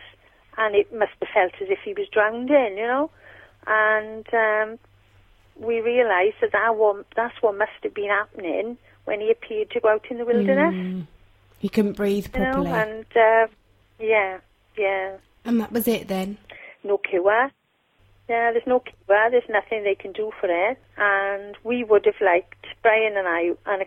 And 0.58 0.76
it 0.76 0.94
must 0.94 1.14
have 1.22 1.30
felt 1.34 1.54
as 1.62 1.70
if 1.70 1.80
he 1.84 1.94
was 1.94 2.08
drowning, 2.12 2.78
you 2.78 2.88
know. 2.88 3.12
And 3.68 4.26
um, 4.34 4.80
we 5.58 5.82
realised 5.82 6.36
that, 6.42 6.54
that 6.54 6.76
one, 6.76 7.04
that's 7.16 7.36
what 7.42 7.58
must 7.58 7.72
have 7.84 7.94
been 7.94 8.10
happening 8.10 8.78
when 9.06 9.20
he 9.20 9.30
appeared 9.30 9.72
to 9.72 9.80
go 9.82 9.90
out 9.90 10.06
in 10.10 10.18
the 10.18 10.26
wilderness. 10.26 10.74
Mm. 10.74 11.08
He 11.62 11.70
couldn't 11.70 11.94
breathe 11.94 12.32
properly. 12.32 12.70
You 12.70 12.76
know, 12.76 12.82
and 12.82 13.06
uh, 13.16 13.48
yeah, 14.00 14.40
yeah. 14.76 15.18
And 15.46 15.62
that 15.62 15.72
was 15.72 15.88
it 15.88 16.08
then. 16.08 16.40
No 16.84 16.98
cure. 16.98 17.52
Yeah, 18.28 18.52
there's 18.52 18.66
no 18.66 18.80
cure. 18.80 19.30
There's 19.30 19.48
nothing 19.48 19.84
they 19.84 19.94
can 19.94 20.12
do 20.12 20.32
for 20.40 20.50
it. 20.50 20.80
And 20.98 21.56
we 21.64 21.84
would 21.84 22.06
have 22.06 22.20
liked 22.20 22.66
Brian 22.82 23.16
and 23.16 23.28
I 23.28 23.52
and 23.68 23.84
a 23.84 23.86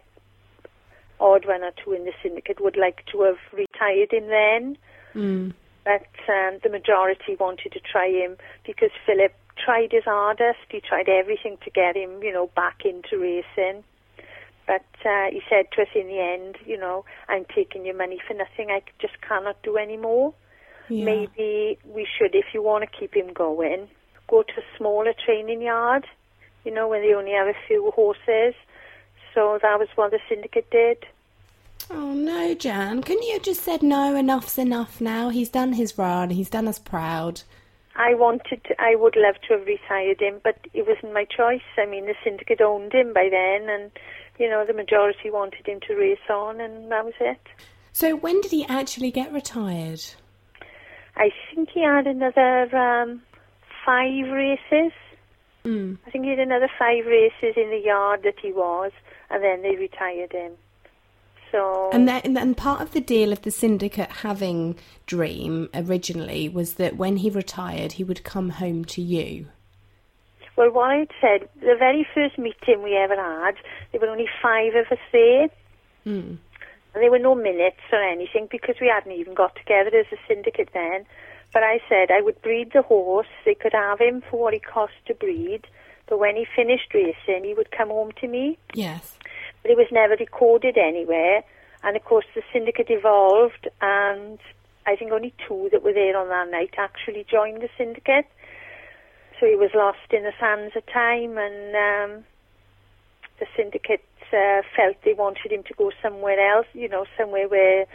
odd 1.18 1.46
one 1.46 1.64
or 1.64 1.72
two 1.84 1.92
in 1.94 2.04
the 2.04 2.12
syndicate 2.22 2.60
would 2.60 2.76
like 2.76 3.04
to 3.10 3.22
have 3.22 3.38
retired 3.52 4.12
him 4.12 4.28
then. 4.28 4.78
Mm. 5.16 5.54
But 5.84 6.06
um, 6.28 6.60
the 6.62 6.68
majority 6.70 7.34
wanted 7.40 7.72
to 7.72 7.80
try 7.80 8.08
him 8.08 8.36
because 8.64 8.90
Philip 9.04 9.34
tried 9.58 9.90
his 9.90 10.04
hardest. 10.04 10.60
He 10.70 10.80
tried 10.80 11.08
everything 11.08 11.56
to 11.64 11.70
get 11.70 11.96
him, 11.96 12.22
you 12.22 12.32
know, 12.32 12.50
back 12.54 12.82
into 12.84 13.18
racing. 13.18 13.82
But 14.66 14.86
uh, 15.04 15.26
he 15.30 15.42
said 15.48 15.66
to 15.72 15.82
us 15.82 15.88
in 15.94 16.06
the 16.06 16.20
end, 16.20 16.56
you 16.64 16.78
know, 16.78 17.04
I'm 17.28 17.44
taking 17.54 17.84
your 17.84 17.96
money 17.96 18.18
for 18.26 18.34
nothing. 18.34 18.70
I 18.70 18.82
just 19.00 19.20
cannot 19.20 19.62
do 19.62 19.76
any 19.76 19.96
more. 19.96 20.32
Yeah. 20.88 21.04
Maybe 21.04 21.78
we 21.84 22.06
should, 22.18 22.34
if 22.34 22.46
you 22.54 22.62
want 22.62 22.84
to 22.84 22.98
keep 22.98 23.14
him 23.14 23.32
going, 23.32 23.88
go 24.28 24.42
to 24.42 24.52
a 24.52 24.78
smaller 24.78 25.14
training 25.24 25.62
yard, 25.62 26.06
you 26.64 26.72
know, 26.72 26.88
where 26.88 27.00
they 27.00 27.14
only 27.14 27.32
have 27.32 27.48
a 27.48 27.54
few 27.66 27.90
horses. 27.94 28.54
So 29.34 29.58
that 29.62 29.78
was 29.78 29.88
what 29.96 30.12
the 30.12 30.20
syndicate 30.28 30.70
did. 30.70 31.04
Oh 31.90 32.12
no, 32.12 32.54
Jan! 32.54 33.02
Can 33.02 33.22
you 33.22 33.38
just 33.40 33.62
said 33.62 33.82
no? 33.82 34.16
Enough's 34.16 34.56
enough 34.56 35.00
now. 35.00 35.28
He's 35.28 35.50
done 35.50 35.74
his 35.74 35.98
run. 35.98 36.30
He's 36.30 36.48
done 36.48 36.66
us 36.66 36.78
proud. 36.78 37.42
I 37.96 38.14
wanted, 38.14 38.64
to, 38.64 38.80
I 38.80 38.96
would 38.96 39.14
love 39.16 39.36
to 39.46 39.58
have 39.58 39.66
retired 39.66 40.20
him, 40.20 40.40
but 40.42 40.58
it 40.72 40.86
wasn't 40.86 41.12
my 41.12 41.24
choice. 41.24 41.62
I 41.78 41.86
mean, 41.86 42.06
the 42.06 42.14
syndicate 42.24 42.60
owned 42.60 42.92
him 42.92 43.12
by 43.12 43.28
then, 43.30 43.68
and 43.68 43.90
you 44.38 44.48
know, 44.48 44.64
the 44.66 44.72
majority 44.72 45.30
wanted 45.30 45.66
him 45.66 45.80
to 45.86 45.94
race 45.94 46.18
on, 46.28 46.60
and 46.60 46.90
that 46.90 47.04
was 47.04 47.14
it. 47.20 47.40
So 47.92 48.16
when 48.16 48.40
did 48.40 48.50
he 48.50 48.64
actually 48.66 49.10
get 49.10 49.32
retired? 49.32 50.02
I 51.16 51.30
think 51.54 51.70
he 51.70 51.82
had 51.82 52.06
another 52.06 52.76
um, 52.76 53.22
five 53.86 54.30
races. 54.32 54.92
Mm. 55.64 55.98
I 56.06 56.10
think 56.10 56.24
he 56.24 56.30
had 56.30 56.40
another 56.40 56.68
five 56.78 57.06
races 57.06 57.54
in 57.56 57.70
the 57.70 57.80
yard 57.84 58.22
that 58.24 58.34
he 58.42 58.52
was, 58.52 58.90
and 59.30 59.42
then 59.42 59.62
they 59.62 59.76
retired 59.76 60.32
him. 60.32 60.52
So 61.52 61.90
And 61.92 62.08
then, 62.08 62.36
and 62.36 62.56
part 62.56 62.80
of 62.80 62.92
the 62.92 63.00
deal 63.00 63.32
of 63.32 63.42
the 63.42 63.52
syndicate 63.52 64.10
having 64.10 64.76
Dream 65.06 65.68
originally 65.72 66.48
was 66.48 66.74
that 66.74 66.96
when 66.96 67.18
he 67.18 67.30
retired, 67.30 67.92
he 67.92 68.02
would 68.02 68.24
come 68.24 68.50
home 68.50 68.84
to 68.86 69.00
you. 69.00 69.46
Well, 70.56 70.70
what 70.70 70.90
I'd 70.90 71.10
said, 71.20 71.48
the 71.60 71.76
very 71.78 72.06
first 72.14 72.38
meeting 72.38 72.82
we 72.82 72.96
ever 72.96 73.16
had, 73.16 73.56
there 73.90 74.00
were 74.00 74.08
only 74.08 74.28
five 74.40 74.74
of 74.74 74.86
us 74.90 74.98
there. 75.12 75.48
Mm. 76.06 76.38
And 76.94 77.02
there 77.02 77.10
were 77.10 77.18
no 77.18 77.34
minutes 77.34 77.80
or 77.92 78.00
anything 78.00 78.46
because 78.50 78.76
we 78.80 78.86
hadn't 78.86 79.12
even 79.12 79.34
got 79.34 79.56
together 79.56 79.96
as 79.96 80.06
a 80.12 80.16
syndicate 80.28 80.68
then. 80.72 81.04
But 81.52 81.64
I 81.64 81.80
said 81.88 82.10
I 82.10 82.20
would 82.20 82.40
breed 82.42 82.70
the 82.72 82.82
horse. 82.82 83.26
They 83.44 83.54
could 83.54 83.72
have 83.72 84.00
him 84.00 84.22
for 84.30 84.40
what 84.40 84.54
he 84.54 84.60
cost 84.60 84.92
to 85.06 85.14
breed. 85.14 85.66
But 86.06 86.18
when 86.18 86.36
he 86.36 86.46
finished 86.54 86.94
racing, 86.94 87.44
he 87.44 87.54
would 87.54 87.70
come 87.70 87.88
home 87.88 88.12
to 88.20 88.28
me. 88.28 88.58
Yes. 88.74 89.16
But 89.62 89.72
it 89.72 89.76
was 89.76 89.86
never 89.90 90.14
recorded 90.14 90.76
anywhere. 90.78 91.42
And 91.82 91.96
of 91.96 92.04
course, 92.04 92.26
the 92.34 92.42
syndicate 92.52 92.86
evolved, 92.88 93.68
and 93.80 94.38
I 94.86 94.96
think 94.96 95.12
only 95.12 95.34
two 95.46 95.68
that 95.72 95.82
were 95.82 95.92
there 95.92 96.16
on 96.16 96.28
that 96.28 96.50
night 96.50 96.74
actually 96.78 97.26
joined 97.30 97.62
the 97.62 97.68
syndicate. 97.76 98.26
So 99.40 99.46
he 99.46 99.56
was 99.56 99.70
lost 99.74 100.12
in 100.12 100.22
the 100.22 100.32
sands 100.38 100.74
at 100.76 100.86
time, 100.86 101.36
and 101.38 101.74
um, 101.74 102.24
the 103.40 103.46
syndicate 103.56 104.04
uh, 104.32 104.62
felt 104.76 104.96
they 105.04 105.14
wanted 105.14 105.52
him 105.52 105.62
to 105.64 105.74
go 105.74 105.90
somewhere 106.02 106.38
else, 106.38 106.66
you 106.72 106.88
know, 106.88 107.04
somewhere 107.18 107.48
where, 107.48 107.86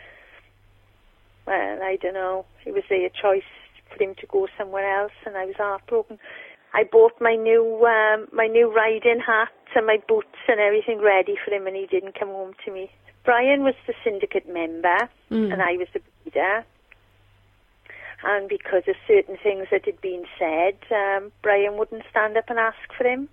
well, 1.48 1.80
I 1.82 1.98
don't 2.02 2.14
know, 2.14 2.46
it 2.66 2.74
was 2.74 2.84
their 2.90 3.10
choice 3.10 3.48
for 3.90 4.04
him 4.04 4.16
to 4.20 4.28
go 4.28 4.48
somewhere 4.58 5.02
else, 5.02 5.14
and 5.26 5.38
I 5.38 5.46
was 5.46 5.56
heartbroken. 5.58 6.20
I 6.74 6.84
bought 6.84 7.14
my 7.20 7.36
new 7.36 7.84
um, 7.86 8.28
my 8.32 8.46
new 8.46 8.72
riding 8.72 9.20
hat 9.26 9.50
and 9.76 9.88
my 9.88 9.98
boots 10.08 10.38
and 10.48 10.60
everything 10.60 11.02
ready 11.02 11.36
for 11.44 11.52
him, 11.52 11.66
and 11.66 11.76
he 11.76 11.88
didn't 11.88 12.20
come 12.20 12.30
home 12.30 12.54
to 12.66 12.72
me. 12.72 12.92
Brian 13.26 13.64
was 13.64 13.76
the 13.88 13.94
syndicate 14.04 14.48
member, 14.48 15.10
Mm. 15.32 15.54
and 15.54 15.62
I 15.62 15.74
was 15.78 15.88
the 15.94 16.02
breeder. 16.24 16.66
And 18.24 18.50
because 18.50 18.84
of 18.88 18.96
certain 19.08 19.38
things 19.42 19.68
that 19.72 19.86
had 19.86 20.02
been 20.02 20.26
said, 20.38 20.78
um, 20.92 21.32
Brian 21.42 21.78
wouldn't 21.78 22.04
stand 22.10 22.36
up 22.38 22.50
and 22.50 22.60
ask 22.60 22.78
for 22.98 23.06
him. 23.06 23.30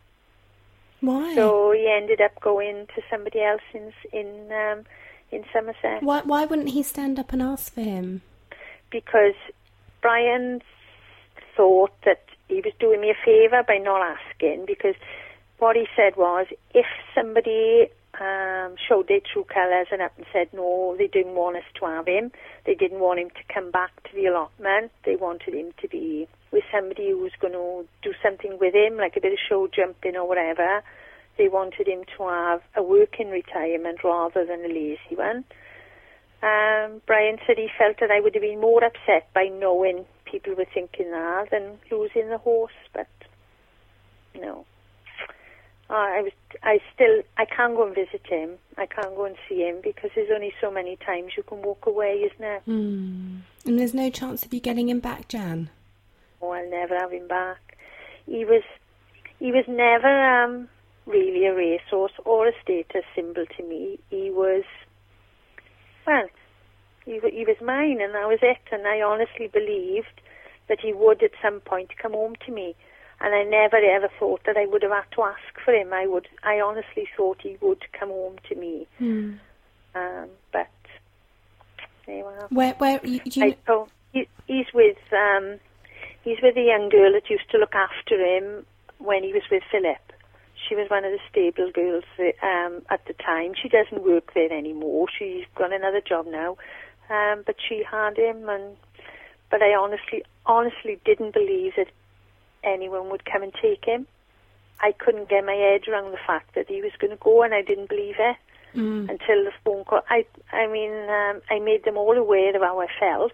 Why? 1.01 1.34
So 1.34 1.72
he 1.72 1.91
ended 1.91 2.20
up 2.20 2.41
going 2.41 2.87
to 2.95 3.03
somebody 3.11 3.43
else 3.43 3.62
in 3.74 3.93
in 4.12 4.51
um, 4.53 4.84
in 5.32 5.45
Somerset 5.53 6.03
why, 6.03 6.22
why 6.22 6.45
wouldn't 6.45 6.70
he 6.70 6.82
stand 6.82 7.18
up 7.18 7.32
and 7.32 7.43
ask 7.43 7.74
for 7.74 7.82
him? 7.82 8.22
because 8.91 9.34
Brian 10.01 10.62
thought 11.57 11.93
that 12.05 12.24
he 12.49 12.57
was 12.57 12.72
doing 12.78 13.01
me 13.01 13.11
a 13.11 13.24
favour 13.24 13.62
by 13.66 13.78
not 13.78 14.01
asking. 14.03 14.64
Because 14.66 14.95
what 15.59 15.76
he 15.76 15.87
said 15.97 16.16
was, 16.16 16.47
if 16.74 16.87
somebody 17.14 17.89
um, 18.20 18.76
showed 18.88 19.08
their 19.08 19.20
true 19.20 19.44
colours 19.44 19.88
and 19.90 20.00
up 20.00 20.12
and 20.16 20.26
said 20.32 20.48
no, 20.52 20.94
they 20.96 21.06
didn't 21.06 21.34
want 21.34 21.56
us 21.56 21.64
to 21.80 21.86
have 21.86 22.06
him. 22.06 22.32
They 22.64 22.74
didn't 22.74 23.00
want 23.00 23.20
him 23.20 23.30
to 23.30 23.52
come 23.52 23.70
back 23.70 23.90
to 24.04 24.14
the 24.14 24.26
allotment. 24.26 24.92
They 25.04 25.16
wanted 25.16 25.54
him 25.54 25.72
to 25.82 25.88
be 25.88 26.28
with 26.52 26.64
somebody 26.72 27.10
who 27.10 27.18
was 27.18 27.32
going 27.40 27.52
to 27.52 27.86
do 28.02 28.14
something 28.22 28.58
with 28.58 28.74
him, 28.74 28.96
like 28.96 29.16
a 29.16 29.20
bit 29.20 29.32
of 29.32 29.38
show 29.48 29.68
jumping 29.68 30.16
or 30.16 30.26
whatever. 30.26 30.82
They 31.36 31.48
wanted 31.48 31.86
him 31.86 32.04
to 32.16 32.28
have 32.28 32.62
a 32.74 32.82
working 32.82 33.30
retirement 33.30 34.02
rather 34.02 34.46
than 34.46 34.64
a 34.64 34.68
lazy 34.68 35.14
one. 35.14 35.44
Um, 36.42 37.02
Brian 37.06 37.38
said 37.46 37.56
he 37.58 37.68
felt 37.76 37.98
that 38.00 38.10
I 38.10 38.20
would 38.20 38.34
have 38.34 38.42
been 38.42 38.60
more 38.60 38.84
upset 38.84 39.32
by 39.34 39.48
knowing 39.48 40.06
people 40.24 40.54
were 40.54 40.66
thinking 40.72 41.10
that 41.10 41.50
than 41.50 41.78
losing 41.90 42.28
the 42.28 42.38
horse, 42.38 42.72
but 42.92 43.08
no. 44.34 44.64
Uh, 45.89 45.95
I 45.95 46.22
was, 46.22 46.32
I 46.64 46.80
still, 46.95 47.22
I 47.37 47.45
can't 47.45 47.76
go 47.76 47.87
and 47.87 47.95
visit 47.95 48.26
him. 48.28 48.51
I 48.76 48.87
can't 48.87 49.14
go 49.14 49.24
and 49.24 49.37
see 49.49 49.62
him 49.62 49.76
because 49.82 50.11
there's 50.16 50.30
only 50.34 50.53
so 50.61 50.70
many 50.70 50.97
times 50.97 51.32
you 51.37 51.45
can 51.45 51.62
walk 51.62 51.87
away, 51.87 52.24
isn't 52.26 52.41
there? 52.41 52.61
Hmm. 52.61 53.37
And 53.64 53.78
there's 53.78 53.95
no 53.95 54.11
chance 54.11 54.45
of 54.45 54.53
you 54.53 54.61
getting 54.61 54.89
him 54.89 54.99
back, 54.99 55.28
Jan? 55.28 55.70
Oh, 56.43 56.51
I'll 56.51 56.68
never 56.68 56.97
have 56.97 57.12
him 57.12 57.28
back. 57.28 57.78
He 58.26 58.45
was, 58.45 58.62
he 59.39 59.53
was 59.53 59.64
never 59.68 60.09
um, 60.09 60.68
really 61.07 61.47
a 61.47 61.55
racehorse 61.55 62.12
or 62.24 62.49
a 62.49 62.53
status 62.62 63.05
symbol 63.14 63.45
to 63.57 63.62
me. 63.62 64.01
He 64.11 64.30
was, 64.30 64.64
well, 66.05 66.26
he, 67.05 67.20
he 67.32 67.45
was 67.45 67.57
mine, 67.64 68.01
and 68.01 68.12
that 68.14 68.26
was 68.26 68.41
it. 68.43 68.59
And 68.72 68.89
I 68.89 69.03
honestly 69.03 69.47
believed 69.47 70.20
that 70.68 70.80
he 70.80 70.93
would 70.93 71.22
at 71.22 71.30
some 71.41 71.61
point 71.61 71.91
come 72.03 72.12
home 72.12 72.34
to 72.45 72.53
me. 72.53 72.74
And 73.20 73.34
I 73.34 73.44
never 73.44 73.76
ever 73.76 74.08
thought 74.18 74.42
that 74.44 74.56
I 74.56 74.66
would 74.66 74.82
have 74.82 74.92
had 74.92 75.10
to 75.12 75.22
ask 75.22 75.64
for 75.64 75.72
him. 75.72 75.92
I 75.92 76.06
would, 76.06 76.28
I 76.42 76.60
honestly 76.60 77.08
thought 77.16 77.38
he 77.40 77.56
would 77.60 77.82
come 77.98 78.10
home 78.10 78.36
to 78.48 78.54
me. 78.54 78.86
Hmm. 78.98 79.34
Um, 79.94 80.28
but 80.52 80.68
there 82.06 82.18
you 82.18 82.24
are. 82.24 82.46
Where, 82.50 82.74
where, 82.74 83.00
you, 83.04 83.20
do 83.20 83.40
you, 83.40 83.46
I 83.46 83.56
told, 83.66 83.90
he, 84.12 84.28
he's 84.46 84.66
with 84.74 84.98
um, 85.12 85.58
he's 86.22 86.38
with 86.42 86.56
a 86.56 86.62
young 86.62 86.88
girl 86.90 87.12
that 87.12 87.30
used 87.30 87.50
to 87.52 87.58
look 87.58 87.74
after 87.74 88.18
him 88.18 88.66
when 88.98 89.22
he 89.22 89.32
was 89.32 89.42
with 89.50 89.62
Philip. 89.70 89.98
She 90.68 90.74
was 90.74 90.90
one 90.90 91.04
of 91.04 91.12
the 91.12 91.20
stable 91.30 91.70
girls 91.70 92.04
um, 92.42 92.82
at 92.90 93.04
the 93.06 93.12
time. 93.14 93.52
She 93.60 93.68
doesn't 93.68 94.04
work 94.04 94.34
there 94.34 94.52
anymore. 94.52 95.06
She's 95.16 95.44
got 95.54 95.72
another 95.72 96.00
job 96.00 96.26
now, 96.26 96.56
um, 97.08 97.44
but 97.46 97.56
she 97.66 97.84
had 97.88 98.16
him, 98.16 98.48
and 98.48 98.76
but 99.50 99.62
I 99.62 99.74
honestly, 99.74 100.24
honestly 100.44 100.98
didn't 101.04 101.34
believe 101.34 101.74
that 101.76 101.88
anyone 102.66 103.10
would 103.10 103.24
come 103.24 103.42
and 103.42 103.52
take 103.54 103.84
him. 103.84 104.06
I 104.80 104.92
couldn't 104.92 105.28
get 105.28 105.44
my 105.44 105.54
head 105.54 105.88
around 105.88 106.12
the 106.12 106.18
fact 106.26 106.54
that 106.54 106.68
he 106.68 106.82
was 106.82 106.92
going 106.98 107.10
to 107.10 107.16
go, 107.16 107.42
and 107.42 107.54
I 107.54 107.62
didn't 107.62 107.88
believe 107.88 108.16
it 108.18 108.36
Mm. 108.74 109.08
until 109.08 109.42
the 109.42 109.52
phone 109.64 109.84
call. 109.84 110.02
I, 110.10 110.26
I 110.52 110.66
mean, 110.66 110.92
um, 111.08 111.40
I 111.48 111.60
made 111.60 111.84
them 111.84 111.96
all 111.96 112.12
aware 112.12 112.54
of 112.54 112.60
how 112.60 112.78
I 112.80 112.88
felt, 113.00 113.32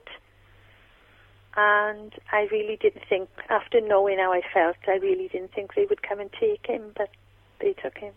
and 1.57 2.15
I 2.31 2.43
really 2.53 2.77
didn't 2.77 3.05
think, 3.09 3.29
after 3.49 3.81
knowing 3.81 4.19
how 4.19 4.33
I 4.33 4.43
felt, 4.55 4.77
I 4.87 4.97
really 4.97 5.27
didn't 5.27 5.53
think 5.53 5.75
they 5.75 5.85
would 5.87 6.03
come 6.03 6.21
and 6.21 6.31
take 6.33 6.67
him, 6.67 6.93
but 6.97 7.11
they 7.59 7.73
took 7.73 7.99
him. 7.99 8.13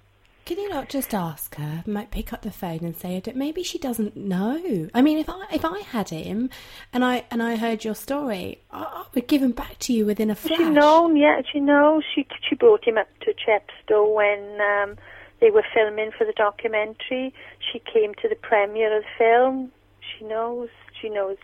Can 0.46 0.60
you 0.60 0.70
not 0.70 0.90
just 0.90 1.16
ask 1.16 1.56
her? 1.56 1.84
Might 1.88 2.12
pick 2.12 2.32
up 2.32 2.44
the 2.44 2.52
phone 2.52 2.82
and 2.84 2.96
say 2.96 3.20
maybe 3.34 3.64
she 3.64 3.80
doesn't 3.80 4.16
know. 4.16 4.90
I 4.94 5.02
mean, 5.02 5.18
if 5.18 5.28
I 5.28 5.48
if 5.52 5.66
I 5.66 5.80
had 5.80 6.10
him, 6.10 6.52
and 6.94 7.04
I 7.04 7.26
and 7.32 7.42
I 7.42 7.56
heard 7.56 7.84
your 7.84 7.96
story, 7.96 8.62
I, 8.70 8.84
I 8.84 9.06
would 9.16 9.28
give 9.28 9.42
him 9.42 9.54
back 9.54 9.80
to 9.80 9.94
you 9.94 10.06
within 10.06 10.30
a 10.30 10.36
flash. 10.36 10.60
She 10.60 10.70
known, 10.70 11.18
yeah, 11.18 11.42
she 11.52 11.60
knows. 11.60 12.04
She 12.14 12.28
she 12.48 12.54
brought 12.54 12.88
him 12.88 13.00
up 13.00 13.08
to 13.22 13.34
Chepstow 13.34 14.14
when 14.14 14.62
um, 14.62 14.98
they 15.42 15.50
were 15.50 15.66
filming 15.74 16.12
for 16.16 16.26
the 16.26 16.34
documentary. 16.34 17.34
She 17.58 17.80
came 17.80 18.14
to 18.22 18.30
the 18.30 18.36
premiere 18.36 18.98
of 18.98 19.02
the 19.02 19.10
film. 19.18 19.72
She 20.00 20.26
knows. 20.26 20.70
She 21.02 21.10
knows. 21.10 21.38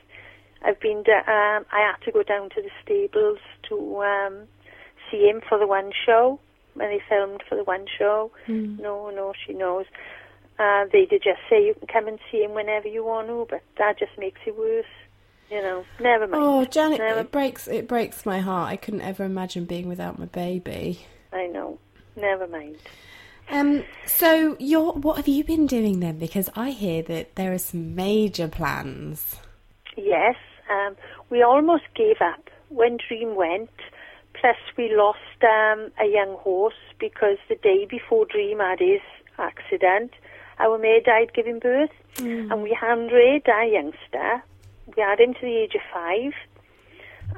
I've 0.64 0.80
been. 0.80 1.02
Da- 1.02 1.26
um, 1.26 1.66
I 1.72 1.80
had 1.80 2.06
to 2.06 2.12
go 2.12 2.22
down 2.22 2.52
to 2.52 2.62
the 2.62 2.70
stables 2.84 3.40
to 3.70 4.04
um, 4.04 4.44
see 5.10 5.28
him 5.28 5.42
for 5.50 5.58
the 5.58 5.66
one 5.66 5.92
show 6.06 6.40
when 6.76 6.90
they 6.90 7.02
filmed 7.10 7.44
for 7.48 7.56
the 7.56 7.64
one 7.64 7.86
show. 7.98 8.32
No, 8.48 9.10
no, 9.10 9.34
she 9.46 9.54
knows. 9.54 9.86
Uh, 10.60 10.86
they 10.92 11.06
did 11.06 11.24
just 11.24 11.40
say 11.50 11.66
you 11.66 11.74
can 11.74 11.88
come 11.88 12.08
and 12.08 12.20
see 12.32 12.44
him 12.44 12.54
whenever 12.54 12.88
you 12.88 13.04
want 13.04 13.28
to, 13.28 13.48
but 13.50 13.62
that 13.78 13.98
just 13.98 14.12
makes 14.18 14.40
it 14.46 14.58
worse. 14.58 14.86
You 15.50 15.62
know, 15.62 15.84
never 16.00 16.28
mind. 16.28 16.44
Oh, 16.44 16.64
Janet, 16.66 17.00
Never- 17.00 17.20
it 17.22 17.32
breaks 17.32 17.68
it 17.68 17.88
breaks 17.88 18.26
my 18.26 18.40
heart. 18.40 18.72
I 18.72 18.78
couldn't 18.78 19.02
ever 19.02 19.24
imagine 19.26 19.66
being 19.66 19.88
without 19.90 20.18
my 20.18 20.26
baby. 20.26 21.06
I 21.34 21.48
know. 21.48 21.78
Never 22.16 22.48
mind. 22.48 22.78
Um, 23.50 23.84
so 24.06 24.56
you're 24.60 24.94
what 24.94 25.18
have 25.18 25.28
you 25.28 25.44
been 25.44 25.68
doing 25.68 26.00
then? 26.00 26.20
Because 26.20 26.50
I 26.56 26.70
hear 26.70 27.02
that 27.04 27.36
there 27.36 27.52
are 27.52 27.58
some 27.58 27.96
major 27.96 28.48
plans. 28.48 29.36
Yes, 29.98 30.36
um, 30.70 30.96
we 31.30 31.42
almost 31.44 31.84
gave 31.96 32.22
up 32.22 32.50
when 32.70 32.98
Dream 33.08 33.36
went. 33.36 33.70
Plus, 34.42 34.58
we 34.76 34.92
lost 34.96 35.20
um, 35.44 35.92
a 36.00 36.06
young 36.06 36.36
horse 36.40 36.74
because 37.00 37.38
the 37.48 37.56
day 37.56 37.86
before 37.86 38.26
Dream 38.26 38.58
had 38.58 38.80
his 38.80 39.02
accident, 39.38 40.12
our 40.58 40.80
mare 40.80 41.00
died 41.00 41.32
giving 41.36 41.60
birth, 41.60 41.92
and 42.52 42.64
we 42.64 42.72
hand 42.74 43.12
raised 43.12 43.48
our 43.48 43.66
youngster. 43.66 44.44
We 44.96 45.04
had 45.04 45.20
him 45.20 45.36
to 45.36 45.42
the 45.42 45.58
age 45.58 45.76
of 45.76 45.82
five, 45.94 46.34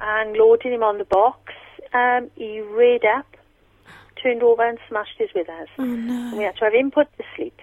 and 0.01 0.38
loading 0.38 0.72
him 0.72 0.82
on 0.82 0.97
the 0.97 1.04
box, 1.04 1.51
um, 1.93 2.32
he 2.36 2.62
reared 2.62 3.04
up, 3.06 3.28
turned 4.22 4.41
over, 4.41 4.66
and 4.66 4.80
smashed 4.88 5.18
his 5.18 5.30
withers. 5.36 5.68
Oh 5.78 5.84
no! 5.84 6.38
We 6.38 6.45
had 6.45 6.56
to 6.58 6.66
have 6.66 6.74
him 6.74 6.89
put 6.89 7.08
to 7.18 7.24
sleep. 7.36 7.60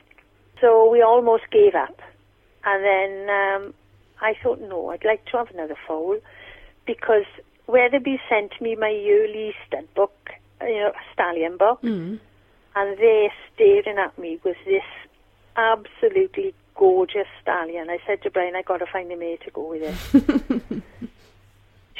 So 0.60 0.90
we 0.90 1.00
almost 1.00 1.44
gave 1.50 1.74
up. 1.74 1.98
And 2.64 2.84
then 2.84 3.30
um, 3.30 3.74
I 4.20 4.34
thought, 4.42 4.60
no, 4.60 4.90
I'd 4.90 5.04
like 5.04 5.24
to 5.26 5.38
have 5.38 5.50
another 5.50 5.76
foal 5.86 6.18
because 6.86 7.24
Weatherby 7.70 8.20
sent 8.28 8.60
me 8.60 8.74
my 8.76 8.88
yearly 8.90 9.54
stud 9.66 9.86
book, 9.94 10.30
you 10.62 10.74
know, 10.80 10.92
stallion 11.12 11.56
book, 11.56 11.80
Mm. 11.82 12.18
and 12.76 12.98
there 12.98 13.32
staring 13.54 13.98
at 13.98 14.18
me 14.18 14.38
was 14.44 14.56
this 14.64 14.82
absolutely 15.56 16.54
gorgeous 16.74 17.26
stallion. 17.42 17.90
I 17.90 17.98
said 18.06 18.22
to 18.22 18.30
Brian, 18.30 18.56
I 18.56 18.62
got 18.62 18.78
to 18.78 18.86
find 18.86 19.10
a 19.12 19.16
mare 19.16 19.36
to 19.38 19.50
go 19.50 19.68
with 19.68 19.82
it. 19.82 20.82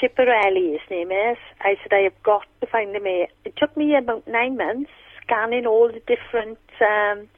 Schiaparelli, 0.00 0.72
his 0.72 0.90
name 0.90 1.10
is. 1.12 1.36
I 1.60 1.76
said, 1.82 1.92
I 1.92 2.02
have 2.04 2.22
got 2.22 2.46
to 2.62 2.66
find 2.66 2.94
a 2.96 3.00
mare. 3.00 3.28
It 3.44 3.54
took 3.56 3.76
me 3.76 3.94
about 3.96 4.26
nine 4.26 4.56
months 4.56 4.90
scanning 5.22 5.66
all 5.66 5.88
the 5.88 6.00
different 6.06 6.58
um, 6.80 7.28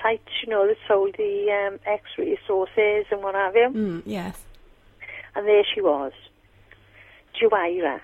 sites, 0.00 0.30
you 0.42 0.48
know, 0.50 0.66
that 0.68 0.76
sold 0.86 1.16
the 1.18 1.68
um, 1.68 1.80
X-ray 1.84 2.38
sources 2.46 3.06
and 3.10 3.22
what 3.22 3.34
have 3.34 3.56
you. 3.56 3.68
Mm, 3.70 4.02
yes. 4.06 4.38
And 5.34 5.46
there 5.48 5.64
she 5.74 5.80
was, 5.80 6.12
Juwaira. 7.40 8.00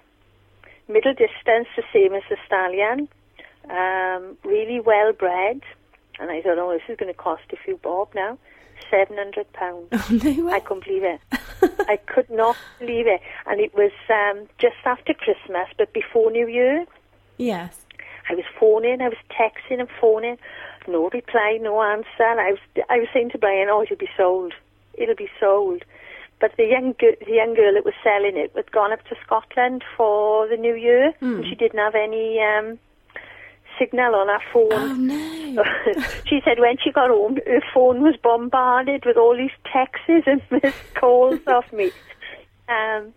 Middle 0.88 1.12
distance, 1.12 1.68
the 1.76 1.82
same 1.92 2.14
as 2.14 2.22
the 2.30 2.36
stallion. 2.46 3.08
Um, 3.68 4.38
really 4.44 4.80
well 4.80 5.12
bred. 5.12 5.60
And 6.18 6.30
I 6.30 6.42
thought, 6.42 6.58
oh, 6.58 6.72
this 6.72 6.82
is 6.88 6.98
going 6.98 7.12
to 7.12 7.18
cost 7.18 7.42
a 7.52 7.56
few 7.56 7.76
bob 7.76 8.08
now. 8.14 8.38
£700. 8.92 9.44
Oh, 9.92 10.08
no 10.10 10.44
way. 10.46 10.52
I 10.52 10.60
couldn't 10.60 10.84
believe 10.84 11.04
it. 11.04 11.20
I 11.88 11.96
could 12.06 12.30
not 12.30 12.56
believe 12.78 13.06
it. 13.06 13.20
And 13.46 13.60
it 13.60 13.74
was 13.74 13.92
um, 14.08 14.48
just 14.58 14.76
after 14.84 15.14
Christmas, 15.14 15.68
but 15.76 15.92
before 15.92 16.30
New 16.30 16.48
Year. 16.48 16.86
Yes. 17.36 17.84
I 18.28 18.34
was 18.34 18.44
phoning, 18.58 19.00
I 19.00 19.08
was 19.08 19.18
texting 19.30 19.80
and 19.80 19.88
phoning. 20.00 20.38
No 20.86 21.08
reply, 21.10 21.58
no 21.60 21.82
answer. 21.82 22.08
And 22.20 22.40
I 22.40 22.52
was, 22.52 22.60
I 22.88 22.98
was 22.98 23.08
saying 23.12 23.30
to 23.30 23.38
Brian, 23.38 23.68
oh, 23.70 23.82
it'll 23.82 23.96
be 23.96 24.08
sold. 24.16 24.54
It'll 24.94 25.14
be 25.14 25.30
sold. 25.40 25.84
But 26.40 26.52
the 26.56 26.64
young, 26.66 26.94
girl, 27.00 27.12
the 27.26 27.32
young 27.34 27.54
girl 27.54 27.74
that 27.74 27.84
was 27.84 27.94
selling 28.04 28.36
it 28.36 28.52
had 28.54 28.70
gone 28.70 28.92
up 28.92 29.02
to 29.08 29.16
Scotland 29.24 29.82
for 29.96 30.46
the 30.48 30.56
New 30.56 30.74
Year, 30.74 31.12
and 31.20 31.44
she 31.48 31.54
didn't 31.56 31.80
have 31.80 31.96
any 31.96 32.38
um, 32.40 32.78
signal 33.78 34.14
on 34.14 34.28
her 34.28 34.38
phone. 34.52 34.72
Oh, 34.72 34.94
no. 34.94 35.64
she 36.26 36.40
said 36.44 36.60
when 36.60 36.76
she 36.82 36.92
got 36.92 37.10
home, 37.10 37.38
her 37.44 37.60
phone 37.74 38.02
was 38.02 38.14
bombarded 38.22 39.04
with 39.04 39.16
all 39.16 39.36
these 39.36 39.50
texts 39.72 40.26
and 40.26 40.40
missed 40.62 40.76
calls 40.94 41.40
off 41.48 41.72
me. 41.72 41.90
Um, 42.68 43.12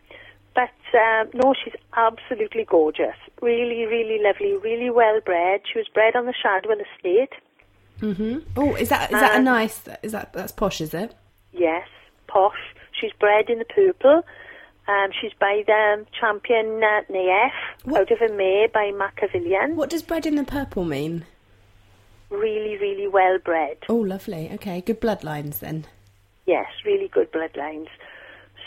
but 0.55 0.73
um, 0.97 1.29
no, 1.33 1.53
she's 1.63 1.75
absolutely 1.95 2.65
gorgeous. 2.65 3.15
Really, 3.41 3.85
really 3.85 4.19
lovely. 4.21 4.57
Really 4.57 4.89
well 4.89 5.19
bred. 5.23 5.61
She 5.71 5.77
was 5.77 5.87
bred 5.93 6.15
on 6.15 6.25
the 6.25 6.33
Shadwell 6.33 6.77
estate. 6.79 7.33
hmm 7.99 8.39
Oh, 8.57 8.75
is 8.75 8.89
that 8.89 9.11
is 9.11 9.19
that 9.19 9.35
a 9.35 9.37
Um, 9.37 9.43
nice? 9.43 9.81
Is 10.03 10.11
that 10.13 10.33
that's 10.33 10.51
posh? 10.51 10.81
Is 10.81 10.93
it? 10.93 11.13
Yes, 11.53 11.87
posh. 12.27 12.57
She's 12.99 13.11
bred 13.19 13.49
in 13.49 13.59
the 13.59 13.65
purple. 13.65 14.23
Um, 14.87 15.09
she's 15.19 15.31
by 15.39 15.63
the 15.65 16.05
champion 16.19 16.83
uh, 16.83 17.01
Nayef 17.11 17.51
What- 17.83 18.01
out 18.01 18.11
of 18.11 18.21
a 18.21 18.33
mare 18.33 18.67
by 18.67 18.91
Machiavellian. 18.91 19.75
What 19.75 19.89
does 19.89 20.01
bred 20.03 20.25
in 20.25 20.35
the 20.35 20.43
purple 20.43 20.83
mean? 20.85 21.25
Really, 22.29 22.77
really 22.77 23.07
well 23.07 23.37
bred. 23.39 23.77
Oh, 23.89 23.95
lovely. 23.95 24.49
Okay, 24.53 24.81
good 24.81 24.99
bloodlines 25.01 25.59
then. 25.59 25.85
Yes, 26.45 26.67
really 26.85 27.07
good 27.09 27.31
bloodlines. 27.31 27.87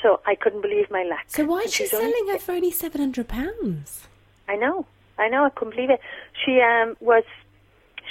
So 0.02 0.20
I 0.26 0.34
couldn't 0.34 0.60
believe 0.62 0.90
my 0.90 1.02
luck. 1.02 1.20
So 1.28 1.44
why 1.46 1.60
is 1.60 1.74
she 1.74 1.84
only- 1.84 2.12
selling 2.12 2.28
her 2.28 2.38
for 2.38 2.52
only 2.52 2.70
seven 2.70 3.00
hundred 3.00 3.28
pounds? 3.28 4.06
I 4.48 4.56
know, 4.56 4.86
I 5.18 5.28
know, 5.28 5.44
I 5.44 5.50
couldn't 5.50 5.74
believe 5.74 5.90
it. 5.90 6.00
She 6.44 6.60
um, 6.60 6.96
was, 7.00 7.24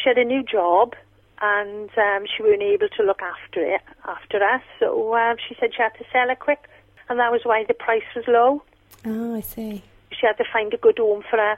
she 0.02 0.10
had 0.10 0.18
a 0.18 0.26
new 0.26 0.42
job, 0.44 0.96
and 1.44 1.90
um, 1.98 2.26
she 2.26 2.42
weren't 2.42 2.62
able 2.62 2.88
to 2.88 3.04
look 3.04 3.22
after 3.22 3.62
it 3.62 3.82
after 4.06 4.42
us. 4.42 4.62
So 4.80 5.14
um, 5.16 5.36
she 5.46 5.56
said 5.60 5.72
she 5.76 5.82
had 5.82 5.94
to 5.98 6.06
sell 6.12 6.30
it 6.30 6.40
quick, 6.40 6.70
and 7.10 7.20
that 7.20 7.32
was 7.32 7.42
why 7.44 7.66
the 7.68 7.74
price 7.74 8.10
was 8.16 8.24
low. 8.28 8.64
Oh, 9.06 9.36
I 9.36 9.42
see. 9.42 9.84
She 10.12 10.26
had 10.26 10.38
to 10.38 10.46
find 10.54 10.74
a 10.74 10.78
good 10.78 10.98
home 10.98 11.24
for 11.30 11.38
her 11.38 11.58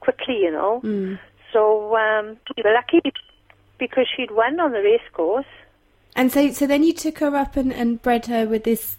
quickly, 0.00 0.40
you 0.42 0.52
know. 0.52 0.82
Mm. 0.84 1.18
So 1.50 1.96
um, 1.96 2.36
we 2.56 2.62
were 2.62 2.74
lucky 2.74 3.00
because 3.78 4.06
she'd 4.14 4.32
won 4.32 4.60
on 4.60 4.72
the 4.72 4.80
race 4.80 5.08
course. 5.14 5.46
And 6.14 6.30
so, 6.30 6.50
so 6.52 6.66
then 6.66 6.82
you 6.82 6.92
took 6.92 7.18
her 7.20 7.34
up 7.34 7.56
and, 7.56 7.72
and 7.72 8.02
bred 8.02 8.26
her 8.26 8.46
with 8.46 8.64
this 8.64 8.96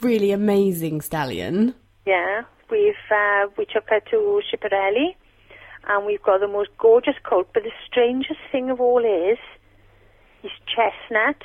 really 0.00 0.30
amazing 0.30 1.00
stallion. 1.00 1.74
Yeah, 2.06 2.42
we've 2.70 2.94
uh, 3.10 3.48
we 3.58 3.64
took 3.64 3.88
her 3.88 4.00
to 4.10 4.40
Schiaparelli, 4.48 5.16
and 5.88 6.06
we've 6.06 6.22
got 6.22 6.38
the 6.40 6.48
most 6.48 6.70
gorgeous 6.78 7.16
coat. 7.24 7.48
But 7.52 7.64
the 7.64 7.72
strangest 7.86 8.40
thing 8.52 8.70
of 8.70 8.80
all 8.80 9.04
is, 9.04 9.38
he's 10.44 10.52
chestnut, 10.66 11.36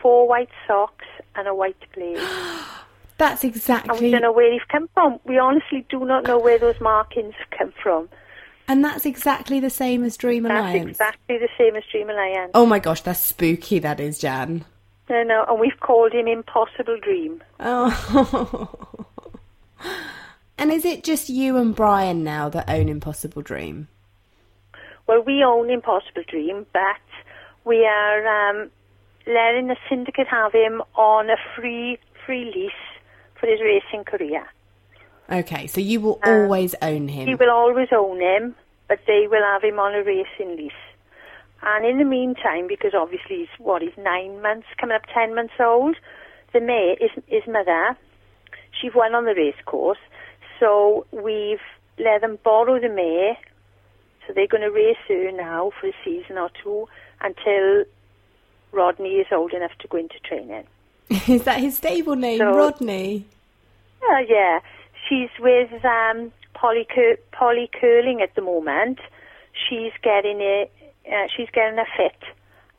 four 0.00 0.26
white 0.26 0.48
socks, 0.66 1.04
and 1.34 1.46
a 1.46 1.54
white 1.54 1.76
blaze. 1.94 2.18
That's 3.18 3.42
and 3.42 3.52
we 3.52 3.56
exactly, 3.56 4.10
don't 4.12 4.22
know 4.22 4.32
where 4.32 4.52
he's 4.52 4.62
come 4.70 4.88
from. 4.94 5.18
We 5.24 5.38
honestly 5.38 5.84
do 5.88 6.04
not 6.04 6.24
know 6.24 6.38
where 6.38 6.58
those 6.58 6.80
markings 6.80 7.34
have 7.38 7.58
come 7.58 7.72
from. 7.82 8.08
and 8.68 8.84
that's 8.84 9.04
exactly 9.06 9.58
the 9.58 9.70
same 9.70 10.04
as 10.04 10.16
Dream 10.16 10.44
That's 10.44 10.76
exactly 10.76 11.36
the 11.36 11.48
same 11.58 11.74
as 11.74 11.82
Dream 11.90 12.10
Alliance. 12.10 12.52
Oh 12.54 12.64
my 12.64 12.78
gosh, 12.78 13.00
that's 13.00 13.18
spooky. 13.18 13.80
That 13.80 13.98
is 13.98 14.20
Jan. 14.20 14.64
No, 15.10 15.24
no, 15.24 15.44
and 15.48 15.58
we've 15.58 15.80
called 15.80 16.12
him 16.12 16.28
Impossible 16.28 16.98
Dream. 17.02 17.42
Oh. 17.58 18.70
and 20.58 20.70
is 20.70 20.84
it 20.84 21.02
just 21.02 21.28
you 21.28 21.56
and 21.56 21.74
Brian 21.74 22.22
now 22.22 22.48
that 22.50 22.70
own 22.70 22.88
Impossible 22.88 23.42
Dream? 23.42 23.88
Well, 25.08 25.22
we 25.22 25.42
own 25.42 25.70
Impossible 25.70 26.22
Dream, 26.28 26.66
but 26.72 27.00
we 27.68 27.84
are 27.84 28.50
um, 28.50 28.70
letting 29.26 29.68
the 29.68 29.76
syndicate 29.88 30.26
have 30.26 30.52
him 30.52 30.82
on 30.96 31.28
a 31.28 31.36
free 31.54 31.98
free 32.24 32.46
lease 32.46 32.72
for 33.38 33.46
his 33.46 33.60
racing 33.60 34.04
career. 34.04 34.48
Okay, 35.30 35.66
so 35.66 35.80
you 35.80 36.00
will 36.00 36.18
always 36.24 36.74
own 36.80 37.06
him. 37.08 37.28
He 37.28 37.34
will 37.34 37.50
always 37.50 37.88
own 37.92 38.20
him, 38.20 38.54
but 38.88 39.00
they 39.06 39.26
will 39.30 39.44
have 39.44 39.62
him 39.62 39.78
on 39.78 39.94
a 39.94 40.02
racing 40.02 40.56
lease. 40.56 40.72
And 41.62 41.84
in 41.84 41.98
the 41.98 42.04
meantime, 42.04 42.66
because 42.66 42.92
obviously 42.94 43.40
he's 43.40 43.48
what 43.58 43.82
he's 43.82 43.96
nine 43.98 44.40
months, 44.40 44.66
coming 44.80 44.96
up 44.96 45.02
ten 45.12 45.34
months 45.34 45.54
old, 45.60 45.96
the 46.54 46.60
mare 46.60 46.94
is 46.94 47.10
his 47.26 47.42
mother. 47.46 47.96
She 48.80 48.88
won 48.94 49.14
on 49.14 49.26
the 49.26 49.34
race 49.34 49.60
course, 49.66 49.98
so 50.58 51.06
we've 51.10 51.66
let 51.98 52.22
them 52.22 52.38
borrow 52.42 52.80
the 52.80 52.88
mare. 52.88 53.36
So 54.26 54.34
they're 54.34 54.46
going 54.46 54.62
to 54.62 54.70
race 54.70 54.96
her 55.08 55.32
now 55.32 55.72
for 55.80 55.88
a 55.88 55.92
season 56.04 56.36
or 56.36 56.50
two 56.62 56.86
until 57.20 57.84
Rodney 58.72 59.16
is 59.16 59.26
old 59.32 59.52
enough 59.52 59.72
to 59.80 59.88
go 59.88 59.98
into 59.98 60.18
training. 60.20 60.64
is 61.28 61.44
that 61.44 61.60
his 61.60 61.76
stable 61.76 62.16
name, 62.16 62.38
So- 62.38 62.54
Rodney? 62.54 63.26
Oh 64.02 64.24
yeah, 64.28 64.60
she's 65.08 65.30
with 65.40 65.84
um, 65.84 66.32
Polly 66.54 66.86
Cur- 66.92 67.18
Polly 67.32 67.68
Curling 67.80 68.20
at 68.22 68.34
the 68.36 68.42
moment. 68.42 69.00
She's 69.68 69.92
getting 70.02 70.40
a 70.40 70.70
uh, 71.10 71.26
she's 71.36 71.48
getting 71.52 71.78
a 71.78 71.84
fit, 71.96 72.22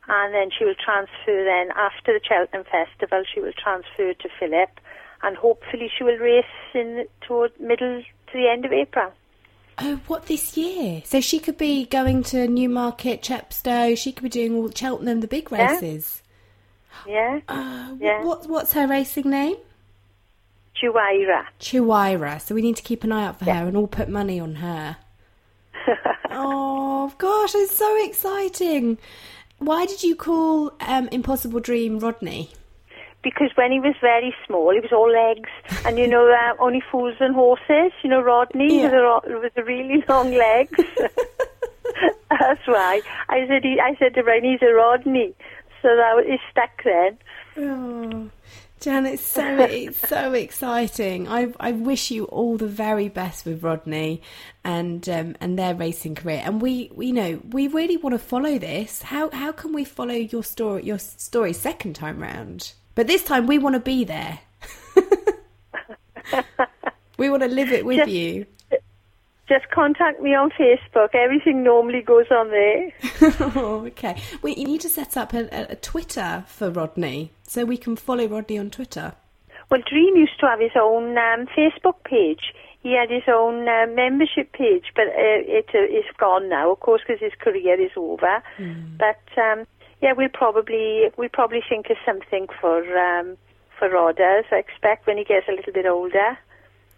and 0.08 0.32
then 0.32 0.48
she 0.56 0.64
will 0.64 0.74
transfer. 0.82 1.44
Then 1.44 1.70
after 1.76 2.14
the 2.18 2.20
Cheltenham 2.26 2.64
Festival, 2.64 3.22
she 3.32 3.40
will 3.40 3.52
transfer 3.52 4.14
to 4.14 4.28
Philip, 4.38 4.70
and 5.22 5.36
hopefully 5.36 5.90
she 5.94 6.04
will 6.04 6.16
race 6.16 6.44
in 6.74 7.04
toward 7.20 7.52
middle 7.60 8.02
to 8.02 8.32
the 8.32 8.48
end 8.48 8.64
of 8.64 8.72
April. 8.72 9.12
Oh, 9.82 10.00
what 10.08 10.26
this 10.26 10.56
year? 10.56 11.02
So 11.04 11.20
she 11.20 11.38
could 11.38 11.56
be 11.56 11.86
going 11.86 12.22
to 12.24 12.46
Newmarket, 12.46 13.22
Chepstow. 13.22 13.96
She 13.96 14.12
could 14.12 14.22
be 14.22 14.28
doing 14.28 14.54
all 14.54 14.70
Cheltenham, 14.70 15.20
the 15.20 15.26
big 15.28 15.50
races. 15.50 16.22
Yeah, 17.06 17.40
Uh, 17.48 17.94
Yeah. 17.98 18.22
what, 18.22 18.46
what's 18.48 18.74
her 18.74 18.86
racing 18.86 19.30
name? 19.30 19.56
Juwaira. 20.76 21.46
Chihuahua. 21.58 22.38
So 22.38 22.54
we 22.54 22.62
need 22.62 22.76
to 22.76 22.82
keep 22.82 23.04
an 23.04 23.12
eye 23.12 23.26
out 23.26 23.38
for 23.38 23.46
her 23.46 23.68
and 23.68 23.76
all 23.76 23.86
put 23.86 24.08
money 24.08 24.38
on 24.38 24.56
her. 24.56 24.96
oh 26.30 27.12
gosh, 27.18 27.54
it's 27.54 27.74
so 27.76 28.04
exciting. 28.04 28.98
Why 29.58 29.86
did 29.86 30.02
you 30.02 30.14
call 30.16 30.72
um, 30.80 31.08
Impossible 31.12 31.60
Dream 31.60 31.98
Rodney? 31.98 32.50
Because 33.22 33.50
when 33.54 33.70
he 33.72 33.80
was 33.80 33.94
very 34.00 34.34
small, 34.46 34.72
he 34.72 34.80
was 34.80 34.92
all 34.92 35.10
legs, 35.10 35.50
and 35.84 35.98
you 35.98 36.06
know, 36.06 36.26
uh, 36.30 36.54
only 36.62 36.82
fools 36.90 37.16
and 37.20 37.34
horses. 37.34 37.92
You 38.02 38.10
know, 38.10 38.20
Rodney 38.20 38.78
Yeah. 38.78 38.82
with, 38.84 38.92
the, 39.24 39.38
with 39.40 39.54
the 39.54 39.64
really 39.64 40.02
long 40.08 40.32
legs. 40.32 40.78
That's 42.30 42.66
why 42.66 43.00
I 43.28 43.46
said. 43.46 43.64
He, 43.64 43.78
I 43.80 43.94
said 43.98 44.14
to 44.14 44.22
Brian, 44.22 44.44
he's 44.44 44.62
a 44.62 44.72
Rodney, 44.72 45.34
so 45.82 45.88
that 45.88 46.14
was, 46.14 46.24
it 46.26 46.40
stuck 46.50 46.82
then. 46.84 47.18
Oh, 47.58 48.30
Jan, 48.80 49.04
it's 49.04 49.22
so 49.22 49.58
it's 49.60 50.08
so 50.08 50.32
exciting. 50.32 51.28
I 51.28 51.52
I 51.60 51.72
wish 51.72 52.10
you 52.10 52.24
all 52.26 52.56
the 52.56 52.66
very 52.68 53.08
best 53.08 53.44
with 53.44 53.62
Rodney 53.62 54.22
and 54.64 55.06
um, 55.08 55.36
and 55.40 55.58
their 55.58 55.74
racing 55.74 56.14
career. 56.14 56.40
And 56.44 56.62
we 56.62 56.90
we 56.94 57.12
know 57.12 57.40
we 57.50 57.66
really 57.66 57.96
want 57.98 58.14
to 58.14 58.18
follow 58.18 58.56
this. 58.58 59.02
How 59.02 59.28
how 59.30 59.52
can 59.52 59.72
we 59.74 59.84
follow 59.84 60.14
your 60.14 60.44
story 60.44 60.84
your 60.84 60.98
story 60.98 61.52
second 61.52 61.94
time 61.96 62.20
round? 62.20 62.72
But 63.00 63.06
this 63.06 63.24
time 63.24 63.46
we 63.46 63.56
want 63.56 63.72
to 63.76 63.80
be 63.80 64.04
there. 64.04 64.40
we 67.16 67.30
want 67.30 67.42
to 67.42 67.48
live 67.48 67.72
it 67.72 67.86
with 67.86 67.96
Just- 67.96 68.10
you. 68.10 68.44
Just 69.48 69.70
contact 69.70 70.20
me 70.20 70.34
on 70.34 70.50
Facebook. 70.50 71.14
Everything 71.14 71.62
normally 71.62 72.02
goes 72.02 72.26
on 72.30 72.50
there. 72.50 72.92
oh, 73.56 73.84
okay. 73.86 74.20
We 74.42 74.54
you 74.54 74.66
need 74.66 74.82
to 74.82 74.90
set 74.90 75.16
up 75.16 75.32
a, 75.32 75.48
a, 75.70 75.76
Twitter 75.76 76.44
for 76.46 76.70
Rodney 76.70 77.32
so 77.42 77.64
we 77.64 77.78
can 77.78 77.96
follow 77.96 78.28
Rodney 78.28 78.58
on 78.58 78.68
Twitter. 78.68 79.14
Well, 79.70 79.80
Dream 79.88 80.16
used 80.16 80.38
to 80.40 80.46
have 80.46 80.60
his 80.60 80.76
own 80.78 81.16
um, 81.16 81.46
Facebook 81.56 82.04
page. 82.04 82.52
He 82.82 82.92
had 82.92 83.08
his 83.08 83.22
own 83.28 83.66
uh, 83.66 83.86
membership 83.94 84.52
page, 84.52 84.92
but 84.94 85.06
uh, 85.06 85.40
it 85.58 85.70
uh, 85.74 85.78
is 85.78 86.04
gone 86.18 86.50
now, 86.50 86.72
of 86.72 86.80
course, 86.80 87.00
because 87.06 87.22
his 87.22 87.32
career 87.40 87.80
is 87.80 87.92
over. 87.96 88.42
But 88.98 89.22
um, 89.38 89.66
yeah, 90.02 90.12
we'll 90.16 90.28
probably 90.28 91.10
we'll 91.16 91.28
probably 91.28 91.62
think 91.68 91.90
of 91.90 91.96
something 92.04 92.46
for 92.60 92.78
um, 92.98 93.36
for 93.78 93.88
Rodders. 93.88 94.44
I 94.50 94.56
expect 94.56 95.06
when 95.06 95.18
he 95.18 95.24
gets 95.24 95.48
a 95.48 95.52
little 95.52 95.72
bit 95.72 95.86
older. 95.86 96.38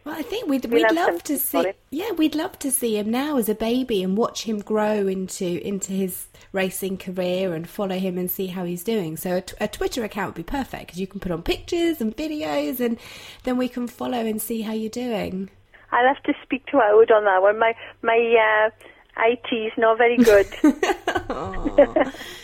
Well, 0.05 0.17
I 0.17 0.23
think 0.23 0.49
we'd, 0.49 0.65
We'll 0.65 0.83
we'd 0.83 0.93
love 0.93 1.23
to 1.25 1.39
see. 1.39 1.63
him. 1.63 1.75
Yeah, 1.91 2.11
we'd 2.11 2.35
love 2.35 2.59
to 2.61 2.73
see 2.73 2.99
him 2.99 3.11
now 3.11 3.37
as 3.37 3.49
a 3.49 3.55
baby 3.55 4.03
and 4.03 4.17
watch 4.17 4.43
him 4.43 4.59
grow 4.59 5.07
into 5.07 5.65
into 5.65 5.93
his 5.93 6.27
racing 6.51 6.99
career 6.99 7.55
and 7.55 7.69
follow 7.69 7.97
him 7.97 8.19
and 8.19 8.29
see 8.29 8.49
how 8.49 8.65
he's 8.65 8.83
doing. 8.83 9.17
So 9.17 9.37
a, 9.37 9.41
t- 9.43 9.57
a 9.61 9.69
Twitter 9.69 10.03
account 10.03 10.35
would 10.35 10.45
be 10.47 10.51
perfect 10.51 10.87
because 10.87 11.01
you 11.01 11.07
can 11.07 11.21
put 11.21 11.31
on 11.31 11.43
pictures 11.43 12.01
and 12.01 12.17
videos, 12.17 12.81
and 12.81 12.99
then 13.45 13.57
we 13.57 13.69
can 13.69 13.87
follow 13.87 14.19
and 14.19 14.43
see 14.43 14.63
how 14.63 14.73
you're 14.73 14.91
doing. 14.91 15.51
I'll 15.93 16.07
have 16.13 16.23
to 16.25 16.33
speak 16.43 16.67
to 16.67 16.79
Howard 16.79 17.13
on 17.13 17.25
that 17.25 17.43
one. 17.43 17.59
My 17.61 17.75
my 18.03 18.69
uh, 18.69 19.25
IT's 19.25 19.77
not 19.79 19.99
very 19.99 20.17
good. 20.17 20.49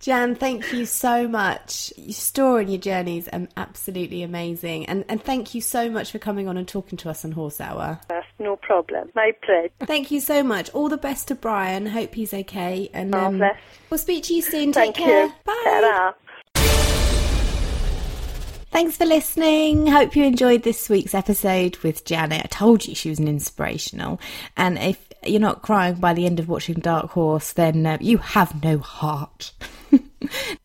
Jan, 0.00 0.34
thank 0.34 0.72
you 0.72 0.86
so 0.86 1.28
much. 1.28 1.92
Your 1.98 2.14
story 2.14 2.62
and 2.62 2.72
your 2.72 2.80
journeys 2.80 3.24
is 3.24 3.30
um, 3.34 3.48
absolutely 3.58 4.22
amazing, 4.22 4.86
and 4.86 5.04
and 5.10 5.22
thank 5.22 5.54
you 5.54 5.60
so 5.60 5.90
much 5.90 6.10
for 6.10 6.18
coming 6.18 6.48
on 6.48 6.56
and 6.56 6.66
talking 6.66 6.96
to 6.98 7.10
us 7.10 7.22
on 7.22 7.32
Horse 7.32 7.60
Hour. 7.60 8.00
That's 8.08 8.26
no 8.38 8.56
problem. 8.56 9.10
My 9.14 9.32
pleasure. 9.42 9.70
Thank 9.80 10.10
you 10.10 10.20
so 10.20 10.42
much. 10.42 10.70
All 10.70 10.88
the 10.88 10.96
best 10.96 11.28
to 11.28 11.34
Brian. 11.34 11.84
Hope 11.84 12.14
he's 12.14 12.32
okay, 12.32 12.88
and 12.94 13.14
um, 13.14 13.42
we'll 13.90 13.98
speak 13.98 14.24
to 14.24 14.34
you 14.34 14.40
soon. 14.40 14.72
Thank 14.72 14.96
Take 14.96 15.04
care. 15.04 15.26
you. 15.26 15.32
Bye. 15.44 15.62
Ta-ra. 15.64 16.14
Thanks 18.70 18.96
for 18.96 19.04
listening. 19.04 19.86
Hope 19.86 20.16
you 20.16 20.24
enjoyed 20.24 20.62
this 20.62 20.88
week's 20.88 21.12
episode 21.12 21.76
with 21.78 22.06
Janet. 22.06 22.42
I 22.44 22.48
told 22.48 22.86
you 22.86 22.94
she 22.94 23.10
was 23.10 23.18
an 23.18 23.28
inspirational. 23.28 24.18
And 24.56 24.78
if 24.78 25.08
you're 25.24 25.40
not 25.40 25.60
crying 25.60 25.96
by 25.96 26.14
the 26.14 26.24
end 26.24 26.40
of 26.40 26.48
watching 26.48 26.76
Dark 26.76 27.10
Horse, 27.10 27.52
then 27.52 27.84
uh, 27.84 27.98
you 28.00 28.16
have 28.16 28.62
no 28.62 28.78
heart. 28.78 29.52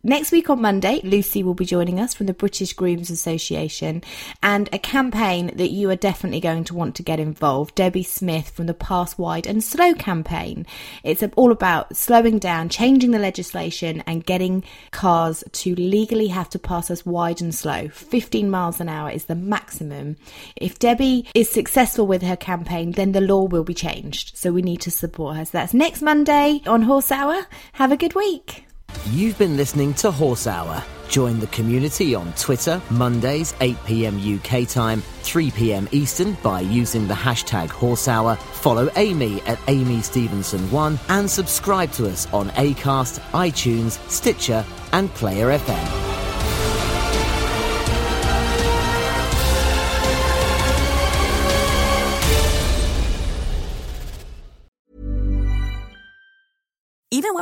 Next 0.03 0.31
week 0.31 0.49
on 0.49 0.61
Monday, 0.61 0.99
Lucy 1.03 1.41
will 1.41 1.53
be 1.53 1.65
joining 1.65 1.99
us 1.99 2.13
from 2.13 2.25
the 2.25 2.33
British 2.33 2.73
Grooms 2.73 3.09
Association 3.09 4.03
and 4.43 4.69
a 4.73 4.79
campaign 4.79 5.51
that 5.55 5.71
you 5.71 5.89
are 5.89 5.95
definitely 5.95 6.41
going 6.41 6.63
to 6.65 6.75
want 6.75 6.95
to 6.95 7.03
get 7.03 7.19
involved. 7.19 7.75
Debbie 7.75 8.03
Smith 8.03 8.49
from 8.49 8.65
the 8.65 8.73
Pass 8.73 9.17
Wide 9.17 9.47
and 9.47 9.63
Slow 9.63 9.93
campaign. 9.93 10.65
It's 11.03 11.23
all 11.35 11.51
about 11.51 11.95
slowing 11.95 12.37
down, 12.37 12.69
changing 12.69 13.11
the 13.11 13.19
legislation, 13.19 14.03
and 14.05 14.25
getting 14.25 14.63
cars 14.91 15.43
to 15.51 15.73
legally 15.75 16.27
have 16.27 16.49
to 16.49 16.59
pass 16.59 16.91
us 16.91 17.05
wide 17.05 17.41
and 17.41 17.55
slow. 17.55 17.87
15 17.87 18.49
miles 18.49 18.79
an 18.79 18.89
hour 18.89 19.09
is 19.09 19.25
the 19.25 19.35
maximum. 19.35 20.17
If 20.55 20.79
Debbie 20.79 21.27
is 21.33 21.49
successful 21.49 22.05
with 22.05 22.21
her 22.21 22.35
campaign, 22.35 22.91
then 22.91 23.13
the 23.13 23.21
law 23.21 23.43
will 23.43 23.63
be 23.63 23.73
changed. 23.73 24.37
So 24.37 24.51
we 24.51 24.61
need 24.61 24.81
to 24.81 24.91
support 24.91 25.37
her. 25.37 25.45
So 25.45 25.51
that's 25.53 25.73
next 25.73 26.01
Monday 26.01 26.61
on 26.67 26.81
Horse 26.81 27.11
Hour. 27.11 27.47
Have 27.73 27.91
a 27.91 27.97
good 27.97 28.15
week. 28.15 28.64
You've 29.09 29.37
been 29.37 29.57
listening 29.57 29.93
to 29.95 30.11
Horse 30.11 30.47
Hour. 30.47 30.83
Join 31.09 31.39
the 31.39 31.47
community 31.47 32.15
on 32.15 32.33
Twitter, 32.33 32.81
Mondays, 32.89 33.53
8 33.61 33.77
pm 33.85 34.17
UK 34.17 34.67
time, 34.67 35.01
3 35.21 35.51
pm 35.51 35.87
Eastern 35.91 36.33
by 36.43 36.61
using 36.61 37.07
the 37.07 37.13
hashtag 37.13 37.69
Horse 37.69 38.07
Hour. 38.07 38.35
Follow 38.35 38.89
Amy 38.95 39.41
at 39.43 39.59
Amy 39.67 39.97
Stevenson1 39.97 40.99
and 41.09 41.29
subscribe 41.29 41.91
to 41.93 42.07
us 42.07 42.27
on 42.33 42.49
Acast, 42.51 43.19
iTunes, 43.31 43.99
Stitcher, 44.09 44.65
and 44.93 45.13
Player 45.13 45.57
FM. 45.57 46.14